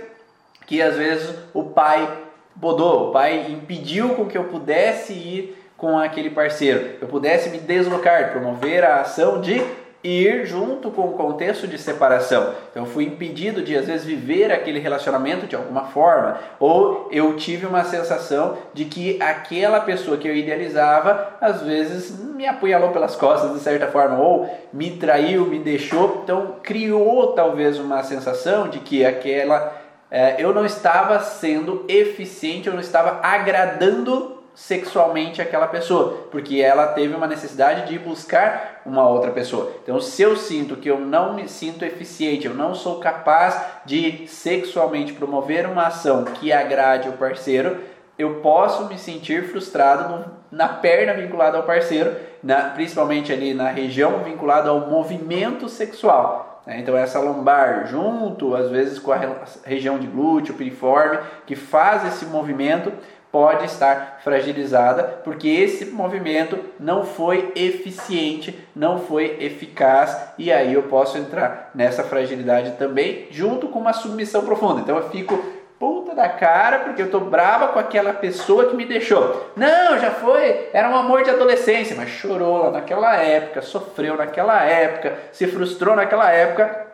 que 0.67 0.81
às 0.81 0.97
vezes 0.97 1.33
o 1.53 1.63
pai 1.63 2.07
bodou, 2.53 3.09
o 3.09 3.11
pai 3.11 3.45
impediu 3.49 4.09
com 4.09 4.25
que 4.25 4.37
eu 4.37 4.43
pudesse 4.45 5.13
ir 5.13 5.63
com 5.77 5.97
aquele 5.97 6.29
parceiro, 6.29 6.97
eu 7.01 7.07
pudesse 7.07 7.49
me 7.49 7.57
deslocar, 7.57 8.31
promover 8.31 8.83
a 8.83 9.01
ação 9.01 9.41
de 9.41 9.61
ir 10.05 10.45
junto 10.45 10.91
com 10.91 11.03
o 11.03 11.13
contexto 11.13 11.67
de 11.67 11.77
separação. 11.77 12.53
Eu 12.75 12.85
fui 12.85 13.05
impedido 13.05 13.61
de 13.61 13.75
às 13.75 13.87
vezes 13.87 14.05
viver 14.05 14.51
aquele 14.51 14.79
relacionamento 14.79 15.47
de 15.47 15.55
alguma 15.55 15.85
forma, 15.85 16.37
ou 16.59 17.09
eu 17.11 17.35
tive 17.35 17.65
uma 17.65 17.83
sensação 17.83 18.57
de 18.73 18.85
que 18.85 19.21
aquela 19.21 19.79
pessoa 19.79 20.17
que 20.17 20.27
eu 20.27 20.35
idealizava 20.35 21.35
às 21.41 21.61
vezes 21.61 22.19
me 22.19 22.45
apunhalou 22.45 22.89
pelas 22.89 23.15
costas 23.15 23.53
de 23.53 23.59
certa 23.59 23.87
forma, 23.87 24.19
ou 24.19 24.49
me 24.71 24.91
traiu, 24.91 25.45
me 25.45 25.59
deixou. 25.59 26.21
Então 26.23 26.55
criou 26.61 27.33
talvez 27.33 27.79
uma 27.79 28.03
sensação 28.03 28.67
de 28.67 28.79
que 28.79 29.05
aquela 29.05 29.73
é, 30.11 30.35
eu 30.37 30.53
não 30.53 30.65
estava 30.65 31.19
sendo 31.19 31.83
eficiente, 31.87 32.67
eu 32.67 32.73
não 32.73 32.79
estava 32.79 33.19
agradando 33.21 34.34
sexualmente 34.55 35.41
aquela 35.41 35.67
pessoa, 35.67 36.27
porque 36.31 36.61
ela 36.61 36.87
teve 36.87 37.13
uma 37.13 37.27
necessidade 37.27 37.87
de 37.87 37.99
buscar 37.99 38.81
uma 38.85 39.07
outra 39.07 39.31
pessoa. 39.31 39.73
Então, 39.83 39.99
se 39.99 40.21
eu 40.21 40.37
sinto 40.37 40.77
que 40.77 40.89
eu 40.89 40.99
não 40.99 41.33
me 41.33 41.47
sinto 41.49 41.83
eficiente, 41.83 42.47
eu 42.47 42.53
não 42.53 42.73
sou 42.73 42.99
capaz 42.99 43.59
de 43.85 44.25
sexualmente 44.27 45.13
promover 45.13 45.65
uma 45.65 45.87
ação 45.87 46.23
que 46.23 46.53
agrade 46.53 47.09
o 47.09 47.13
parceiro, 47.13 47.77
eu 48.17 48.35
posso 48.35 48.85
me 48.85 48.97
sentir 48.97 49.49
frustrado 49.49 50.09
no, 50.09 50.25
na 50.49 50.69
perna 50.69 51.13
vinculada 51.13 51.57
ao 51.57 51.63
parceiro, 51.63 52.15
na, 52.41 52.69
principalmente 52.69 53.33
ali 53.33 53.53
na 53.53 53.69
região 53.69 54.23
vinculada 54.23 54.69
ao 54.69 54.87
movimento 54.89 55.67
sexual. 55.67 56.61
Né? 56.65 56.79
Então, 56.79 56.97
essa 56.97 57.19
lombar 57.19 57.87
junto, 57.87 58.55
às 58.55 58.69
vezes 58.69 58.99
com 58.99 59.11
a 59.11 59.19
região 59.63 59.99
de 59.99 60.07
glúteo, 60.07 60.55
piriforme, 60.55 61.19
que 61.45 61.55
faz 61.55 62.05
esse 62.05 62.25
movimento 62.25 62.91
pode 63.35 63.65
estar 63.65 64.21
fragilizada 64.23 65.03
porque 65.25 65.49
esse 65.49 65.87
movimento 65.87 66.57
não 66.79 67.05
foi 67.05 67.51
eficiente, 67.53 68.57
não 68.73 68.97
foi 68.97 69.35
eficaz 69.41 70.17
e 70.37 70.49
aí 70.53 70.73
eu 70.73 70.83
posso 70.83 71.17
entrar 71.17 71.69
nessa 71.75 72.01
fragilidade 72.01 72.77
também 72.77 73.27
junto 73.31 73.67
com 73.67 73.79
uma 73.79 73.91
submissão 73.91 74.45
profunda. 74.45 74.79
Então 74.79 74.95
eu 74.95 75.09
fico 75.09 75.37
puta 75.77 76.15
da 76.15 76.29
cara 76.29 76.79
porque 76.79 77.01
eu 77.01 77.11
tô 77.11 77.19
brava 77.19 77.67
com 77.67 77.79
aquela 77.79 78.13
pessoa 78.13 78.69
que 78.69 78.75
me 78.77 78.85
deixou. 78.85 79.51
Não, 79.57 79.99
já 79.99 80.11
foi, 80.11 80.69
era 80.71 80.89
um 80.89 80.95
amor 80.95 81.25
de 81.25 81.29
adolescência, 81.29 81.93
mas 81.93 82.11
chorou 82.11 82.59
lá 82.59 82.71
naquela 82.71 83.17
época, 83.17 83.61
sofreu 83.61 84.15
naquela 84.15 84.63
época, 84.63 85.13
se 85.33 85.45
frustrou 85.45 85.93
naquela 85.93 86.31
época 86.31 86.84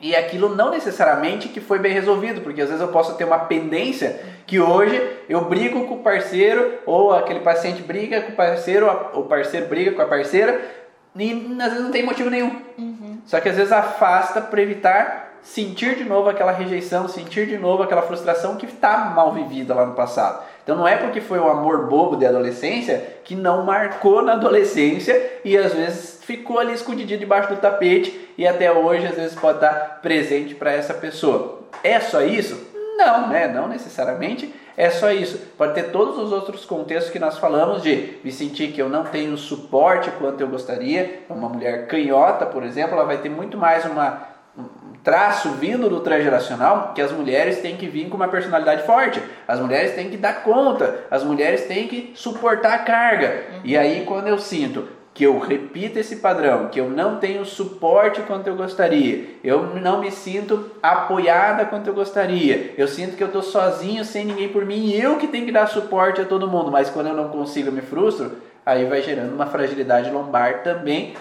e 0.00 0.16
aquilo 0.16 0.54
não 0.54 0.70
necessariamente 0.70 1.48
que 1.48 1.60
foi 1.60 1.78
bem 1.78 1.92
resolvido, 1.92 2.40
porque 2.40 2.62
às 2.62 2.68
vezes 2.68 2.82
eu 2.82 2.88
posso 2.88 3.14
ter 3.16 3.24
uma 3.24 3.40
pendência 3.40 4.20
que 4.46 4.58
hoje 4.58 5.00
eu 5.28 5.44
brigo 5.44 5.86
com 5.86 5.94
o 5.94 6.02
parceiro, 6.02 6.78
ou 6.86 7.12
aquele 7.12 7.40
paciente 7.40 7.82
briga 7.82 8.20
com 8.22 8.32
o 8.32 8.36
parceiro, 8.36 8.86
o 9.14 9.22
parceiro 9.24 9.66
briga 9.66 9.92
com 9.92 10.02
a 10.02 10.06
parceira, 10.06 10.60
e 11.14 11.56
às 11.60 11.68
vezes 11.68 11.84
não 11.84 11.90
tem 11.90 12.04
motivo 12.04 12.30
nenhum. 12.30 12.60
Uhum. 12.78 13.18
Só 13.26 13.40
que 13.40 13.48
às 13.48 13.56
vezes 13.56 13.72
afasta 13.72 14.40
para 14.40 14.62
evitar 14.62 15.30
sentir 15.42 15.96
de 15.96 16.04
novo 16.04 16.28
aquela 16.28 16.52
rejeição, 16.52 17.08
sentir 17.08 17.46
de 17.46 17.58
novo 17.58 17.82
aquela 17.82 18.02
frustração 18.02 18.56
que 18.56 18.66
está 18.66 18.98
mal 19.06 19.32
vivida 19.32 19.74
lá 19.74 19.86
no 19.86 19.94
passado. 19.94 20.44
Então 20.70 20.78
não 20.78 20.86
é 20.86 20.94
porque 20.94 21.20
foi 21.20 21.40
um 21.40 21.50
amor 21.50 21.88
bobo 21.88 22.14
de 22.14 22.24
adolescência 22.24 23.04
que 23.24 23.34
não 23.34 23.64
marcou 23.64 24.22
na 24.22 24.34
adolescência 24.34 25.20
e 25.44 25.58
às 25.58 25.74
vezes 25.74 26.20
ficou 26.22 26.60
ali 26.60 26.72
escondidinho 26.72 27.18
debaixo 27.18 27.48
do 27.48 27.60
tapete 27.60 28.30
e 28.38 28.46
até 28.46 28.70
hoje 28.70 29.04
às 29.04 29.16
vezes 29.16 29.34
pode 29.34 29.56
estar 29.56 29.98
presente 30.00 30.54
para 30.54 30.70
essa 30.70 30.94
pessoa. 30.94 31.62
É 31.82 31.98
só 31.98 32.22
isso? 32.22 32.68
Não, 32.96 33.26
né? 33.26 33.48
Não 33.48 33.66
necessariamente 33.66 34.54
é 34.76 34.90
só 34.90 35.10
isso. 35.10 35.40
Pode 35.58 35.74
ter 35.74 35.90
todos 35.90 36.16
os 36.16 36.32
outros 36.32 36.64
contextos 36.64 37.12
que 37.12 37.18
nós 37.18 37.36
falamos 37.36 37.82
de 37.82 38.18
me 38.22 38.30
sentir 38.30 38.68
que 38.68 38.80
eu 38.80 38.88
não 38.88 39.02
tenho 39.02 39.36
suporte 39.36 40.08
quanto 40.12 40.40
eu 40.40 40.46
gostaria. 40.46 41.24
Uma 41.28 41.48
mulher 41.48 41.88
canhota, 41.88 42.46
por 42.46 42.62
exemplo, 42.62 42.94
ela 42.94 43.04
vai 43.04 43.18
ter 43.18 43.28
muito 43.28 43.58
mais 43.58 43.84
uma 43.84 44.29
traço 45.02 45.50
vindo 45.52 45.88
do 45.88 46.00
transgeracional 46.00 46.92
que 46.94 47.00
as 47.02 47.12
mulheres 47.12 47.60
têm 47.60 47.76
que 47.76 47.86
vir 47.86 48.08
com 48.08 48.16
uma 48.16 48.28
personalidade 48.28 48.84
forte. 48.84 49.22
As 49.46 49.60
mulheres 49.60 49.94
têm 49.94 50.10
que 50.10 50.16
dar 50.16 50.42
conta, 50.42 51.06
as 51.10 51.24
mulheres 51.24 51.66
têm 51.66 51.88
que 51.88 52.12
suportar 52.14 52.74
a 52.74 52.78
carga. 52.78 53.44
Uhum. 53.52 53.60
E 53.64 53.76
aí 53.76 54.04
quando 54.04 54.28
eu 54.28 54.38
sinto 54.38 55.00
que 55.12 55.24
eu 55.24 55.38
repito 55.38 55.98
esse 55.98 56.16
padrão, 56.16 56.68
que 56.68 56.80
eu 56.80 56.88
não 56.88 57.18
tenho 57.18 57.44
suporte 57.44 58.22
quanto 58.22 58.46
eu 58.46 58.54
gostaria, 58.54 59.36
eu 59.42 59.74
não 59.74 60.00
me 60.00 60.10
sinto 60.10 60.70
apoiada 60.82 61.64
quanto 61.64 61.88
eu 61.88 61.94
gostaria, 61.94 62.74
eu 62.78 62.86
sinto 62.86 63.16
que 63.16 63.22
eu 63.22 63.26
estou 63.26 63.42
sozinho, 63.42 64.04
sem 64.04 64.24
ninguém 64.24 64.48
por 64.48 64.64
mim, 64.64 64.86
e 64.86 65.00
eu 65.00 65.18
que 65.18 65.26
tenho 65.26 65.44
que 65.44 65.52
dar 65.52 65.66
suporte 65.66 66.20
a 66.20 66.24
todo 66.24 66.48
mundo, 66.48 66.70
mas 66.70 66.90
quando 66.90 67.08
eu 67.08 67.14
não 67.14 67.28
consigo, 67.28 67.68
eu 67.68 67.72
me 67.72 67.82
frustro, 67.82 68.32
aí 68.64 68.84
vai 68.84 69.02
gerando 69.02 69.34
uma 69.34 69.46
fragilidade 69.46 70.10
lombar 70.10 70.62
também 70.62 71.14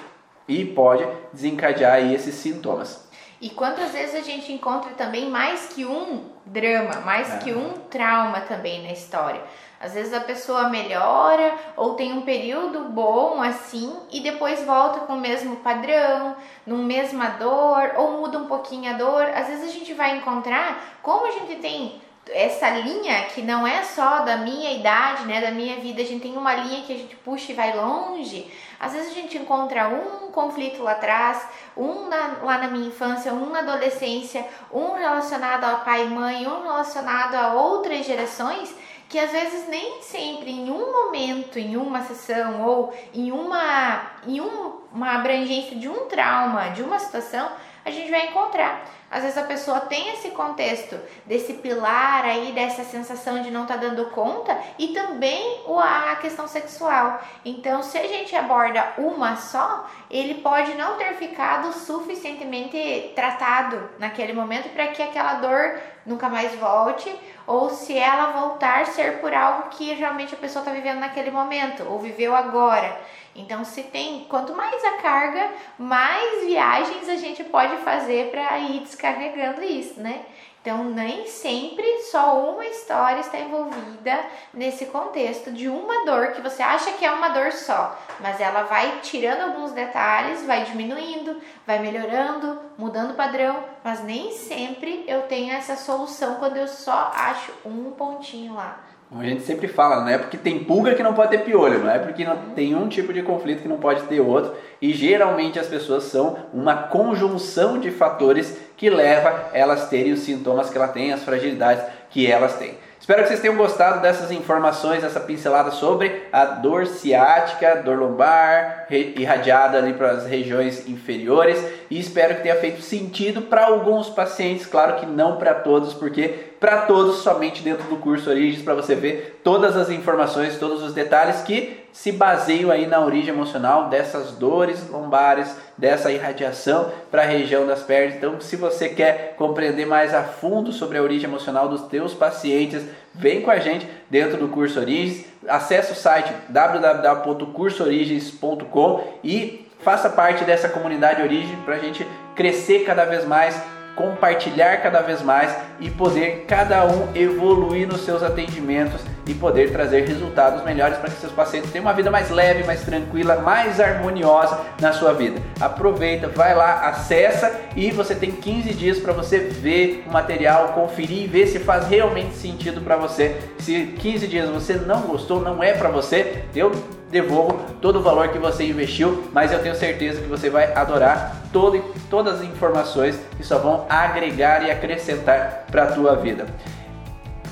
e 0.47 0.63
pode 0.63 1.05
desencadear 1.33 1.99
esses 2.11 2.35
sintomas. 2.35 3.08
E 3.41 3.49
quantas 3.49 3.91
vezes 3.91 4.15
a 4.15 4.21
gente 4.21 4.51
encontra 4.51 4.91
também 4.91 5.29
mais 5.29 5.67
que 5.67 5.85
um 5.85 6.25
drama, 6.45 6.99
mais 7.01 7.33
é. 7.33 7.37
que 7.37 7.53
um 7.53 7.73
trauma 7.89 8.41
também 8.41 8.83
na 8.83 8.91
história. 8.91 9.41
Às 9.79 9.93
vezes 9.93 10.13
a 10.13 10.19
pessoa 10.19 10.67
melhora 10.67 11.57
ou 11.77 11.93
tem 11.93 12.11
um 12.11 12.23
período 12.23 12.89
bom 12.89 13.41
assim 13.41 13.95
e 14.11 14.19
depois 14.19 14.61
volta 14.65 15.01
com 15.01 15.13
o 15.13 15.19
mesmo 15.19 15.55
padrão, 15.57 16.35
num 16.65 16.83
mesma 16.83 17.29
dor 17.29 17.93
ou 17.95 18.19
muda 18.19 18.37
um 18.39 18.47
pouquinho 18.47 18.93
a 18.93 18.97
dor. 18.97 19.23
Às 19.23 19.47
vezes 19.47 19.69
a 19.69 19.73
gente 19.73 19.93
vai 19.93 20.17
encontrar 20.17 20.99
como 21.01 21.27
a 21.27 21.31
gente 21.31 21.55
tem 21.55 22.01
essa 22.31 22.69
linha 22.69 23.23
que 23.33 23.41
não 23.41 23.65
é 23.65 23.83
só 23.83 24.19
da 24.19 24.37
minha 24.37 24.71
idade, 24.73 25.25
né, 25.25 25.41
da 25.41 25.51
minha 25.51 25.77
vida, 25.77 26.01
a 26.01 26.05
gente 26.05 26.21
tem 26.21 26.37
uma 26.37 26.53
linha 26.53 26.83
que 26.83 26.93
a 26.93 26.97
gente 26.97 27.15
puxa 27.15 27.51
e 27.51 27.55
vai 27.55 27.75
longe. 27.75 28.51
Às 28.79 28.93
vezes 28.93 29.11
a 29.11 29.15
gente 29.15 29.37
encontra 29.37 29.89
um 29.89 30.31
conflito 30.31 30.81
lá 30.81 30.91
atrás, 30.91 31.45
um 31.75 32.07
na, 32.07 32.37
lá 32.41 32.57
na 32.59 32.67
minha 32.67 32.87
infância, 32.87 33.33
um 33.33 33.49
na 33.49 33.59
adolescência, 33.59 34.45
um 34.71 34.93
relacionado 34.93 35.65
ao 35.65 35.81
pai 35.81 36.05
e 36.05 36.09
mãe, 36.09 36.47
um 36.47 36.63
relacionado 36.63 37.35
a 37.35 37.53
outras 37.53 38.05
gerações 38.05 38.73
que 39.09 39.17
às 39.17 39.31
vezes 39.31 39.67
nem 39.67 40.03
sempre 40.03 40.51
em 40.51 40.69
um 40.69 40.91
momento, 40.91 41.57
em 41.57 41.75
uma 41.75 42.03
sessão 42.03 42.63
ou 42.63 42.93
em 43.11 43.31
uma, 43.31 44.03
em 44.25 44.39
um, 44.39 44.81
uma 44.93 45.15
abrangência 45.15 45.75
de 45.75 45.89
um 45.89 46.05
trauma, 46.05 46.69
de 46.69 46.83
uma 46.83 46.99
situação, 46.99 47.51
a 47.83 47.89
gente 47.89 48.11
vai 48.11 48.27
encontrar. 48.27 48.85
Às 49.11 49.23
vezes 49.23 49.37
a 49.37 49.43
pessoa 49.43 49.81
tem 49.81 50.09
esse 50.09 50.29
contexto 50.31 50.99
desse 51.25 51.53
pilar 51.53 52.23
aí, 52.25 52.51
dessa 52.51 52.83
sensação 52.83 53.41
de 53.41 53.49
não 53.49 53.63
estar 53.63 53.75
tá 53.75 53.81
dando 53.81 54.05
conta 54.11 54.57
e 54.77 54.89
também 54.89 55.63
a 55.77 56.15
questão 56.17 56.47
sexual. 56.47 57.21
Então, 57.43 57.81
se 57.81 57.97
a 57.97 58.07
gente 58.07 58.35
aborda 58.35 58.93
uma 58.97 59.35
só, 59.35 59.89
ele 60.09 60.35
pode 60.35 60.75
não 60.75 60.95
ter 60.97 61.13
ficado 61.15 61.73
suficientemente 61.73 63.11
tratado 63.15 63.89
naquele 63.97 64.33
momento 64.33 64.69
para 64.69 64.87
que 64.87 65.01
aquela 65.01 65.35
dor 65.35 65.79
nunca 66.05 66.27
mais 66.27 66.53
volte, 66.55 67.13
ou 67.45 67.69
se 67.69 67.97
ela 67.97 68.31
voltar, 68.31 68.85
ser 68.87 69.19
por 69.19 69.33
algo 69.33 69.69
que 69.69 69.93
realmente 69.93 70.33
a 70.33 70.37
pessoa 70.37 70.61
está 70.61 70.71
vivendo 70.71 70.99
naquele 70.99 71.31
momento 71.31 71.83
ou 71.87 71.99
viveu 71.99 72.35
agora. 72.35 72.99
Então, 73.39 73.63
se 73.63 73.83
tem, 73.83 74.25
quanto 74.27 74.53
mais 74.53 74.83
a 74.83 74.97
carga, 74.97 75.49
mais 75.77 76.43
viagens 76.43 77.07
a 77.07 77.15
gente 77.15 77.41
pode 77.45 77.77
fazer 77.77 78.31
para 78.31 78.59
ir 78.59 78.81
descarregando 78.81 79.63
isso, 79.63 79.99
né? 79.99 80.25
Então, 80.61 80.83
nem 80.83 81.25
sempre 81.25 81.99
só 82.11 82.37
uma 82.37 82.65
história 82.65 83.21
está 83.21 83.39
envolvida 83.39 84.19
nesse 84.53 84.87
contexto 84.87 85.53
de 85.53 85.69
uma 85.69 86.03
dor 86.03 86.33
que 86.33 86.41
você 86.41 86.61
acha 86.61 86.91
que 86.91 87.05
é 87.05 87.11
uma 87.11 87.29
dor 87.29 87.53
só, 87.53 87.97
mas 88.19 88.41
ela 88.41 88.63
vai 88.63 88.99
tirando 89.01 89.41
alguns 89.41 89.71
detalhes, 89.71 90.45
vai 90.45 90.65
diminuindo, 90.65 91.41
vai 91.65 91.79
melhorando, 91.79 92.59
mudando 92.77 93.11
o 93.11 93.15
padrão, 93.15 93.63
mas 93.81 94.03
nem 94.03 94.33
sempre 94.33 95.05
eu 95.07 95.21
tenho 95.23 95.53
essa 95.53 95.77
solução 95.77 96.35
quando 96.35 96.57
eu 96.57 96.67
só 96.67 97.13
acho 97.15 97.53
um 97.63 97.91
pontinho 97.91 98.53
lá. 98.53 98.88
Como 99.09 99.21
a 99.21 99.25
gente 99.25 99.41
sempre 99.41 99.67
fala, 99.67 100.01
não 100.01 100.09
é 100.09 100.19
porque 100.19 100.37
tem 100.37 100.63
pulga 100.63 100.93
que 100.93 101.01
não 101.01 101.15
pode 101.15 101.31
ter 101.31 101.39
piolho, 101.39 101.79
não 101.79 101.89
é 101.89 101.97
porque 101.97 102.23
não 102.23 102.37
tem 102.53 102.75
um 102.75 102.87
tipo 102.87 103.11
de 103.11 103.23
conflito 103.23 103.63
que 103.63 103.67
não 103.67 103.79
pode 103.79 104.03
ter 104.03 104.19
outro. 104.19 104.53
E 104.79 104.93
geralmente 104.93 105.57
as 105.57 105.65
pessoas 105.65 106.03
são 106.03 106.37
uma 106.53 106.75
conjunção 106.75 107.79
de 107.79 107.89
fatores 107.89 108.55
que 108.77 108.87
leva 108.87 109.49
elas 109.51 109.89
terem 109.89 110.13
os 110.13 110.19
sintomas 110.19 110.69
que 110.69 110.77
elas 110.77 110.91
têm, 110.91 111.11
as 111.11 111.23
fragilidades 111.23 111.83
que 112.11 112.27
elas 112.27 112.55
têm. 112.57 112.77
Espero 113.09 113.23
que 113.23 113.29
vocês 113.29 113.39
tenham 113.39 113.55
gostado 113.55 114.01
dessas 114.01 114.29
informações, 114.29 115.01
dessa 115.01 115.19
pincelada 115.19 115.71
sobre 115.71 116.27
a 116.31 116.45
dor 116.45 116.85
ciática, 116.85 117.81
dor 117.83 117.97
lombar, 117.97 118.85
irradiada 118.91 119.79
ali 119.79 119.93
para 119.93 120.11
as 120.11 120.27
regiões 120.27 120.87
inferiores. 120.87 121.57
E 121.89 121.99
espero 121.99 122.35
que 122.35 122.43
tenha 122.43 122.57
feito 122.57 122.83
sentido 122.83 123.41
para 123.41 123.65
alguns 123.65 124.09
pacientes, 124.09 124.67
claro 124.67 124.97
que 124.99 125.07
não 125.07 125.37
para 125.37 125.55
todos, 125.55 125.91
porque 125.91 126.27
para 126.59 126.81
todos 126.81 127.23
somente 127.23 127.63
dentro 127.63 127.89
do 127.89 127.95
curso 127.95 128.29
Origens 128.29 128.61
para 128.61 128.75
você 128.75 128.93
ver 128.93 129.41
todas 129.43 129.75
as 129.75 129.89
informações, 129.89 130.59
todos 130.59 130.83
os 130.83 130.93
detalhes 130.93 131.41
que 131.41 131.79
se 132.01 132.11
baseiam 132.13 132.71
aí 132.71 132.87
na 132.87 133.01
origem 133.01 133.33
emocional 133.33 133.89
dessas 133.89 134.31
dores 134.31 134.87
lombares, 134.89 135.53
dessa 135.77 136.09
irradiação 136.09 136.89
para 137.11 137.23
a 137.23 137.25
região 137.25 137.67
das 137.67 137.83
pernas. 137.83 138.15
Então, 138.15 138.39
se 138.39 138.55
você 138.55 138.87
quer 138.87 139.35
compreender 139.37 139.85
mais 139.85 140.13
a 140.13 140.23
fundo 140.23 140.71
sobre 140.71 140.97
a 140.97 141.03
origem 141.03 141.27
emocional 141.27 141.67
dos 141.67 141.81
teus 141.89 142.13
pacientes, 142.13 142.85
vem 143.13 143.41
com 143.41 143.51
a 143.51 143.59
gente 143.59 143.85
dentro 144.09 144.37
do 144.37 144.47
curso 144.47 144.79
Origens. 144.79 145.25
Acesse 145.45 145.91
o 145.91 145.95
site 145.95 146.33
www.cursoorigens.com 146.47 149.03
e 149.21 149.67
faça 149.79 150.09
parte 150.09 150.45
dessa 150.45 150.69
comunidade 150.69 151.21
Origem 151.21 151.57
para 151.65 151.75
a 151.75 151.79
gente 151.79 152.07
crescer 152.33 152.85
cada 152.85 153.03
vez 153.03 153.25
mais 153.25 153.61
compartilhar 153.99 154.77
cada 154.77 155.01
vez 155.01 155.21
mais 155.21 155.53
e 155.77 155.89
poder 155.89 156.45
cada 156.47 156.85
um 156.85 157.09
evoluir 157.13 157.85
nos 157.85 158.05
seus 158.05 158.23
atendimentos 158.23 159.01
e 159.27 159.33
poder 159.33 159.73
trazer 159.73 160.07
resultados 160.07 160.63
melhores 160.63 160.97
para 160.97 161.09
que 161.09 161.19
seus 161.19 161.33
pacientes 161.33 161.69
tenham 161.69 161.85
uma 161.85 161.93
vida 161.93 162.09
mais 162.09 162.29
leve, 162.29 162.63
mais 162.63 162.81
tranquila, 162.81 163.41
mais 163.41 163.77
harmoniosa 163.77 164.57
na 164.79 164.93
sua 164.93 165.13
vida. 165.13 165.41
Aproveita, 165.59 166.29
vai 166.29 166.55
lá, 166.55 166.87
acessa 166.87 167.59
e 167.75 167.91
você 167.91 168.15
tem 168.15 168.31
15 168.31 168.73
dias 168.73 168.99
para 168.99 169.11
você 169.11 169.37
ver 169.37 170.05
o 170.07 170.13
material, 170.13 170.69
conferir 170.69 171.23
e 171.23 171.27
ver 171.27 171.47
se 171.47 171.59
faz 171.59 171.85
realmente 171.87 172.35
sentido 172.35 172.79
para 172.79 172.95
você. 172.95 173.35
Se 173.59 173.87
15 173.99 174.27
dias 174.27 174.49
você 174.49 174.75
não 174.75 175.01
gostou, 175.01 175.41
não 175.41 175.61
é 175.61 175.73
para 175.73 175.89
você, 175.89 176.45
eu 176.55 176.71
devolvo 177.09 177.59
todo 177.81 177.99
o 177.99 178.01
valor 178.01 178.29
que 178.29 178.37
você 178.37 178.65
investiu, 178.65 179.29
mas 179.33 179.51
eu 179.51 179.59
tenho 179.59 179.75
certeza 179.75 180.21
que 180.21 180.27
você 180.27 180.49
vai 180.49 180.73
adorar 180.73 181.35
todo, 181.51 181.79
todas 182.09 182.35
as 182.35 182.43
informações 182.43 183.19
que 183.35 183.43
só 183.43 183.57
vão 183.57 183.85
agregar 183.89 184.65
e 184.65 184.71
acrescentar 184.71 185.65
para 185.71 185.83
a 185.83 185.87
tua 185.87 186.15
vida. 186.15 186.45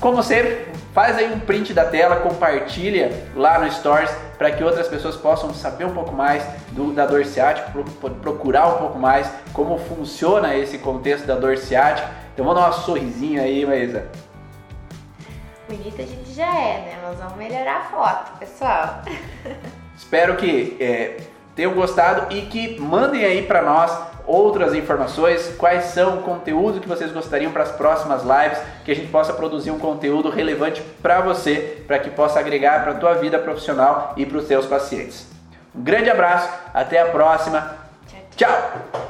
Como 0.00 0.22
sempre, 0.22 0.68
faz 0.94 1.16
aí 1.16 1.32
um 1.32 1.40
print 1.40 1.74
da 1.74 1.84
tela, 1.84 2.16
compartilha 2.16 3.10
lá 3.34 3.58
no 3.58 3.70
Stories 3.70 4.10
para 4.38 4.52
que 4.52 4.62
outras 4.62 4.86
pessoas 4.86 5.16
possam 5.16 5.52
saber 5.52 5.86
um 5.86 5.92
pouco 5.92 6.14
mais 6.14 6.44
do, 6.70 6.92
da 6.92 7.04
dor 7.04 7.24
ciática, 7.24 7.72
procurar 8.22 8.68
um 8.68 8.78
pouco 8.78 8.98
mais 8.98 9.28
como 9.52 9.76
funciona 9.76 10.54
esse 10.54 10.78
contexto 10.78 11.26
da 11.26 11.34
dor 11.34 11.58
ciática. 11.58 12.08
Então 12.32 12.46
vamos 12.46 12.60
dar 12.60 12.68
uma 12.68 12.72
sorrisinho 12.72 13.42
aí, 13.42 13.66
Maísa. 13.66 14.06
Bonita 15.68 16.02
a 16.02 16.06
gente 16.06 16.32
já 16.32 16.46
é, 16.46 16.80
né? 16.80 16.98
Mas 17.02 17.18
vamos 17.18 17.36
melhorar 17.36 17.76
a 17.76 17.84
foto, 17.84 18.38
pessoal. 18.38 19.02
Espero 19.94 20.36
que 20.36 20.76
é, 20.80 21.18
tenham 21.54 21.74
gostado 21.74 22.34
e 22.34 22.42
que 22.42 22.80
mandem 22.80 23.22
aí 23.22 23.42
para 23.42 23.60
nós 23.60 23.92
outras 24.26 24.74
informações, 24.74 25.54
quais 25.58 25.84
são 25.86 26.20
o 26.20 26.22
conteúdo 26.22 26.80
que 26.80 26.88
vocês 26.88 27.12
gostariam 27.12 27.52
para 27.52 27.64
as 27.64 27.72
próximas 27.72 28.22
lives, 28.22 28.58
que 28.84 28.92
a 28.92 28.94
gente 28.94 29.10
possa 29.10 29.32
produzir 29.32 29.70
um 29.70 29.78
conteúdo 29.78 30.30
relevante 30.30 30.82
para 31.02 31.20
você, 31.20 31.82
para 31.86 31.98
que 31.98 32.10
possa 32.10 32.40
agregar 32.40 32.82
para 32.82 32.92
a 32.92 32.94
tua 32.94 33.14
vida 33.14 33.38
profissional 33.38 34.14
e 34.16 34.24
para 34.24 34.38
os 34.38 34.46
seus 34.46 34.64
pacientes. 34.64 35.26
Um 35.74 35.82
grande 35.82 36.08
abraço, 36.08 36.48
até 36.72 37.00
a 37.00 37.06
próxima. 37.06 37.76
tchau. 38.36 38.48
tchau. 38.48 39.07